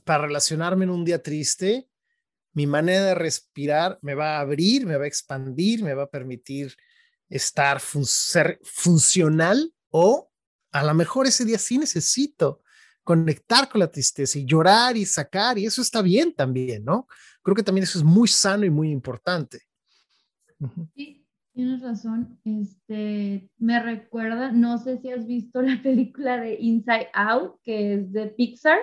para 0.03 0.25
relacionarme 0.25 0.85
en 0.85 0.91
un 0.91 1.05
día 1.05 1.21
triste, 1.21 1.89
mi 2.55 2.65
manera 2.65 3.03
de 3.05 3.15
respirar 3.15 3.99
me 4.01 4.15
va 4.15 4.37
a 4.37 4.39
abrir, 4.39 4.85
me 4.85 4.97
va 4.97 5.03
a 5.03 5.07
expandir, 5.07 5.83
me 5.83 5.93
va 5.93 6.03
a 6.03 6.09
permitir 6.09 6.75
estar, 7.29 7.79
ser 7.79 8.59
funcional 8.63 9.73
o 9.89 10.31
a 10.71 10.83
lo 10.83 10.93
mejor 10.93 11.27
ese 11.27 11.45
día 11.45 11.57
sí 11.57 11.77
necesito 11.77 12.61
conectar 13.03 13.69
con 13.69 13.79
la 13.79 13.91
tristeza 13.91 14.39
y 14.39 14.45
llorar 14.45 14.97
y 14.97 15.05
sacar, 15.05 15.57
y 15.59 15.65
eso 15.65 15.81
está 15.81 16.01
bien 16.01 16.33
también, 16.33 16.83
¿no? 16.83 17.07
Creo 17.43 17.55
que 17.55 17.63
también 17.63 17.83
eso 17.83 17.99
es 17.99 18.03
muy 18.03 18.27
sano 18.27 18.65
y 18.65 18.69
muy 18.69 18.89
importante. 18.89 19.61
Sí, 20.95 21.25
tienes 21.53 21.81
razón. 21.81 22.39
Este, 22.43 23.49
me 23.57 23.81
recuerda, 23.81 24.51
no 24.51 24.79
sé 24.79 24.97
si 24.97 25.11
has 25.11 25.27
visto 25.27 25.61
la 25.61 25.81
película 25.83 26.39
de 26.39 26.57
Inside 26.59 27.09
Out, 27.13 27.59
que 27.63 27.93
es 27.93 28.11
de 28.11 28.27
Pixar. 28.27 28.79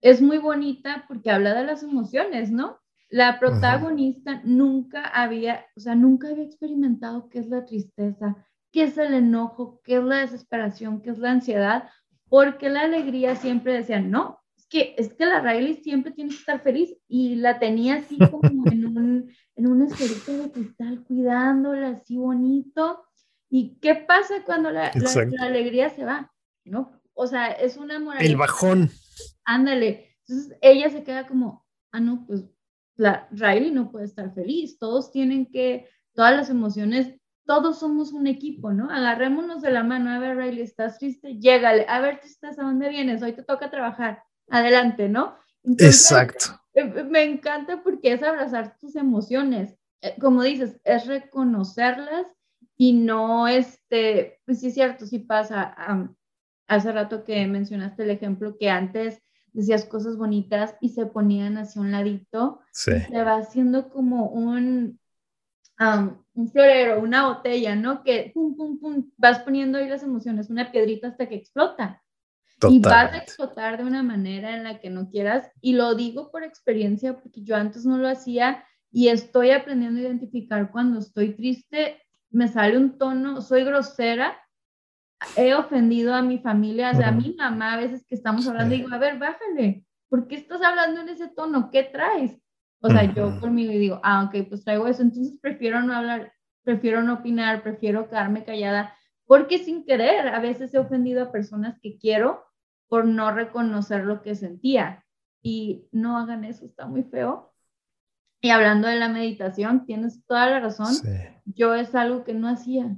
Es 0.00 0.20
muy 0.20 0.38
bonita 0.38 1.04
porque 1.06 1.30
habla 1.30 1.54
de 1.54 1.64
las 1.64 1.82
emociones, 1.84 2.50
¿no? 2.50 2.81
La 3.12 3.38
protagonista 3.38 4.40
nunca 4.42 5.04
había, 5.04 5.66
o 5.76 5.80
sea, 5.80 5.94
nunca 5.94 6.28
había 6.28 6.44
experimentado 6.44 7.28
qué 7.28 7.40
es 7.40 7.48
la 7.48 7.66
tristeza, 7.66 8.36
qué 8.70 8.84
es 8.84 8.96
el 8.96 9.12
enojo, 9.12 9.82
qué 9.84 9.96
es 9.98 10.02
la 10.02 10.20
desesperación, 10.20 11.02
qué 11.02 11.10
es 11.10 11.18
la 11.18 11.32
ansiedad, 11.32 11.90
porque 12.30 12.70
la 12.70 12.80
alegría 12.80 13.36
siempre 13.36 13.74
decían, 13.74 14.10
no, 14.10 14.40
es 14.56 14.66
que, 14.66 14.94
es 14.96 15.12
que 15.12 15.26
la 15.26 15.40
Riley 15.42 15.74
siempre 15.74 16.12
tiene 16.12 16.30
que 16.30 16.36
estar 16.36 16.62
feliz 16.62 16.96
y 17.06 17.34
la 17.34 17.58
tenía 17.58 17.96
así 17.96 18.16
como 18.30 18.66
en 18.72 18.86
un, 18.86 19.30
en 19.56 19.66
un 19.66 19.82
esferito 19.82 20.32
de 20.32 20.50
cristal, 20.50 21.04
cuidándola 21.04 21.88
así 21.88 22.16
bonito. 22.16 23.04
¿Y 23.50 23.76
qué 23.82 23.94
pasa 23.94 24.42
cuando 24.46 24.70
la, 24.70 24.90
la, 24.94 25.44
alegría 25.44 25.90
se 25.90 26.06
va? 26.06 26.32
¿No? 26.64 26.98
O 27.12 27.26
sea, 27.26 27.48
es 27.48 27.76
una 27.76 27.98
moralidad. 27.98 28.30
El 28.30 28.38
bajón. 28.38 28.90
Ándale. 29.44 30.16
Entonces 30.26 30.56
ella 30.62 30.88
se 30.88 31.02
queda 31.02 31.26
como, 31.26 31.66
ah, 31.90 32.00
no, 32.00 32.24
pues 32.26 32.46
la 33.02 33.28
Riley 33.30 33.70
no 33.70 33.90
puede 33.90 34.06
estar 34.06 34.32
feliz. 34.32 34.78
Todos 34.78 35.10
tienen 35.10 35.50
que, 35.50 35.88
todas 36.14 36.34
las 36.34 36.50
emociones 36.50 37.14
todos 37.44 37.80
somos 37.80 38.12
un 38.12 38.26
equipo, 38.26 38.72
¿no? 38.72 38.90
Agarrémonos 38.90 39.62
de 39.62 39.70
la 39.70 39.82
mano, 39.82 40.10
a 40.10 40.18
ver, 40.18 40.36
Riley, 40.36 40.62
¿estás 40.62 40.98
triste? 40.98 41.38
Llégale, 41.38 41.84
a 41.88 42.00
ver, 42.00 42.20
estás? 42.22 42.58
¿A 42.58 42.62
dónde 42.62 42.88
vienes? 42.88 43.22
Hoy 43.22 43.32
te 43.32 43.42
toca 43.42 43.70
trabajar, 43.70 44.22
adelante, 44.48 45.08
¿no? 45.08 45.36
Exacto. 45.64 46.60
Eh, 46.74 46.80
eh, 46.96 47.04
me 47.04 47.24
encanta 47.24 47.82
porque 47.82 48.12
es 48.12 48.22
abrazar 48.22 48.76
tus 48.78 48.96
emociones, 48.96 49.76
eh, 50.00 50.14
como 50.20 50.42
dices, 50.42 50.80
es 50.84 51.06
reconocerlas 51.06 52.26
y 52.76 52.92
no, 52.92 53.48
este, 53.48 54.40
pues 54.44 54.60
sí 54.60 54.68
es 54.68 54.74
cierto, 54.74 55.06
sí 55.06 55.18
pasa, 55.18 55.74
hace 56.68 56.92
rato 56.92 57.24
que 57.24 57.46
mencionaste 57.46 58.04
el 58.04 58.10
ejemplo 58.10 58.56
que 58.58 58.70
antes 58.70 59.20
decías 59.52 59.84
cosas 59.84 60.16
bonitas 60.16 60.76
y 60.80 60.90
se 60.90 61.06
ponían 61.06 61.58
hacia 61.58 61.80
un 61.80 61.92
ladito, 61.92 62.60
sí. 62.72 62.92
se 62.92 63.22
va 63.22 63.36
haciendo 63.36 63.90
como 63.90 64.26
un, 64.28 64.98
un 66.34 66.50
florero, 66.50 67.00
una 67.00 67.28
botella, 67.28 67.74
¿no? 67.76 68.02
Que 68.02 68.30
pum, 68.34 68.56
pum, 68.56 68.78
pum, 68.78 69.10
vas 69.16 69.40
poniendo 69.40 69.78
ahí 69.78 69.88
las 69.88 70.02
emociones, 70.02 70.50
una 70.50 70.70
piedrita 70.70 71.08
hasta 71.08 71.28
que 71.28 71.36
explota. 71.36 72.02
Y 72.68 72.78
vas 72.78 73.12
a 73.12 73.18
explotar 73.18 73.76
de 73.76 73.84
una 73.84 74.04
manera 74.04 74.54
en 74.54 74.62
la 74.62 74.78
que 74.78 74.88
no 74.88 75.10
quieras. 75.10 75.50
Y 75.60 75.72
lo 75.72 75.96
digo 75.96 76.30
por 76.30 76.44
experiencia, 76.44 77.18
porque 77.18 77.42
yo 77.42 77.56
antes 77.56 77.84
no 77.84 77.98
lo 77.98 78.08
hacía 78.08 78.64
y 78.92 79.08
estoy 79.08 79.50
aprendiendo 79.50 79.98
a 79.98 80.04
identificar 80.04 80.70
cuando 80.70 81.00
estoy 81.00 81.34
triste, 81.34 82.00
me 82.30 82.46
sale 82.46 82.76
un 82.76 82.98
tono, 82.98 83.40
soy 83.40 83.64
grosera, 83.64 84.38
he 85.36 85.54
ofendido 85.54 86.14
a 86.14 86.22
mi 86.22 86.38
familia, 86.38 86.90
o 86.90 86.94
sea, 86.94 87.08
a 87.08 87.12
mi 87.12 87.34
mamá 87.34 87.74
a 87.74 87.76
veces 87.76 88.04
que 88.06 88.14
estamos 88.14 88.46
hablando, 88.46 88.74
digo, 88.74 88.88
a 88.92 88.98
ver, 88.98 89.18
bájale, 89.18 89.84
¿por 90.08 90.26
qué 90.26 90.36
estás 90.36 90.62
hablando 90.62 91.00
en 91.00 91.08
ese 91.08 91.28
tono? 91.28 91.70
¿Qué 91.70 91.84
traes? 91.84 92.38
O 92.80 92.90
sea, 92.90 93.04
yo 93.12 93.38
conmigo 93.40 93.72
digo, 93.72 94.00
ah, 94.02 94.24
ok, 94.24 94.48
pues 94.48 94.64
traigo 94.64 94.88
eso, 94.88 95.02
entonces 95.02 95.38
prefiero 95.40 95.82
no 95.82 95.94
hablar, 95.94 96.32
prefiero 96.64 97.02
no 97.02 97.14
opinar, 97.14 97.62
prefiero 97.62 98.08
quedarme 98.08 98.44
callada, 98.44 98.94
porque 99.26 99.58
sin 99.58 99.84
querer 99.84 100.28
a 100.28 100.40
veces 100.40 100.74
he 100.74 100.78
ofendido 100.78 101.22
a 101.22 101.32
personas 101.32 101.78
que 101.80 101.96
quiero 101.96 102.44
por 102.88 103.06
no 103.06 103.32
reconocer 103.32 104.04
lo 104.04 104.20
que 104.20 104.34
sentía. 104.34 105.02
Y 105.42 105.88
no 105.92 106.18
hagan 106.18 106.44
eso, 106.44 106.66
está 106.66 106.86
muy 106.86 107.02
feo. 107.04 107.54
Y 108.42 108.50
hablando 108.50 108.86
de 108.88 108.96
la 108.96 109.08
meditación, 109.08 109.86
tienes 109.86 110.24
toda 110.26 110.50
la 110.50 110.60
razón. 110.60 110.94
Yo 111.46 111.74
es 111.74 111.94
algo 111.94 112.22
que 112.22 112.34
no 112.34 112.48
hacía. 112.48 112.94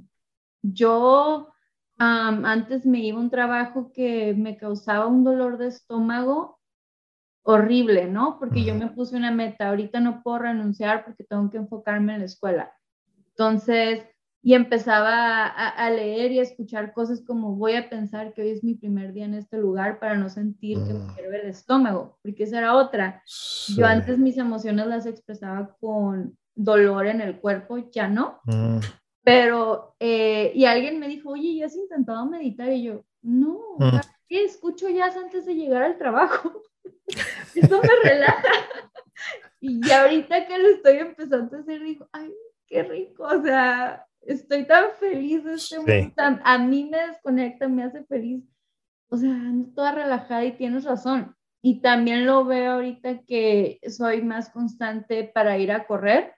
Yo 0.61 1.54
antes 1.97 2.85
me 2.85 2.99
iba 2.99 3.17
a 3.17 3.21
un 3.21 3.29
trabajo 3.29 3.91
que 3.93 4.33
me 4.33 4.57
causaba 4.57 5.07
un 5.07 5.23
dolor 5.23 5.57
de 5.57 5.67
estómago 5.67 6.59
horrible, 7.43 8.07
¿no? 8.07 8.37
Porque 8.39 8.63
yo 8.63 8.73
me 8.75 8.87
puse 8.87 9.15
una 9.15 9.31
meta, 9.31 9.69
ahorita 9.69 9.99
no 9.99 10.23
puedo 10.23 10.39
renunciar 10.39 11.05
porque 11.05 11.23
tengo 11.23 11.49
que 11.49 11.57
enfocarme 11.57 12.13
en 12.13 12.19
la 12.19 12.25
escuela. 12.25 12.73
Entonces, 13.29 14.03
y 14.41 14.53
empezaba 14.53 15.47
a, 15.47 15.89
leer 15.89 16.31
y 16.31 16.39
a 16.39 16.43
escuchar 16.43 16.93
cosas 16.93 17.23
como 17.25 17.55
voy 17.55 17.73
a 17.73 17.89
pensar 17.89 18.31
que 18.33 18.43
hoy 18.43 18.49
es 18.49 18.63
mi 18.63 18.75
primer 18.75 19.11
día 19.11 19.25
en 19.25 19.33
este 19.33 19.57
lugar 19.57 19.99
para 19.99 20.17
no 20.17 20.29
sentir 20.29 20.77
que 20.85 20.93
me 20.93 20.99
mm. 20.99 21.07
quiero 21.15 21.33
el 21.33 21.47
estómago, 21.47 22.19
porque 22.21 22.43
esa 22.43 22.59
era 22.59 22.75
otra. 22.75 23.23
Yo 23.75 23.87
antes 23.87 24.19
mis 24.19 24.37
emociones 24.37 24.85
las 24.85 25.07
expresaba 25.07 25.75
con 25.79 26.37
dolor 26.53 27.07
en 27.07 27.21
el 27.21 27.39
cuerpo, 27.39 27.89
ya 27.91 28.07
no. 28.07 28.39
Mm. 28.45 28.77
Pero, 29.25 29.95
eh, 29.99 30.51
y 30.53 30.65
alguien 30.65 30.99
me 30.99 31.07
dijo, 31.07 31.31
oye, 31.31 31.55
¿ya 31.55 31.65
has 31.65 31.75
intentado 31.75 32.27
meditar? 32.27 32.71
Y 32.71 32.83
yo, 32.83 33.03
no. 33.23 33.59
¿qué 34.27 34.45
escucho 34.45 34.87
ya 34.87 35.07
antes 35.07 35.47
de 35.47 35.55
llegar 35.55 35.81
al 35.81 35.97
trabajo? 35.97 36.61
Eso 37.55 37.81
me 37.81 38.09
relaja. 38.09 38.43
y 39.59 39.91
ahorita 39.91 40.45
que 40.45 40.59
lo 40.59 40.69
estoy 40.69 40.97
empezando 40.97 41.57
a 41.57 41.59
hacer, 41.59 41.81
digo, 41.81 42.07
ay, 42.11 42.31
qué 42.67 42.83
rico, 42.83 43.23
o 43.23 43.41
sea, 43.41 44.05
estoy 44.21 44.65
tan 44.67 44.91
feliz 44.99 45.43
de 45.43 45.55
este 45.55 45.77
a 46.43 46.57
mí 46.59 46.87
me 46.91 47.07
desconecta, 47.07 47.67
me 47.67 47.83
hace 47.83 48.03
feliz, 48.05 48.43
o 49.09 49.17
sea, 49.17 49.31
ando 49.31 49.73
toda 49.73 49.91
relajada 49.91 50.45
y 50.45 50.57
tienes 50.57 50.83
razón. 50.83 51.35
Y 51.63 51.81
también 51.81 52.27
lo 52.27 52.45
veo 52.45 52.73
ahorita 52.73 53.23
que 53.23 53.79
soy 53.89 54.21
más 54.21 54.51
constante 54.51 55.23
para 55.23 55.57
ir 55.57 55.71
a 55.71 55.87
correr, 55.87 56.34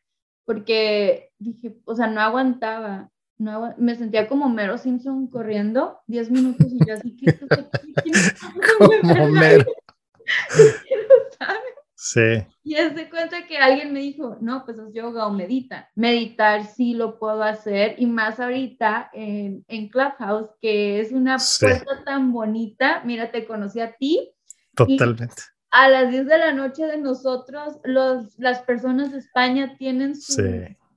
porque 0.48 1.34
dije, 1.40 1.76
o 1.84 1.94
sea, 1.94 2.08
no 2.08 2.22
aguantaba, 2.22 3.12
no 3.38 3.76
me 3.78 3.96
sentía 3.96 4.30
como 4.30 4.48
Mero 4.48 4.78
Simpson 4.78 5.28
corriendo 5.28 6.00
10 6.08 6.32
minutos 6.32 6.68
y 6.72 6.80
yo 6.88 6.94
así 6.94 7.18
que... 7.18 7.38
como 8.80 9.28
Mero. 9.28 9.66
Sí. 11.96 12.46
Y 12.64 12.76
es 12.76 12.96
de 12.96 13.10
cuenta 13.10 13.46
que 13.46 13.58
alguien 13.58 13.92
me 13.92 14.00
dijo, 14.00 14.38
no, 14.40 14.64
pues 14.64 14.80
es 14.80 14.94
yoga 14.94 15.28
o 15.28 15.34
medita. 15.34 15.90
Meditar 15.96 16.66
sí 16.66 16.94
lo 16.94 17.20
puedo 17.20 17.44
hacer 17.44 17.96
y 17.98 18.06
más 18.06 18.40
ahorita 18.40 19.10
en, 19.12 19.66
en 19.68 19.90
Clubhouse, 19.90 20.52
que 20.62 21.02
es 21.02 21.12
una 21.12 21.38
puerta 21.60 22.06
tan 22.06 22.32
bonita. 22.32 23.02
Mira, 23.04 23.32
te 23.32 23.46
conocí 23.46 23.82
a 23.82 23.92
ti. 23.92 24.32
Totalmente. 24.74 25.44
A 25.72 25.90
las 25.90 26.10
10 26.10 26.26
de 26.28 26.38
la 26.38 26.54
noche 26.54 26.86
de 26.86 26.98
nosotros, 26.98 27.78
los, 27.84 28.38
las 28.38 28.62
personas 28.62 29.12
de 29.12 29.20
España 29.20 29.76
tienen 29.78 30.16
su... 30.16 30.42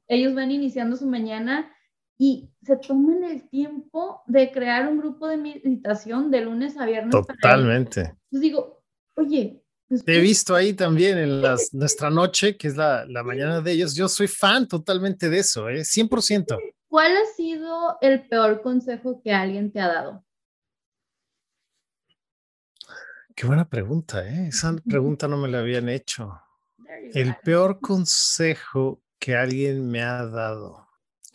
Ellos 0.06 0.34
van 0.34 0.50
iniciando 0.50 0.96
su 0.96 1.06
mañana 1.06 1.70
y 2.18 2.50
se 2.62 2.76
toman 2.76 3.24
el 3.24 3.48
tiempo 3.48 4.22
de 4.26 4.50
crear 4.50 4.88
un 4.88 4.98
grupo 4.98 5.26
de 5.28 5.36
meditación 5.36 6.30
de 6.30 6.42
lunes 6.42 6.76
a 6.76 6.84
viernes. 6.84 7.12
Totalmente. 7.12 8.00
Entonces 8.00 8.40
digo, 8.40 8.82
oye, 9.14 9.62
pues 9.88 10.04
Te 10.04 10.18
he 10.18 10.20
visto 10.20 10.54
ahí 10.54 10.72
también 10.72 11.18
en 11.18 11.42
las, 11.42 11.72
nuestra 11.72 12.10
noche, 12.10 12.56
que 12.56 12.68
es 12.68 12.76
la, 12.76 13.04
la, 13.06 13.24
mañana 13.24 13.60
de 13.60 13.72
ellos. 13.72 13.94
Yo 13.94 14.08
soy 14.08 14.28
fan 14.28 14.68
totalmente 14.68 15.28
de 15.28 15.38
eso, 15.38 15.68
¿eh? 15.68 15.80
100%. 15.80 16.58
¿Cuál 16.88 17.12
ha 17.16 17.24
sido 17.36 17.96
el 18.00 18.28
peor 18.28 18.62
consejo 18.62 19.20
que 19.22 19.32
alguien 19.32 19.72
te 19.72 19.80
ha 19.80 19.88
dado? 19.88 20.24
Qué 23.40 23.46
buena 23.46 23.70
pregunta, 23.70 24.28
¿eh? 24.28 24.48
Esa 24.48 24.76
pregunta 24.86 25.26
no 25.26 25.38
me 25.38 25.48
la 25.48 25.60
habían 25.60 25.88
hecho. 25.88 26.38
El 27.14 27.34
peor 27.42 27.80
consejo 27.80 29.02
que 29.18 29.34
alguien 29.34 29.90
me 29.90 30.02
ha 30.02 30.26
dado. 30.26 30.86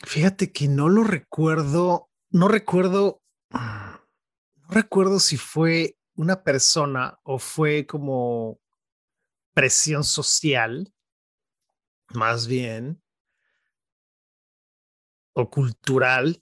Fíjate 0.04 0.52
que 0.52 0.68
no 0.68 0.88
lo 0.88 1.02
recuerdo, 1.02 2.08
no 2.30 2.46
recuerdo, 2.46 3.24
no 3.50 4.68
recuerdo 4.68 5.18
si 5.18 5.36
fue 5.36 5.98
una 6.14 6.44
persona 6.44 7.18
o 7.24 7.40
fue 7.40 7.86
como 7.86 8.60
presión 9.52 10.04
social, 10.04 10.94
más 12.14 12.46
bien, 12.46 13.02
o 15.32 15.50
cultural, 15.50 16.40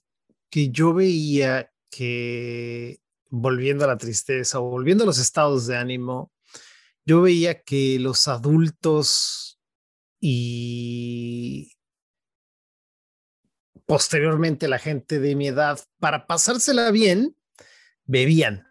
que 0.51 0.69
yo 0.69 0.93
veía 0.93 1.73
que 1.89 3.01
volviendo 3.35 3.85
a 3.85 3.89
la 3.89 3.99
tristeza 3.99 4.61
o 4.61 4.71
volviendo 4.71 5.05
a 5.05 5.07
los 5.07 5.19
estados 5.19 5.67
de 5.67 5.77
ánimo, 5.77 6.33
yo 7.05 7.23
veía 7.23 7.63
que 7.63 7.99
los 7.99 8.29
adultos 8.29 9.61
y 10.21 11.73
posteriormente 13.87 14.69
la 14.69 14.79
gente 14.79 15.19
de 15.19 15.35
mi 15.35 15.49
edad, 15.49 15.79
para 15.99 16.27
pasársela 16.27 16.91
bien, 16.91 17.37
bebían. 18.05 18.67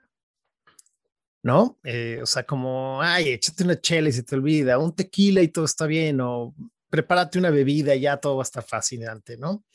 ¿no? 1.44 1.78
Eh, 1.84 2.20
o 2.24 2.26
sea, 2.26 2.46
como, 2.46 3.02
ay, 3.02 3.30
échate 3.30 3.66
una 3.66 3.80
chela 3.80 4.08
y 4.08 4.14
se 4.14 4.24
te 4.24 4.36
olvida, 4.36 4.78
un 4.78 4.96
tequila 4.96 5.42
y 5.42 5.50
todo 5.50 5.66
está 5.66 5.86
bien, 5.86 6.22
o 6.22 6.56
prepárate 6.90 7.38
una 7.38 7.50
bebida 7.50 7.94
y 7.94 8.02
ya 8.02 8.16
todo 8.16 8.38
va 8.38 8.44
a 8.44 8.46
estar 8.46 8.64
fascinante, 8.64 9.36
¿no? 9.36 9.66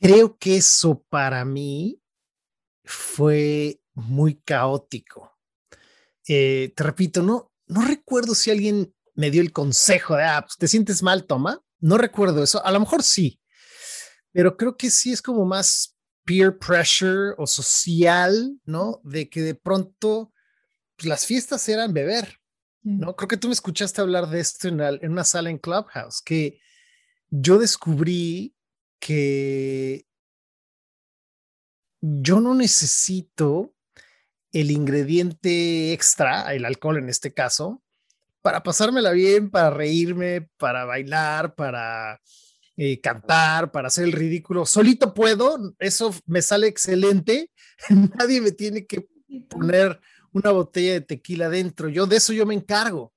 Creo 0.00 0.36
que 0.38 0.56
eso 0.56 1.04
para 1.08 1.44
mí 1.44 1.99
fue 2.90 3.80
muy 3.94 4.40
caótico. 4.40 5.38
Eh, 6.26 6.72
te 6.76 6.82
repito, 6.82 7.22
no, 7.22 7.52
no 7.66 7.82
recuerdo 7.82 8.34
si 8.34 8.50
alguien 8.50 8.94
me 9.14 9.30
dio 9.30 9.42
el 9.42 9.52
consejo 9.52 10.16
de, 10.16 10.24
ah, 10.24 10.42
pues 10.42 10.56
te 10.56 10.68
sientes 10.68 11.02
mal, 11.02 11.26
toma. 11.26 11.62
No 11.78 11.96
recuerdo 11.98 12.42
eso. 12.42 12.64
A 12.64 12.70
lo 12.72 12.80
mejor 12.80 13.02
sí, 13.02 13.40
pero 14.32 14.56
creo 14.56 14.76
que 14.76 14.90
sí 14.90 15.12
es 15.12 15.22
como 15.22 15.44
más 15.44 15.96
peer 16.24 16.58
pressure 16.58 17.34
o 17.38 17.46
social, 17.46 18.58
¿no? 18.64 19.00
De 19.04 19.28
que 19.28 19.40
de 19.40 19.54
pronto 19.54 20.32
pues, 20.96 21.08
las 21.08 21.26
fiestas 21.26 21.68
eran 21.68 21.92
beber, 21.92 22.38
¿no? 22.82 23.16
Creo 23.16 23.28
que 23.28 23.36
tú 23.36 23.48
me 23.48 23.54
escuchaste 23.54 24.00
hablar 24.00 24.28
de 24.28 24.40
esto 24.40 24.68
en, 24.68 24.80
en 24.80 25.12
una 25.12 25.24
sala 25.24 25.50
en 25.50 25.58
Clubhouse, 25.58 26.22
que 26.22 26.60
yo 27.30 27.58
descubrí 27.58 28.54
que 28.98 30.06
yo 32.00 32.40
no 32.40 32.54
necesito 32.54 33.74
el 34.52 34.70
ingrediente 34.70 35.92
extra, 35.92 36.52
el 36.54 36.64
alcohol 36.64 36.98
en 36.98 37.08
este 37.08 37.32
caso, 37.32 37.82
para 38.42 38.62
pasármela 38.62 39.12
bien, 39.12 39.50
para 39.50 39.70
reírme, 39.70 40.48
para 40.56 40.84
bailar, 40.84 41.54
para 41.54 42.20
eh, 42.76 43.00
cantar, 43.00 43.70
para 43.70 43.88
hacer 43.88 44.04
el 44.04 44.12
ridículo. 44.12 44.64
Solito 44.66 45.12
puedo, 45.12 45.74
eso 45.78 46.14
me 46.26 46.42
sale 46.42 46.66
excelente. 46.66 47.50
Nadie 48.18 48.40
me 48.40 48.52
tiene 48.52 48.86
que 48.86 49.06
poner 49.48 50.00
una 50.32 50.50
botella 50.50 50.94
de 50.94 51.00
tequila 51.02 51.48
dentro. 51.48 51.88
Yo 51.88 52.06
de 52.06 52.16
eso 52.16 52.32
yo 52.32 52.46
me 52.46 52.54
encargo. 52.54 53.12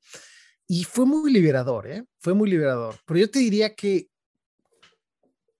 Y 0.67 0.83
fue 0.83 1.05
muy 1.05 1.31
liberador, 1.31 1.87
¿eh? 1.87 2.03
Fue 2.19 2.33
muy 2.33 2.49
liberador. 2.49 2.95
Pero 3.05 3.19
yo 3.19 3.29
te 3.29 3.39
diría 3.39 3.73
que 3.75 4.07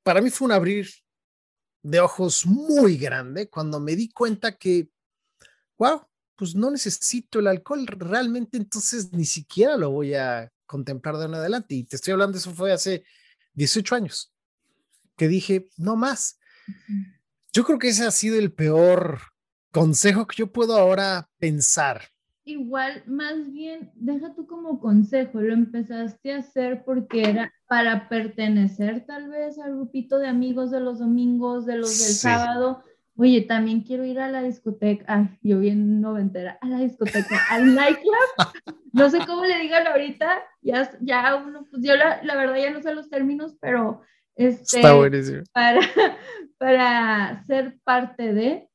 para 0.03 0.21
mí 0.21 0.29
fue 0.29 0.45
un 0.45 0.51
abrir 0.51 0.89
de 1.83 1.99
ojos 1.99 2.45
muy 2.45 2.97
grande 2.97 3.49
cuando 3.49 3.79
me 3.79 3.95
di 3.95 4.09
cuenta 4.09 4.57
que, 4.57 4.89
wow, 5.77 6.07
pues 6.35 6.55
no 6.55 6.71
necesito 6.71 7.39
el 7.39 7.47
alcohol 7.47 7.85
realmente, 7.85 8.57
entonces 8.57 9.11
ni 9.11 9.25
siquiera 9.25 9.77
lo 9.77 9.91
voy 9.91 10.15
a 10.15 10.51
contemplar 10.65 11.17
de 11.17 11.25
en 11.25 11.35
adelante. 11.35 11.75
Y 11.75 11.83
te 11.83 11.97
estoy 11.97 12.13
hablando, 12.13 12.37
eso 12.37 12.53
fue 12.53 12.71
hace 12.71 13.03
18 13.53 13.95
años, 13.95 14.33
que 15.15 15.27
dije, 15.27 15.69
no 15.77 15.95
más. 15.95 16.39
Yo 17.51 17.63
creo 17.65 17.77
que 17.77 17.89
ese 17.89 18.05
ha 18.05 18.11
sido 18.11 18.37
el 18.37 18.51
peor 18.51 19.19
consejo 19.71 20.25
que 20.25 20.37
yo 20.37 20.51
puedo 20.51 20.77
ahora 20.77 21.29
pensar. 21.37 22.12
Igual, 22.45 23.03
más 23.07 23.51
bien, 23.53 23.91
deja 23.95 24.33
tú 24.35 24.45
como 24.47 24.81
consejo, 24.81 25.39
lo 25.39 25.53
empezaste 25.53 26.33
a 26.33 26.39
hacer 26.39 26.83
porque 26.83 27.23
era 27.29 27.53
para 27.67 28.09
pertenecer 28.09 29.05
tal 29.05 29.29
vez 29.29 29.57
al 29.59 29.75
grupito 29.75 30.19
de 30.19 30.27
amigos 30.27 30.69
de 30.69 30.81
los 30.81 30.99
domingos, 30.99 31.65
de 31.65 31.77
los 31.77 31.99
del 31.99 32.13
sábado. 32.13 32.83
Oye, 33.15 33.41
también 33.41 33.81
quiero 33.81 34.03
ir 34.03 34.19
a 34.19 34.29
la 34.29 34.41
discoteca. 34.41 35.05
Ay, 35.07 35.39
yo 35.41 35.59
bien 35.59 36.01
noventera, 36.01 36.57
a 36.59 36.67
la 36.67 36.79
discoteca, 36.79 37.39
al 37.49 37.73
nightclub. 37.75 38.75
No 38.91 39.09
sé 39.09 39.19
cómo 39.25 39.45
le 39.45 39.59
digan 39.59 39.87
ahorita, 39.87 40.43
ya, 40.61 40.91
ya 40.99 41.35
uno, 41.35 41.65
pues 41.69 41.81
yo 41.81 41.95
la, 41.95 42.21
la 42.23 42.35
verdad 42.35 42.57
ya 42.57 42.71
no 42.71 42.81
sé 42.81 42.93
los 42.93 43.09
términos, 43.09 43.55
pero 43.61 44.01
este, 44.35 44.77
Está 44.77 44.93
buenísimo. 44.93 45.43
Para, 45.53 45.79
para 46.57 47.43
ser 47.45 47.79
parte 47.83 48.33
de, 48.33 48.69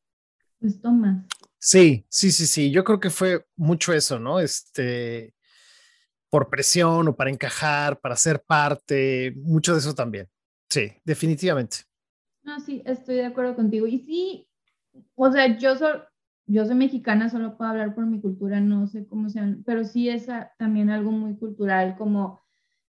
pues 0.60 0.80
toma. 0.80 1.24
Sí, 1.58 2.06
sí, 2.08 2.30
sí, 2.30 2.46
sí. 2.46 2.70
Yo 2.70 2.84
creo 2.84 3.00
que 3.00 3.10
fue 3.10 3.46
mucho 3.56 3.92
eso, 3.92 4.18
¿no? 4.18 4.40
Este, 4.40 5.34
por 6.30 6.48
presión 6.50 7.08
o 7.08 7.16
para 7.16 7.30
encajar, 7.30 8.00
para 8.00 8.16
ser 8.16 8.42
parte, 8.42 9.32
mucho 9.36 9.72
de 9.72 9.80
eso 9.80 9.94
también. 9.94 10.28
Sí, 10.68 10.92
definitivamente. 11.04 11.78
No, 12.42 12.60
sí, 12.60 12.82
estoy 12.84 13.16
de 13.16 13.26
acuerdo 13.26 13.56
contigo. 13.56 13.86
Y 13.86 13.98
sí, 13.98 14.48
o 15.14 15.30
sea, 15.32 15.58
yo 15.58 15.76
soy, 15.76 15.98
yo 16.46 16.64
soy 16.64 16.74
mexicana, 16.74 17.28
solo 17.28 17.56
puedo 17.56 17.70
hablar 17.70 17.94
por 17.94 18.06
mi 18.06 18.20
cultura, 18.20 18.60
no 18.60 18.86
sé 18.86 19.06
cómo 19.06 19.28
sean, 19.28 19.62
pero 19.66 19.84
sí 19.84 20.08
es 20.08 20.26
también 20.58 20.90
algo 20.90 21.10
muy 21.10 21.36
cultural, 21.36 21.96
como, 21.96 22.42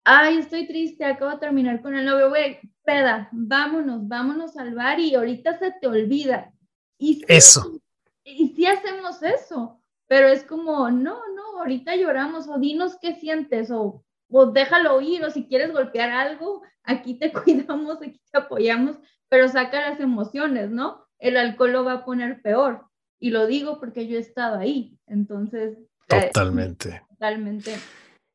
ay, 0.04 0.38
estoy 0.38 0.66
triste, 0.66 1.04
acabo 1.04 1.32
de 1.32 1.38
terminar 1.38 1.82
con 1.82 1.94
el 1.94 2.04
novio, 2.04 2.28
güey, 2.28 2.60
peda, 2.84 3.28
vámonos, 3.32 4.06
vámonos 4.06 4.56
al 4.56 4.74
bar 4.74 5.00
y 5.00 5.14
ahorita 5.14 5.58
se 5.58 5.72
te 5.80 5.86
olvida. 5.86 6.52
Y 6.98 7.24
eso. 7.26 7.80
Y 8.24 8.48
sí 8.54 8.66
hacemos 8.66 9.22
eso, 9.22 9.80
pero 10.06 10.28
es 10.28 10.44
como, 10.44 10.90
no, 10.90 11.20
no, 11.34 11.58
ahorita 11.58 11.96
lloramos, 11.96 12.48
o 12.48 12.58
dinos 12.58 12.96
qué 13.00 13.14
sientes, 13.14 13.70
o, 13.70 14.04
o 14.30 14.46
déjalo 14.46 15.00
ir, 15.00 15.24
o 15.24 15.30
si 15.30 15.46
quieres 15.46 15.72
golpear 15.72 16.10
algo, 16.10 16.62
aquí 16.82 17.14
te 17.14 17.32
cuidamos, 17.32 18.02
aquí 18.02 18.20
te 18.30 18.38
apoyamos, 18.38 18.98
pero 19.28 19.48
saca 19.48 19.90
las 19.90 20.00
emociones, 20.00 20.70
¿no? 20.70 21.06
El 21.18 21.36
alcohol 21.36 21.72
lo 21.72 21.84
va 21.84 21.92
a 21.92 22.04
poner 22.04 22.42
peor. 22.42 22.86
Y 23.18 23.30
lo 23.30 23.46
digo 23.46 23.78
porque 23.78 24.06
yo 24.06 24.16
he 24.16 24.20
estado 24.20 24.58
ahí, 24.58 24.98
entonces. 25.06 25.76
Eh, 26.08 26.30
Totalmente. 27.10 27.78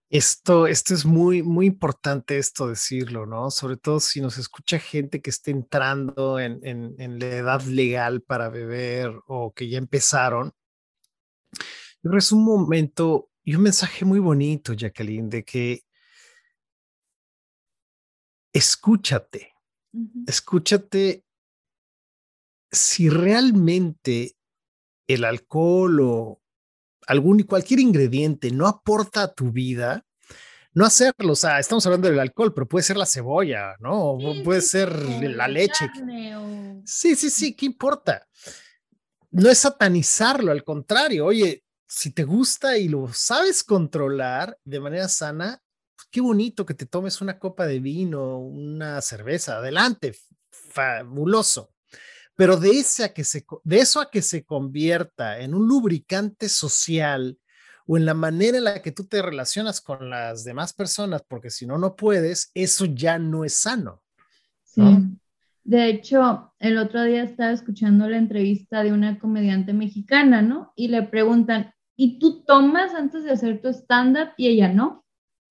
Esto, 0.10 0.68
esto 0.68 0.94
es 0.94 1.04
muy, 1.04 1.42
muy 1.42 1.66
importante 1.66 2.38
esto 2.38 2.68
decirlo, 2.68 3.26
¿no? 3.26 3.50
Sobre 3.50 3.76
todo 3.76 4.00
si 4.00 4.22
nos 4.22 4.38
escucha 4.38 4.78
gente 4.78 5.22
que 5.22 5.32
esté 5.32 5.52
entrando 5.52 6.40
en, 6.40 6.60
en, 6.64 7.20
la 7.20 7.26
edad 7.26 7.62
legal 7.64 8.22
para 8.22 8.50
beber 8.50 9.12
o 9.28 9.54
que 9.54 9.68
ya 9.68 9.80
empezaron. 9.80 10.54
Yo 11.54 12.10
creo 12.10 12.14
que 12.14 12.18
es 12.20 12.32
un 12.32 12.46
momento 12.46 13.32
y 13.44 13.56
un 13.56 13.64
mensaje 13.64 14.06
muy 14.06 14.20
bonito, 14.20 14.74
Jacqueline, 14.74 15.30
de 15.30 15.44
que 15.44 15.82
escúchate, 18.54 19.54
escúchate 20.28 21.26
si 22.72 23.10
realmente 23.10 24.38
el 25.08 25.26
alcohol 25.26 26.00
o 26.02 26.42
algún 27.08 27.44
cualquier 27.44 27.80
ingrediente 27.80 28.52
no 28.52 28.68
aporta 28.68 29.24
a 29.24 29.34
tu 29.34 29.52
vida, 29.52 30.06
no 30.74 30.86
hacerlo. 30.86 31.34
O 31.34 31.36
sea, 31.36 31.60
estamos 31.60 31.86
hablando 31.86 32.10
del 32.10 32.20
alcohol, 32.20 32.54
pero 32.54 32.68
puede 32.68 32.84
ser 32.84 32.98
la 32.98 33.06
cebolla, 33.06 33.76
¿no? 33.80 34.18
puede 34.44 34.62
ser 34.62 34.92
la 34.94 35.48
leche. 35.48 35.90
Sí, 36.86 37.16
sí, 37.16 37.30
sí, 37.30 37.56
¿qué 37.56 37.66
importa? 37.66 38.28
No 39.32 39.50
es 39.50 39.60
satanizarlo, 39.60 40.52
al 40.52 40.64
contrario. 40.64 41.26
Oye, 41.26 41.64
si 41.88 42.12
te 42.12 42.24
gusta 42.24 42.78
y 42.78 42.88
lo 42.88 43.12
sabes 43.14 43.64
controlar 43.64 44.58
de 44.64 44.80
manera 44.80 45.08
sana, 45.08 45.62
pues, 45.96 46.08
qué 46.12 46.22
bonito 46.22 46.66
que 46.66 46.74
te 46.74 46.86
tomes 46.86 47.22
una 47.22 47.40
copa 47.40 47.66
de 47.66 47.80
vino, 47.80 48.40
una 48.40 49.02
cerveza, 49.02 49.58
adelante, 49.58 50.16
fabuloso. 50.52 51.75
Pero 52.36 52.58
de, 52.58 52.72
ese 52.72 53.06
a 53.06 53.14
que 53.14 53.24
se, 53.24 53.46
de 53.64 53.78
eso 53.78 54.02
a 54.02 54.10
que 54.10 54.22
se 54.22 54.44
convierta 54.44 55.40
en 55.40 55.54
un 55.54 55.68
lubricante 55.68 56.50
social 56.50 57.38
o 57.88 57.98
en 57.98 58.06
la 58.06 58.14
manera 58.14 58.58
en 58.58 58.64
la 58.66 58.82
que 58.82 58.92
tú 58.92 59.06
te 59.06 59.22
relacionas 59.22 59.80
con 59.80 60.10
las 60.10 60.44
demás 60.44 60.74
personas, 60.74 61.24
porque 61.28 61.50
si 61.50 61.66
no, 61.66 61.78
no 61.78 61.96
puedes, 61.96 62.52
eso 62.54 62.86
ya 62.86 63.20
no 63.20 63.46
es 63.46 63.54
sano. 63.54 64.02
Sí. 64.64 64.82
De 65.64 65.90
hecho, 65.90 66.54
el 66.60 66.78
otro 66.78 67.04
día 67.04 67.24
estaba 67.24 67.52
escuchando 67.52 68.08
la 68.10 68.18
entrevista 68.18 68.84
de 68.84 68.92
una 68.92 69.18
comediante 69.18 69.74
mexicana, 69.74 70.42
¿no? 70.42 70.74
Y 70.76 70.90
le 70.90 71.04
preguntan, 71.04 71.74
¿y 71.96 72.20
tú 72.20 72.44
tomas 72.44 72.94
antes 72.94 73.24
de 73.24 73.32
hacer 73.32 73.62
tu 73.62 73.70
stand-up? 73.70 74.30
Y 74.38 74.48
ella 74.48 74.68
no. 74.68 75.05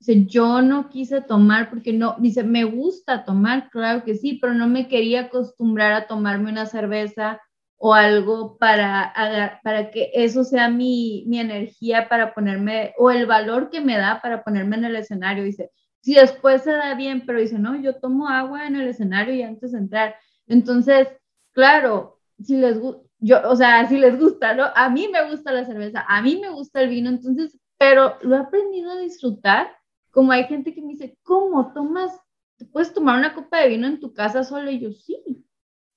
Dice, 0.05 0.27
yo 0.27 0.61
no 0.61 0.91
quise 0.91 1.23
tomar 1.23 1.71
porque 1.71 1.95
no, 1.95 2.17
dice, 2.19 2.45
me 2.45 2.65
gusta 2.65 3.25
tomar, 3.25 3.71
claro 3.71 4.05
que 4.05 4.17
sí, 4.17 4.39
pero 4.39 4.53
no 4.53 4.69
me 4.69 4.87
quería 4.87 5.23
acostumbrar 5.23 5.93
a 5.93 6.07
tomarme 6.07 6.51
una 6.51 6.67
cerveza 6.67 7.41
o 7.79 7.95
algo 7.95 8.59
para, 8.59 9.15
para 9.63 9.91
que 9.91 10.11
eso 10.13 10.45
sea 10.45 10.69
mi, 10.69 11.25
mi 11.27 11.41
energía 11.41 12.07
para 12.11 12.35
ponerme, 12.35 12.93
o 12.99 13.11
el 13.11 13.25
valor 13.25 13.71
que 13.71 13.81
me 13.81 13.97
da 13.97 14.21
para 14.21 14.45
ponerme 14.45 14.77
en 14.77 14.85
el 14.85 14.97
escenario. 14.97 15.43
Dice, 15.43 15.71
si 16.01 16.13
después 16.15 16.63
se 16.65 16.73
da 16.73 16.95
bien, 16.95 17.25
pero 17.25 17.41
dice, 17.41 17.59
no, 17.59 17.75
yo 17.81 17.95
tomo 17.99 18.29
agua 18.29 18.67
en 18.67 18.77
el 18.77 18.89
escenario 18.89 19.33
y 19.35 19.41
antes 19.41 19.73
de 19.73 19.79
entrar. 19.79 20.17
Entonces, 20.47 21.09
claro, 21.53 22.21
si 22.43 22.59
les 22.59 22.79
yo, 23.21 23.41
o 23.49 23.57
sea, 23.57 23.89
si 23.89 23.97
les 23.97 24.19
gusta, 24.19 24.55
¿no? 24.55 24.67
A 24.75 24.91
mí 24.91 25.09
me 25.11 25.31
gusta 25.31 25.51
la 25.51 25.65
cerveza, 25.65 26.05
a 26.07 26.21
mí 26.21 26.39
me 26.39 26.51
gusta 26.51 26.83
el 26.83 26.91
vino, 26.91 27.09
entonces, 27.09 27.59
pero 27.79 28.19
lo 28.21 28.37
he 28.37 28.41
aprendido 28.41 28.91
a 28.91 28.99
disfrutar 28.99 29.69
como 30.15 30.31
hay 30.31 30.45
gente 30.45 30.73
que 30.73 30.81
me 30.81 30.93
dice, 30.93 31.19
¿cómo 31.25 31.73
tomas? 31.75 32.12
¿Te 32.57 32.65
puedes 32.65 32.95
tomar 32.95 33.19
una 33.19 33.35
copa 33.35 33.59
de 33.59 33.69
vino 33.69 33.89
en 33.89 33.99
tu 33.99 34.15
casa 34.15 34.45
sola? 34.45 34.71
Y 34.71 34.79
yo, 34.79 34.93
sí. 34.93 35.45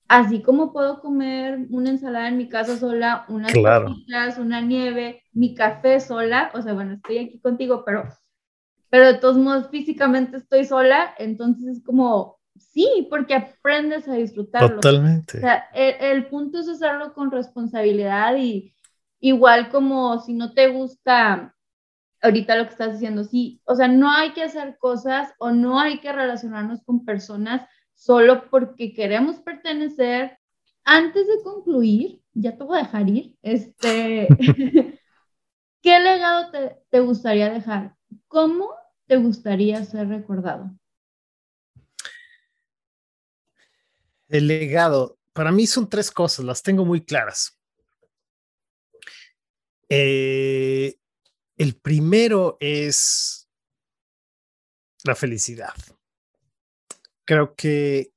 Así 0.08 0.42
como 0.42 0.72
puedo 0.72 1.00
comer 1.00 1.66
una 1.70 1.90
ensalada 1.90 2.28
en 2.28 2.36
mi 2.36 2.48
casa 2.48 2.76
sola, 2.76 3.26
unas 3.28 3.52
claro. 3.52 3.94
una 4.38 4.60
nieve, 4.60 5.22
mi 5.32 5.54
café 5.54 6.00
sola, 6.00 6.50
o 6.54 6.62
sea, 6.62 6.72
bueno, 6.72 6.94
estoy 6.94 7.18
aquí 7.18 7.38
contigo, 7.40 7.84
pero, 7.84 8.08
pero 8.88 9.06
de 9.06 9.14
todos 9.18 9.36
modos 9.36 9.68
físicamente 9.70 10.38
estoy 10.38 10.64
sola, 10.64 11.14
entonces 11.18 11.76
es 11.76 11.84
como, 11.84 12.40
sí, 12.56 13.06
porque 13.10 13.34
aprendes 13.34 14.08
a 14.08 14.14
disfrutarlo. 14.14 14.80
Totalmente. 14.80 15.38
O 15.38 15.40
sea, 15.42 15.68
el, 15.74 15.94
el 16.00 16.26
punto 16.26 16.58
es 16.58 16.68
hacerlo 16.68 17.12
con 17.12 17.30
responsabilidad 17.30 18.34
y 18.36 18.74
igual 19.20 19.68
como 19.68 20.18
si 20.20 20.32
no 20.32 20.54
te 20.54 20.68
gusta 20.68 21.54
ahorita 22.22 22.56
lo 22.56 22.64
que 22.64 22.70
estás 22.70 22.92
diciendo, 22.92 23.24
sí, 23.24 23.60
o 23.64 23.74
sea, 23.74 23.88
no 23.88 24.10
hay 24.10 24.32
que 24.32 24.42
hacer 24.42 24.76
cosas 24.78 25.32
o 25.38 25.50
no 25.50 25.80
hay 25.80 26.00
que 26.00 26.12
relacionarnos 26.12 26.82
con 26.84 27.04
personas 27.04 27.68
solo 27.94 28.48
porque 28.50 28.92
queremos 28.92 29.36
pertenecer. 29.40 30.38
Antes 30.84 31.26
de 31.26 31.42
concluir, 31.42 32.22
ya 32.32 32.56
te 32.56 32.64
voy 32.64 32.78
a 32.78 32.82
dejar 32.82 33.08
ir, 33.08 33.36
este, 33.42 34.28
¿qué 35.82 36.00
legado 36.00 36.50
te, 36.50 36.76
te 36.90 37.00
gustaría 37.00 37.50
dejar? 37.50 37.94
¿Cómo 38.26 38.70
te 39.06 39.16
gustaría 39.16 39.84
ser 39.84 40.08
recordado? 40.08 40.70
El 44.28 44.46
legado, 44.46 45.18
para 45.32 45.52
mí 45.52 45.66
son 45.66 45.88
tres 45.88 46.10
cosas, 46.10 46.44
las 46.44 46.62
tengo 46.62 46.84
muy 46.84 47.00
claras. 47.00 47.58
Eh, 49.88 50.98
el 51.58 51.74
primero 51.74 52.56
es 52.60 53.48
la 55.04 55.14
felicidad. 55.14 55.74
Creo 57.24 57.54
que 57.54 58.12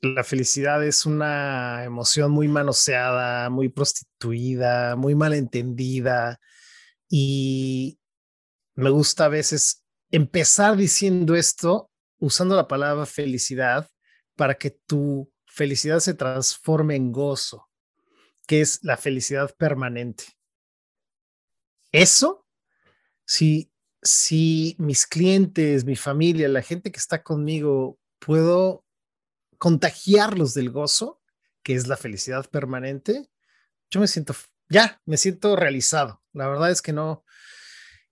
la 0.00 0.24
felicidad 0.24 0.84
es 0.84 1.06
una 1.06 1.84
emoción 1.84 2.30
muy 2.30 2.48
manoseada, 2.48 3.50
muy 3.50 3.68
prostituida, 3.68 4.96
muy 4.96 5.14
malentendida 5.14 6.40
y 7.08 7.98
me 8.74 8.90
gusta 8.90 9.26
a 9.26 9.28
veces 9.28 9.84
empezar 10.10 10.76
diciendo 10.76 11.34
esto 11.36 11.90
usando 12.18 12.56
la 12.56 12.66
palabra 12.66 13.06
felicidad 13.06 13.88
para 14.36 14.54
que 14.54 14.70
tu 14.70 15.30
felicidad 15.46 16.00
se 16.00 16.14
transforme 16.14 16.96
en 16.96 17.12
gozo, 17.12 17.68
que 18.46 18.60
es 18.60 18.78
la 18.82 18.96
felicidad 18.96 19.54
permanente. 19.56 20.37
Eso, 21.92 22.46
si, 23.24 23.70
si 24.02 24.76
mis 24.78 25.06
clientes, 25.06 25.84
mi 25.84 25.96
familia, 25.96 26.48
la 26.48 26.62
gente 26.62 26.90
que 26.92 26.98
está 26.98 27.22
conmigo, 27.22 27.98
puedo 28.18 28.84
contagiarlos 29.58 30.54
del 30.54 30.70
gozo, 30.70 31.20
que 31.62 31.74
es 31.74 31.88
la 31.88 31.96
felicidad 31.96 32.48
permanente, 32.48 33.28
yo 33.90 34.00
me 34.00 34.06
siento, 34.06 34.34
ya, 34.68 35.00
me 35.06 35.16
siento 35.16 35.56
realizado. 35.56 36.22
La 36.32 36.48
verdad 36.48 36.70
es 36.70 36.82
que 36.82 36.92
no. 36.92 37.24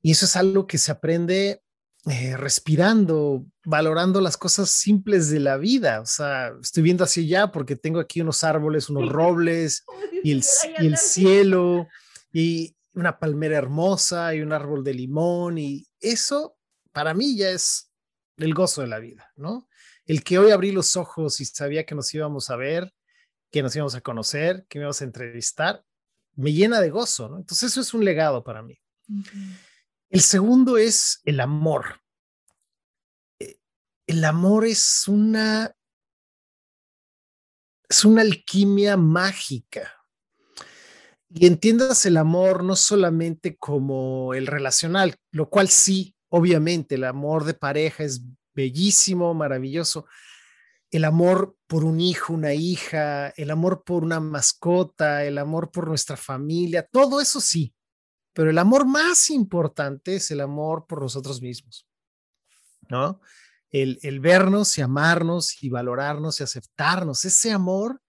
Y 0.03 0.13
eso 0.13 0.25
es 0.25 0.37
algo 0.37 0.67
que 0.67 0.79
se 0.79 0.93
aprende 0.93 1.63
eh, 2.09 2.37
respirando, 2.37 3.45
valorando 3.65 4.21
las 4.21 4.37
cosas 4.37 4.71
simples 4.71 5.29
de 5.29 5.41
la 5.41 5.57
vida. 5.57 6.01
O 6.01 6.07
sea, 6.07 6.53
estoy 6.63 6.83
viendo 6.83 7.05
hacia 7.05 7.23
allá 7.23 7.53
porque 7.53 7.77
tengo 7.77 8.01
aquí 8.01 8.21
unos 8.21 8.45
árboles, 8.45 8.89
unos 8.89 9.11
robles 9.11 9.85
y 10.23 10.33
el, 10.33 10.45
y 10.79 10.87
el 10.87 10.97
cielo. 10.97 11.89
Y, 12.33 12.76
una 12.97 13.19
palmera 13.19 13.59
hermosa 13.59 14.35
y 14.35 14.41
un 14.41 14.53
árbol 14.53 14.83
de 14.83 14.95
limón 14.95 15.59
y 15.59 15.87
eso 16.01 16.59
para 16.93 17.13
mí 17.13 17.37
ya 17.37 17.51
es 17.51 17.93
el 18.39 18.55
gozo 18.55 18.81
de 18.81 18.87
la 18.87 18.99
vida, 18.99 19.31
¿no? 19.37 19.69
El 20.07 20.25
que 20.25 20.39
hoy 20.39 20.51
abrí 20.51 20.73
los 20.73 20.97
ojos 20.97 21.41
y 21.41 21.45
sabía 21.45 21.85
que 21.85 21.95
nos 21.95 22.13
íbamos 22.15 22.49
a 22.49 22.57
ver, 22.57 22.95
que 23.51 23.63
nos 23.63 23.77
íbamos 23.77 23.95
a 23.95 24.01
conocer, 24.01 24.67
que 24.69 24.79
me 24.79 24.85
íbamos 24.85 25.03
a 25.03 25.05
entrevistar, 25.05 25.85
me 26.37 26.55
llena 26.55 26.81
de 26.81 26.89
gozo, 26.89 27.29
¿no? 27.29 27.37
Entonces 27.37 27.71
eso 27.71 27.83
es 27.83 27.93
un 27.93 28.05
legado 28.05 28.43
para 28.43 28.63
mí. 28.63 28.81
El 30.09 30.21
segundo 30.23 30.79
es 30.79 31.21
el 31.25 31.41
amor. 31.41 32.01
Eh, 33.39 33.61
el 34.07 34.25
amor 34.25 34.65
es 34.65 35.07
una 35.07 35.77
es 37.89 38.05
una 38.05 38.23
alquimia 38.23 38.97
mágica 38.97 39.96
y 41.39 41.47
entiendas 41.47 42.07
el 42.07 42.17
amor 42.17 42.65
no 42.65 42.77
solamente 42.77 43.59
como 43.59 44.33
el 44.33 44.47
relacional, 44.47 45.17
lo 45.33 45.51
cual 45.51 45.69
sí, 45.69 46.15
obviamente, 46.31 46.95
el 46.95 47.05
amor 47.05 47.45
de 47.45 47.53
pareja 47.53 48.05
es 48.05 48.23
bellísimo, 48.55 49.35
maravilloso. 49.35 50.07
El 50.91 51.05
amor 51.05 51.55
por 51.67 51.85
un 51.85 52.01
hijo, 52.01 52.33
una 52.33 52.55
hija, 52.55 53.35
el 53.37 53.51
amor 53.51 53.85
por 53.85 54.03
una 54.03 54.19
mascota, 54.19 55.25
el 55.25 55.37
amor 55.37 55.71
por 55.71 55.89
nuestra 55.89 56.17
familia, 56.17 56.89
todo 56.91 57.21
eso 57.21 57.43
sí. 57.43 57.75
Pero 58.33 58.49
el 58.49 58.57
amor 58.57 58.87
más 58.87 59.29
importante 59.29 60.17
es 60.17 60.31
el 60.31 60.41
amor 60.41 60.87
por 60.87 61.03
nosotros 61.03 61.43
mismos, 61.43 61.87
¿no? 62.89 63.21
El, 63.69 63.99
el 64.01 64.21
vernos 64.21 64.79
y 64.79 64.81
amarnos 64.81 65.63
y 65.63 65.69
valorarnos 65.69 66.41
y 66.41 66.45
aceptarnos. 66.45 67.27
Ese 67.27 67.53
amor 67.53 68.01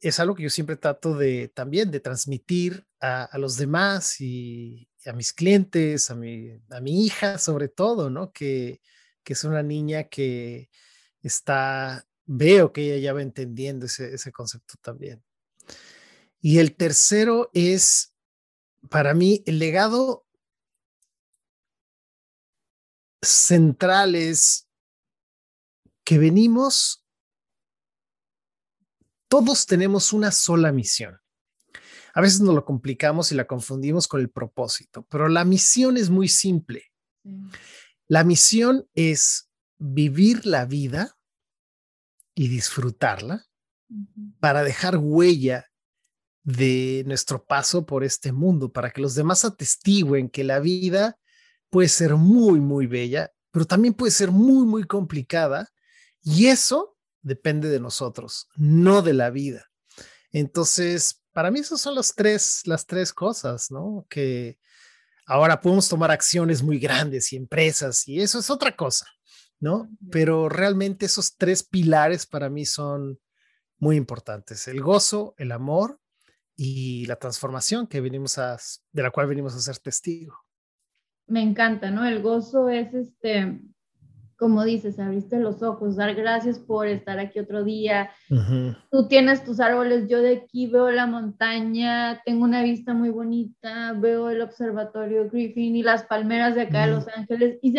es 0.00 0.20
algo 0.20 0.34
que 0.34 0.44
yo 0.44 0.50
siempre 0.50 0.76
trato 0.76 1.16
de 1.16 1.48
también 1.48 1.90
de 1.90 2.00
transmitir 2.00 2.86
a, 3.00 3.36
los 3.38 3.56
demás 3.56 4.20
y, 4.20 4.88
a 5.06 5.12
mis 5.12 5.32
clientes, 5.32 6.10
a 6.10 6.14
mi, 6.14 6.50
a 6.70 6.80
mi 6.80 7.04
hija 7.04 7.38
sobre 7.38 7.68
todo, 7.68 8.10
¿no? 8.10 8.32
Que, 8.32 8.80
que 9.22 9.32
es 9.32 9.44
una 9.44 9.62
niña 9.62 10.04
que 10.04 10.70
está, 11.22 12.06
veo 12.24 12.72
que 12.72 12.82
ella 12.82 12.98
ya 12.98 13.12
va 13.12 13.22
entendiendo 13.22 13.86
ese, 13.86 14.14
ese 14.14 14.32
concepto 14.32 14.74
también. 14.80 15.22
Y 16.40 16.58
el 16.58 16.76
tercero 16.76 17.50
es, 17.52 18.14
para 18.90 19.14
mí, 19.14 19.42
el 19.46 19.58
legado 19.58 20.26
central 23.20 24.14
es 24.14 24.68
que 26.04 26.18
venimos, 26.18 27.04
todos 29.28 29.66
tenemos 29.66 30.12
una 30.12 30.32
sola 30.32 30.72
misión. 30.72 31.18
A 32.14 32.20
veces 32.20 32.40
nos 32.40 32.54
lo 32.54 32.64
complicamos 32.64 33.30
y 33.30 33.34
la 33.34 33.46
confundimos 33.46 34.08
con 34.08 34.20
el 34.20 34.30
propósito, 34.30 35.06
pero 35.08 35.28
la 35.28 35.44
misión 35.44 35.96
es 35.96 36.10
muy 36.10 36.28
simple. 36.28 36.84
La 38.08 38.24
misión 38.24 38.88
es 38.94 39.50
vivir 39.78 40.46
la 40.46 40.64
vida 40.64 41.16
y 42.34 42.48
disfrutarla 42.48 43.46
para 44.40 44.62
dejar 44.62 44.96
huella 44.96 45.66
de 46.42 47.04
nuestro 47.06 47.44
paso 47.44 47.84
por 47.84 48.04
este 48.04 48.32
mundo, 48.32 48.72
para 48.72 48.90
que 48.90 49.02
los 49.02 49.14
demás 49.14 49.44
atestiguen 49.44 50.30
que 50.30 50.44
la 50.44 50.60
vida 50.60 51.18
puede 51.70 51.88
ser 51.88 52.16
muy, 52.16 52.60
muy 52.60 52.86
bella, 52.86 53.30
pero 53.50 53.66
también 53.66 53.94
puede 53.94 54.12
ser 54.12 54.30
muy, 54.30 54.66
muy 54.66 54.84
complicada. 54.84 55.68
Y 56.22 56.46
eso 56.46 56.96
depende 57.22 57.68
de 57.68 57.80
nosotros, 57.80 58.48
no 58.56 59.02
de 59.02 59.12
la 59.12 59.30
vida. 59.30 59.70
Entonces, 60.32 61.22
para 61.32 61.50
mí 61.50 61.60
esas 61.60 61.80
son 61.80 61.94
las 61.94 62.14
tres, 62.14 62.62
las 62.66 62.86
tres 62.86 63.12
cosas, 63.12 63.70
¿no? 63.70 64.06
Que 64.08 64.58
ahora 65.26 65.60
podemos 65.60 65.88
tomar 65.88 66.10
acciones 66.10 66.62
muy 66.62 66.78
grandes 66.78 67.32
y 67.32 67.36
empresas 67.36 68.06
y 68.08 68.20
eso 68.20 68.38
es 68.38 68.50
otra 68.50 68.74
cosa, 68.74 69.06
¿no? 69.60 69.88
Pero 70.10 70.48
realmente 70.48 71.06
esos 71.06 71.36
tres 71.36 71.62
pilares 71.62 72.26
para 72.26 72.50
mí 72.50 72.64
son 72.64 73.20
muy 73.78 73.96
importantes, 73.96 74.66
el 74.68 74.80
gozo, 74.80 75.34
el 75.38 75.52
amor 75.52 76.00
y 76.56 77.06
la 77.06 77.16
transformación 77.16 77.86
que 77.86 78.00
venimos 78.00 78.38
a, 78.38 78.58
de 78.92 79.02
la 79.02 79.10
cual 79.10 79.28
venimos 79.28 79.54
a 79.54 79.60
ser 79.60 79.78
testigo. 79.78 80.36
Me 81.28 81.42
encanta, 81.42 81.90
¿no? 81.90 82.04
El 82.04 82.20
gozo 82.20 82.68
es 82.68 82.92
este, 82.94 83.60
como 84.38 84.62
dices, 84.62 85.00
abriste 85.00 85.40
los 85.40 85.64
ojos, 85.64 85.96
dar 85.96 86.14
gracias 86.14 86.60
por 86.60 86.86
estar 86.86 87.18
aquí 87.18 87.40
otro 87.40 87.64
día. 87.64 88.10
Tú 88.88 89.08
tienes 89.08 89.44
tus 89.44 89.58
árboles, 89.58 90.08
yo 90.08 90.22
de 90.22 90.36
aquí 90.36 90.68
veo 90.68 90.92
la 90.92 91.06
montaña, 91.06 92.22
tengo 92.24 92.44
una 92.44 92.62
vista 92.62 92.94
muy 92.94 93.10
bonita, 93.10 93.94
veo 93.94 94.30
el 94.30 94.40
observatorio 94.40 95.28
Griffin 95.28 95.74
y 95.74 95.82
las 95.82 96.04
palmeras 96.04 96.54
de 96.54 96.62
acá 96.62 96.86
de 96.86 96.92
Los 96.92 97.08
Ángeles 97.08 97.58
y, 97.62 97.74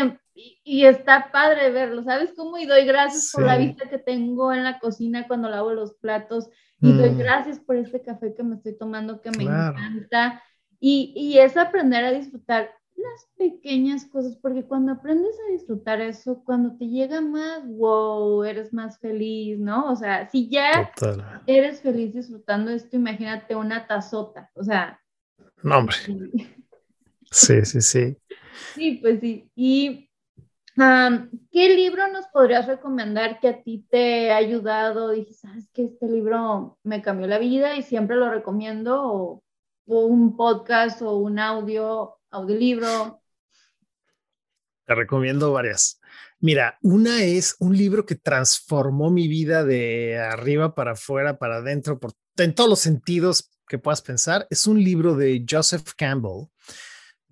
y, 0.65 0.85
está 0.85 1.31
padre 1.31 1.71
verlo, 1.71 2.03
¿sabes 2.03 2.33
cómo? 2.35 2.57
Y 2.57 2.65
doy 2.65 2.85
gracias 2.85 3.31
por 3.33 3.45
la 3.45 3.57
vista 3.57 3.89
que 3.89 3.97
tengo 3.97 4.51
en 4.51 4.65
la 4.65 4.79
cocina 4.79 5.27
cuando 5.27 5.49
lavo 5.49 5.71
los 5.71 5.93
platos 5.93 6.49
y 6.81 6.91
doy 6.91 7.11
mm. 7.11 7.17
gracias 7.17 7.59
por 7.59 7.77
este 7.77 8.01
café 8.01 8.33
que 8.35 8.43
me 8.43 8.55
estoy 8.55 8.77
tomando 8.77 9.21
que 9.21 9.31
me 9.31 9.43
encanta. 9.43 10.43
Y, 10.81 11.13
y 11.15 11.39
es 11.39 11.55
aprender 11.55 12.03
a 12.03 12.11
disfrutar 12.11 12.69
las 12.99 13.29
pequeñas 13.37 14.05
cosas, 14.05 14.35
porque 14.35 14.63
cuando 14.63 14.91
aprendes 14.91 15.35
a 15.47 15.51
disfrutar 15.51 16.01
eso, 16.01 16.43
cuando 16.43 16.77
te 16.77 16.87
llega 16.87 17.21
más, 17.21 17.65
wow, 17.65 18.43
eres 18.43 18.73
más 18.73 18.99
feliz, 18.99 19.57
¿no? 19.57 19.91
O 19.91 19.95
sea, 19.95 20.29
si 20.29 20.49
ya 20.49 20.91
eres 21.47 21.81
feliz 21.81 22.13
disfrutando 22.13 22.71
esto, 22.71 22.95
imagínate 22.95 23.55
una 23.55 23.87
tazota, 23.87 24.51
o 24.53 24.63
sea. 24.63 25.01
No, 25.63 25.79
hombre. 25.79 25.95
Sí, 27.31 27.63
sí, 27.65 27.81
sí. 27.81 28.17
Sí, 28.75 28.99
pues 29.01 29.19
sí. 29.19 29.49
¿Y 29.55 30.09
qué 31.51 31.75
libro 31.75 32.07
nos 32.11 32.27
podrías 32.27 32.67
recomendar 32.67 33.39
que 33.39 33.49
a 33.49 33.61
ti 33.61 33.85
te 33.89 34.31
ha 34.31 34.37
ayudado? 34.37 35.11
Dije, 35.11 35.33
sabes 35.33 35.69
que 35.73 35.85
este 35.85 36.07
libro 36.07 36.77
me 36.83 37.01
cambió 37.01 37.27
la 37.27 37.39
vida 37.39 37.75
y 37.75 37.83
siempre 37.83 38.15
lo 38.15 38.29
recomiendo, 38.29 39.01
o, 39.03 39.43
o 39.87 40.05
un 40.05 40.35
podcast 40.37 41.01
o 41.01 41.17
un 41.17 41.39
audio 41.39 42.18
audiolibro. 42.31 43.21
Te 44.85 44.95
recomiendo 44.95 45.51
varias. 45.51 45.99
Mira, 46.39 46.77
una 46.81 47.23
es 47.23 47.55
un 47.59 47.77
libro 47.77 48.05
que 48.05 48.15
transformó 48.15 49.11
mi 49.11 49.27
vida 49.27 49.63
de 49.63 50.17
arriba 50.17 50.73
para 50.73 50.93
afuera, 50.93 51.37
para 51.37 51.57
adentro, 51.57 51.99
por, 51.99 52.13
en 52.37 52.55
todos 52.55 52.69
los 52.69 52.79
sentidos 52.79 53.51
que 53.67 53.77
puedas 53.77 54.01
pensar. 54.01 54.47
Es 54.49 54.65
un 54.65 54.83
libro 54.83 55.15
de 55.15 55.45
Joseph 55.47 55.91
Campbell. 55.95 56.47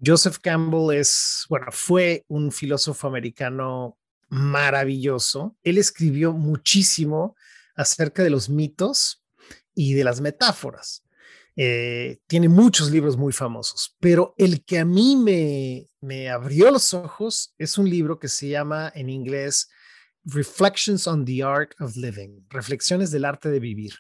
Joseph 0.06 0.38
Campbell 0.40 0.96
es, 0.96 1.46
bueno, 1.50 1.68
fue 1.72 2.26
un 2.28 2.52
filósofo 2.52 3.08
americano 3.08 3.98
maravilloso. 4.30 5.58
Él 5.64 5.78
escribió 5.78 6.34
muchísimo 6.34 7.36
acerca 7.76 8.24
de 8.24 8.30
los 8.30 8.50
mitos 8.50 9.24
y 9.74 9.94
de 9.94 10.04
las 10.04 10.22
metáforas. 10.22 11.07
Eh, 11.60 12.20
tiene 12.28 12.50
muchos 12.50 12.92
libros 12.92 13.18
muy 13.18 13.34
famosos, 13.34 13.96
pero 14.00 14.36
el 14.38 14.64
que 14.64 14.78
a 14.78 14.86
mí 14.86 15.16
me, 15.16 15.90
me 16.02 16.30
abrió 16.30 16.70
los 16.70 16.94
ojos 16.94 17.56
es 17.58 17.80
un 17.80 17.90
libro 17.90 18.20
que 18.20 18.28
se 18.28 18.50
llama 18.50 18.92
en 18.94 19.10
inglés 19.10 19.68
Reflections 20.24 21.08
on 21.08 21.26
the 21.26 21.42
Art 21.42 21.72
of 21.80 21.96
Living, 21.96 22.46
Reflexiones 22.50 23.10
del 23.10 23.26
Arte 23.26 23.50
de 23.50 23.60
Vivir. 23.60 23.96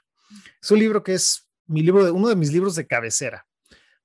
Es 0.61 0.69
un 0.69 0.77
libro 0.77 1.01
que 1.01 1.15
es 1.15 1.49
mi 1.65 1.81
libro 1.81 2.05
de, 2.05 2.11
uno 2.11 2.27
de 2.27 2.35
mis 2.35 2.53
libros 2.53 2.75
de 2.75 2.85
cabecera, 2.85 3.47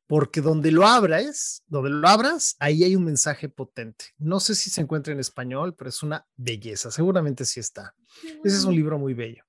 porque 0.07 0.41
donde 0.41 0.71
lo 0.71 0.87
abras, 0.87 1.63
donde 1.67 1.91
lo 1.91 2.09
abras, 2.09 2.57
ahí 2.59 2.85
hay 2.85 2.97
un 2.97 3.05
mensaje 3.05 3.51
potente. 3.51 4.07
No 4.17 4.41
sé 4.41 4.55
si 4.55 4.71
se 4.71 4.81
encuentra 4.81 5.13
en 5.13 5.21
español, 5.21 5.75
pero 5.75 5.91
es 5.91 6.03
una 6.03 6.27
belleza, 6.37 6.91
seguramente 6.91 7.45
sí 7.45 7.61
está. 7.61 7.95
Ese 8.43 8.57
es 8.57 8.65
un 8.65 8.75
libro 8.75 8.99
muy 8.99 9.13
bello. 9.13 9.45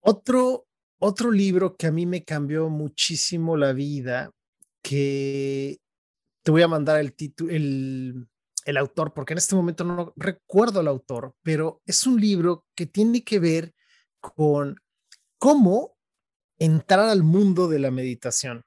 Otro 0.00 0.66
otro 1.04 1.32
libro 1.32 1.76
que 1.76 1.88
a 1.88 1.92
mí 1.92 2.06
me 2.06 2.24
cambió 2.24 2.68
muchísimo 2.68 3.56
la 3.56 3.72
vida, 3.72 4.30
que 4.82 5.80
te 6.44 6.50
voy 6.52 6.62
a 6.62 6.68
mandar 6.68 7.00
el 7.00 7.12
título, 7.12 7.52
el, 7.52 8.28
el 8.64 8.76
autor, 8.76 9.12
porque 9.12 9.34
en 9.34 9.38
este 9.38 9.56
momento 9.56 9.82
no 9.82 10.12
recuerdo 10.14 10.80
el 10.80 10.86
autor, 10.86 11.34
pero 11.42 11.82
es 11.86 12.06
un 12.06 12.20
libro 12.20 12.66
que 12.76 12.86
tiene 12.86 13.24
que 13.24 13.40
ver 13.40 13.74
con 14.20 14.76
cómo 15.38 15.98
entrar 16.60 17.08
al 17.08 17.24
mundo 17.24 17.66
de 17.66 17.80
la 17.80 17.90
meditación, 17.90 18.64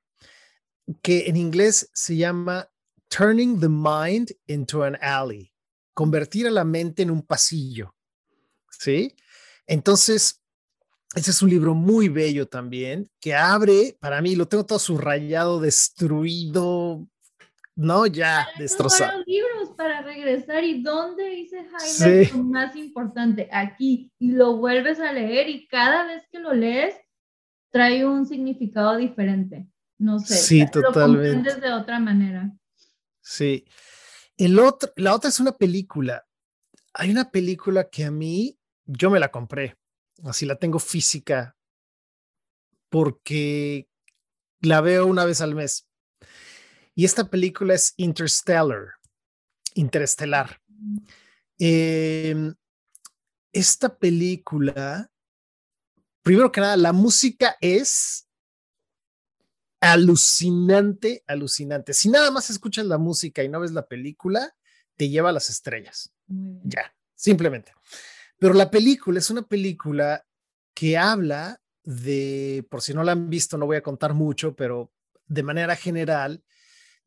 que 1.02 1.28
en 1.28 1.38
inglés 1.38 1.90
se 1.94 2.18
llama 2.18 2.70
Turning 3.08 3.62
the 3.62 3.70
Mind 3.70 4.32
into 4.48 4.84
an 4.84 4.98
Alley, 5.02 5.54
convertir 5.94 6.48
a 6.48 6.52
la 6.52 6.66
mente 6.66 7.04
en 7.04 7.12
un 7.12 7.26
pasillo. 7.26 7.96
¿Sí? 8.70 9.16
Entonces, 9.68 10.45
ese 11.16 11.32
es 11.32 11.42
un 11.42 11.50
libro 11.50 11.74
muy 11.74 12.10
bello 12.10 12.48
también, 12.48 13.10
que 13.22 13.34
abre, 13.34 13.98
para 14.00 14.22
mí, 14.22 14.36
lo 14.36 14.48
tengo 14.48 14.66
todo 14.66 14.80
subrayado, 14.80 15.62
destruido, 15.62 17.08
no, 17.76 18.06
ya 18.06 18.48
destrozado. 18.58 19.24
libros 19.26 19.70
para 19.78 20.02
regresar 20.02 20.64
y 20.66 20.84
dónde 20.84 21.30
dice 21.30 21.66
Jaime 21.70 22.30
lo 22.34 22.44
más 22.44 22.76
importante, 22.76 23.48
aquí, 23.52 24.12
y 24.20 24.32
lo 24.32 24.58
vuelves 24.58 25.00
a 25.00 25.14
leer 25.14 25.50
y 25.50 25.68
cada 25.68 26.06
vez 26.06 26.24
que 26.30 26.40
lo 26.40 26.54
lees 26.54 26.96
trae 27.72 28.06
un 28.06 28.26
significado 28.26 28.98
diferente. 28.98 29.68
No 29.98 30.20
sé, 30.20 30.36
sí, 30.36 30.66
totalmente. 30.70 31.54
lo 31.54 31.62
de 31.62 31.74
otra 31.74 32.00
manera. 32.00 32.52
Sí. 33.22 33.66
El 34.38 34.60
otro, 34.60 34.92
la 34.98 35.16
otra 35.16 35.30
es 35.30 35.40
una 35.40 35.54
película. 35.54 36.26
Hay 36.94 37.10
una 37.10 37.32
película 37.32 37.90
que 37.90 38.04
a 38.04 38.12
mí, 38.12 38.58
yo 38.86 39.10
me 39.10 39.20
la 39.20 39.30
compré 39.30 39.78
así 40.24 40.46
la 40.46 40.56
tengo 40.56 40.80
física, 40.80 41.56
porque 42.90 43.88
la 44.62 44.82
veo 44.82 45.06
una 45.06 45.26
vez 45.26 45.42
al 45.42 45.56
mes. 45.56 45.88
Y 46.94 47.06
esta 47.06 47.30
película 47.30 47.74
es 47.74 47.94
Interstellar, 47.98 48.94
Interestelar. 49.74 50.62
Em, 51.60 52.56
esta 53.52 53.98
película, 53.98 55.12
primero 56.22 56.52
que 56.52 56.62
nada, 56.62 56.78
la 56.78 56.94
música 56.94 57.58
es 57.60 58.28
alucinante, 59.82 61.24
alucinante. 61.28 61.94
Si 61.94 62.10
nada 62.10 62.32
más 62.32 62.50
escuchas 62.50 62.86
la 62.86 62.98
música 62.98 63.44
y 63.44 63.50
no 63.50 63.60
ves 63.60 63.72
la 63.72 63.88
película, 63.88 64.56
te 64.96 65.10
lleva 65.10 65.30
a 65.30 65.34
las 65.34 65.50
estrellas. 65.50 66.12
Ya, 66.28 66.96
simplemente. 67.14 67.74
Pero 68.38 68.54
la 68.54 68.70
película 68.70 69.20
es 69.20 69.30
una 69.30 69.44
película 69.44 70.26
que 70.74 70.98
habla 70.98 71.62
de, 71.84 72.66
por 72.70 72.82
si 72.82 72.94
no 72.94 73.04
la 73.04 73.14
han 73.14 73.30
visto, 73.30 73.58
no 73.58 73.66
voy 73.66 73.78
a 73.78 73.84
contar 73.84 74.14
mucho, 74.14 74.56
pero 74.56 74.92
de 75.28 75.44
manera 75.44 75.76
general, 75.76 76.44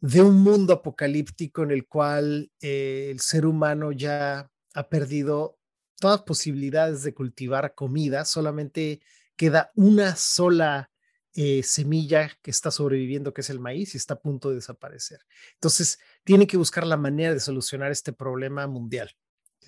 de 0.00 0.22
un 0.22 0.40
mundo 0.40 0.72
apocalíptico 0.72 1.62
en 1.64 1.72
el 1.72 1.86
cual 1.86 2.50
eh, 2.60 3.08
el 3.10 3.20
ser 3.20 3.46
humano 3.46 3.92
ya 3.92 4.48
ha 4.74 4.88
perdido 4.88 5.58
todas 6.00 6.22
posibilidades 6.22 7.02
de 7.02 7.14
cultivar 7.14 7.74
comida, 7.74 8.24
solamente 8.24 9.00
queda 9.36 9.72
una 9.74 10.14
sola 10.14 10.90
eh, 11.34 11.62
semilla 11.64 12.30
que 12.42 12.52
está 12.52 12.70
sobreviviendo, 12.70 13.34
que 13.34 13.40
es 13.40 13.50
el 13.50 13.60
maíz, 13.60 13.94
y 13.94 13.98
está 13.98 14.14
a 14.14 14.20
punto 14.20 14.50
de 14.50 14.56
desaparecer. 14.56 15.20
Entonces, 15.54 15.98
tiene 16.24 16.46
que 16.46 16.56
buscar 16.56 16.86
la 16.86 16.96
manera 16.96 17.34
de 17.34 17.40
solucionar 17.40 17.90
este 17.90 18.12
problema 18.12 18.66
mundial 18.66 19.10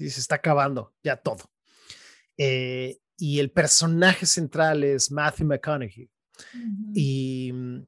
se 0.09 0.21
está 0.21 0.37
acabando 0.37 0.95
ya 1.03 1.17
todo. 1.17 1.51
Eh, 2.37 2.99
y 3.19 3.39
el 3.39 3.51
personaje 3.51 4.25
central 4.25 4.83
es 4.83 5.11
Matthew 5.11 5.47
McConaughey. 5.47 6.11
Y 6.95 7.51
mm, 7.53 7.87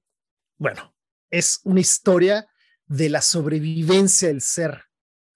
bueno, 0.58 0.94
es 1.30 1.60
una 1.64 1.80
historia 1.80 2.46
de 2.86 3.08
la 3.08 3.22
sobrevivencia 3.22 4.28
del 4.28 4.42
ser 4.42 4.84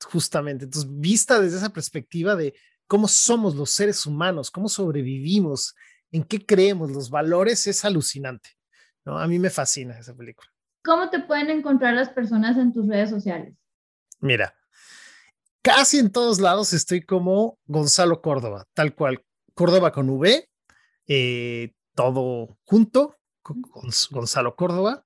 justamente. 0.04 0.66
Entonces, 0.66 0.90
vista 1.00 1.40
desde 1.40 1.56
esa 1.56 1.70
perspectiva 1.70 2.36
de 2.36 2.54
cómo 2.86 3.08
somos 3.08 3.54
los 3.56 3.70
seres 3.70 4.04
humanos, 4.04 4.50
cómo 4.50 4.68
sobrevivimos, 4.68 5.74
en 6.12 6.24
qué 6.24 6.44
creemos, 6.44 6.90
los 6.90 7.08
valores, 7.08 7.66
es 7.66 7.84
alucinante. 7.84 8.50
¿no? 9.04 9.18
A 9.18 9.26
mí 9.26 9.38
me 9.38 9.50
fascina 9.50 9.98
esa 9.98 10.14
película. 10.14 10.48
¿Cómo 10.84 11.10
te 11.10 11.20
pueden 11.20 11.50
encontrar 11.50 11.94
las 11.94 12.10
personas 12.10 12.56
en 12.58 12.72
tus 12.72 12.86
redes 12.86 13.10
sociales? 13.10 13.54
Mira, 14.20 14.54
casi 15.66 15.98
en 15.98 16.12
todos 16.12 16.38
lados 16.38 16.72
estoy 16.72 17.02
como 17.02 17.58
Gonzalo 17.66 18.22
Córdoba, 18.22 18.68
tal 18.72 18.94
cual. 18.94 19.24
Córdoba 19.52 19.90
con 19.90 20.08
V, 20.08 20.48
eh, 21.08 21.72
todo 21.92 22.56
junto, 22.62 23.16
con 23.42 23.64
Gonzalo 24.12 24.54
Córdoba. 24.54 25.04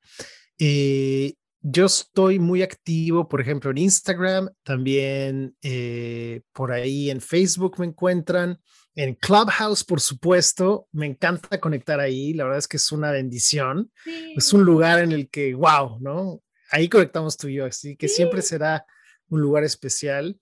Eh, 0.59 1.33
yo 1.63 1.87
estoy 1.87 2.39
muy 2.39 2.63
activo, 2.63 3.27
por 3.27 3.41
ejemplo, 3.41 3.71
en 3.71 3.79
Instagram, 3.79 4.51
también 4.63 5.57
eh, 5.63 6.43
por 6.53 6.73
ahí 6.73 7.09
en 7.09 7.23
Facebook 7.23 7.79
me 7.79 7.87
encuentran, 7.87 8.61
en 8.95 9.15
Clubhouse, 9.15 9.83
por 9.83 10.03
supuesto, 10.03 10.89
me 10.93 11.07
encanta 11.07 11.59
conectar 11.59 12.01
ahí, 12.01 12.35
la 12.35 12.45
verdad 12.45 12.59
es 12.59 12.69
que 12.69 12.77
es 12.77 12.93
una 12.93 13.11
bendición, 13.13 13.91
es 14.37 14.53
un 14.53 14.65
lugar 14.65 14.99
en 14.99 15.13
el 15.13 15.31
que, 15.31 15.55
wow, 15.55 15.99
¿no? 16.01 16.43
Ahí 16.71 16.91
conectamos 16.91 17.39
tú 17.39 17.49
y 17.49 17.55
yo, 17.55 17.65
así 17.65 17.97
que 17.97 18.09
siempre 18.09 18.43
será 18.43 18.85
un 19.31 19.41
lugar 19.41 19.65
especial. 19.65 20.39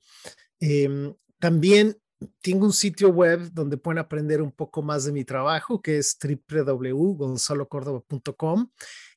Em, 0.58 1.14
también 1.38 1.96
tengo 2.40 2.66
un 2.66 2.72
sitio 2.72 3.10
web 3.10 3.52
donde 3.52 3.76
pueden 3.76 3.98
aprender 3.98 4.42
un 4.42 4.50
poco 4.50 4.82
más 4.82 5.04
de 5.04 5.12
mi 5.12 5.24
trabajo, 5.24 5.80
que 5.80 5.98
es 5.98 6.18
www.gonzalocordova.com. 6.20 8.70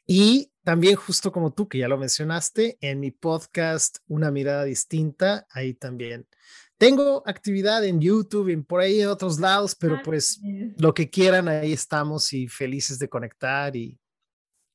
Y 0.06 0.52
también, 0.64 0.96
justo 0.96 1.32
como 1.32 1.52
tú, 1.54 1.68
que 1.68 1.80
ya 1.80 1.88
lo 1.88 1.98
mencionaste, 1.98 2.78
en 2.82 3.00
mi 3.00 3.10
podcast 3.12 3.98
Una 4.08 4.30
mirada 4.30 4.66
distinta, 4.66 5.48
ahí 5.50 5.74
también. 5.74 6.28
Tengo 6.78 7.24
actividad 7.28 7.84
en 7.86 8.02
YouTube 8.02 8.50
y 8.50 8.58
por 8.58 8.82
ahí 8.82 9.02
en 9.02 9.10
otros 9.10 9.40
lados, 9.40 9.76
pero 9.76 10.02
pues 10.04 10.42
lo 10.78 10.96
que 10.96 11.12
quieran, 11.12 11.48
ahí 11.48 11.74
estamos 11.74 12.34
y 12.34 12.48
felices 12.48 12.98
de 12.98 13.08
conectar 13.08 13.76
y 13.76 14.01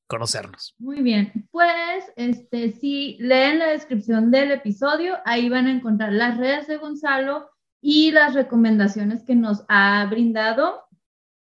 conocernos. 0.06 0.74
Muy 0.78 1.02
bien, 1.02 1.48
pues 1.50 2.04
este, 2.16 2.72
si 2.72 3.16
leen 3.18 3.58
la 3.58 3.68
descripción 3.68 4.30
del 4.30 4.52
episodio, 4.52 5.16
ahí 5.24 5.48
van 5.48 5.66
a 5.66 5.72
encontrar 5.72 6.12
las 6.12 6.38
redes 6.38 6.66
de 6.66 6.76
Gonzalo 6.76 7.50
y 7.80 8.12
las 8.12 8.34
recomendaciones 8.34 9.24
que 9.24 9.34
nos 9.34 9.64
ha 9.68 10.06
brindado. 10.06 10.84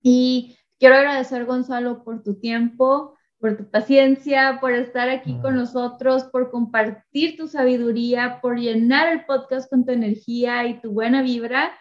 Y 0.01 0.57
quiero 0.79 0.95
agradecer, 0.95 1.45
Gonzalo, 1.45 2.03
por 2.03 2.23
tu 2.23 2.39
tiempo, 2.39 3.15
por 3.39 3.57
tu 3.57 3.69
paciencia, 3.69 4.59
por 4.59 4.73
estar 4.73 5.09
aquí 5.09 5.37
con 5.41 5.55
nosotros, 5.55 6.23
por 6.25 6.49
compartir 6.49 7.37
tu 7.37 7.47
sabiduría, 7.47 8.39
por 8.41 8.57
llenar 8.57 9.11
el 9.11 9.25
podcast 9.25 9.69
con 9.69 9.85
tu 9.85 9.91
energía 9.91 10.65
y 10.65 10.81
tu 10.81 10.91
buena 10.91 11.21
vibra. 11.21 11.71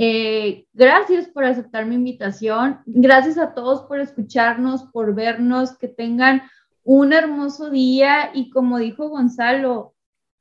Eh, 0.00 0.64
gracias 0.72 1.26
por 1.26 1.44
aceptar 1.44 1.84
mi 1.84 1.96
invitación. 1.96 2.80
Gracias 2.86 3.36
a 3.36 3.52
todos 3.52 3.82
por 3.82 3.98
escucharnos, 3.98 4.84
por 4.84 5.12
vernos, 5.12 5.76
que 5.76 5.88
tengan 5.88 6.42
un 6.84 7.12
hermoso 7.12 7.68
día 7.68 8.30
y 8.32 8.48
como 8.50 8.78
dijo 8.78 9.08
Gonzalo, 9.08 9.96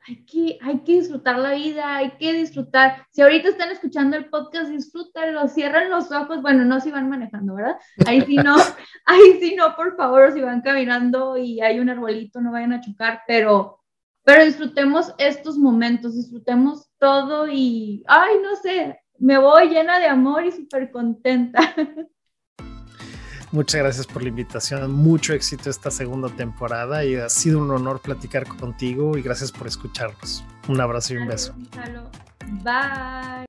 hay 0.07 0.23
que, 0.25 0.59
hay 0.61 0.79
que 0.81 0.99
disfrutar 0.99 1.39
la 1.39 1.53
vida, 1.53 1.95
hay 1.95 2.11
que 2.11 2.33
disfrutar. 2.33 3.07
Si 3.09 3.23
ahorita 3.23 3.49
están 3.49 3.71
escuchando 3.71 4.15
el 4.15 4.29
podcast, 4.29 4.69
disfrútenlo, 4.69 5.47
cierren 5.47 5.89
los 5.89 6.11
ojos. 6.11 6.43
Bueno, 6.43 6.63
no 6.63 6.79
si 6.79 6.91
van 6.91 7.09
manejando, 7.09 7.55
¿verdad? 7.55 7.77
Ahí 8.05 8.21
sí 8.21 8.35
no, 8.35 8.55
ahí 9.05 9.39
sí 9.39 9.55
no, 9.55 9.75
por 9.75 9.97
favor, 9.97 10.33
si 10.33 10.39
van 10.39 10.61
caminando 10.61 11.35
y 11.35 11.61
hay 11.61 11.79
un 11.79 11.89
arbolito, 11.89 12.41
no 12.41 12.51
vayan 12.51 12.73
a 12.73 12.81
chocar, 12.81 13.23
pero, 13.25 13.79
pero 14.23 14.45
disfrutemos 14.45 15.15
estos 15.17 15.57
momentos, 15.57 16.15
disfrutemos 16.15 16.91
todo 16.99 17.47
y, 17.47 18.03
ay, 18.07 18.35
no 18.43 18.55
sé, 18.55 19.01
me 19.19 19.37
voy 19.37 19.69
llena 19.69 19.99
de 19.99 20.07
amor 20.07 20.45
y 20.45 20.51
súper 20.51 20.91
contenta. 20.91 21.75
Muchas 23.51 23.81
gracias 23.81 24.05
por 24.05 24.23
la 24.23 24.29
invitación. 24.29 24.91
Mucho 24.91 25.33
éxito 25.33 25.69
esta 25.69 25.89
segunda 25.89 26.27
temporada 26.29 27.05
y 27.05 27.15
ha 27.15 27.29
sido 27.29 27.59
un 27.59 27.71
honor 27.71 28.01
platicar 28.01 28.45
contigo 28.45 29.17
y 29.17 29.21
gracias 29.21 29.51
por 29.53 29.67
escucharnos. 29.67 30.43
Un 30.67 30.81
abrazo 30.81 31.13
y 31.13 31.17
un 31.17 31.27
beso. 31.27 31.55
Bye. 32.63 33.37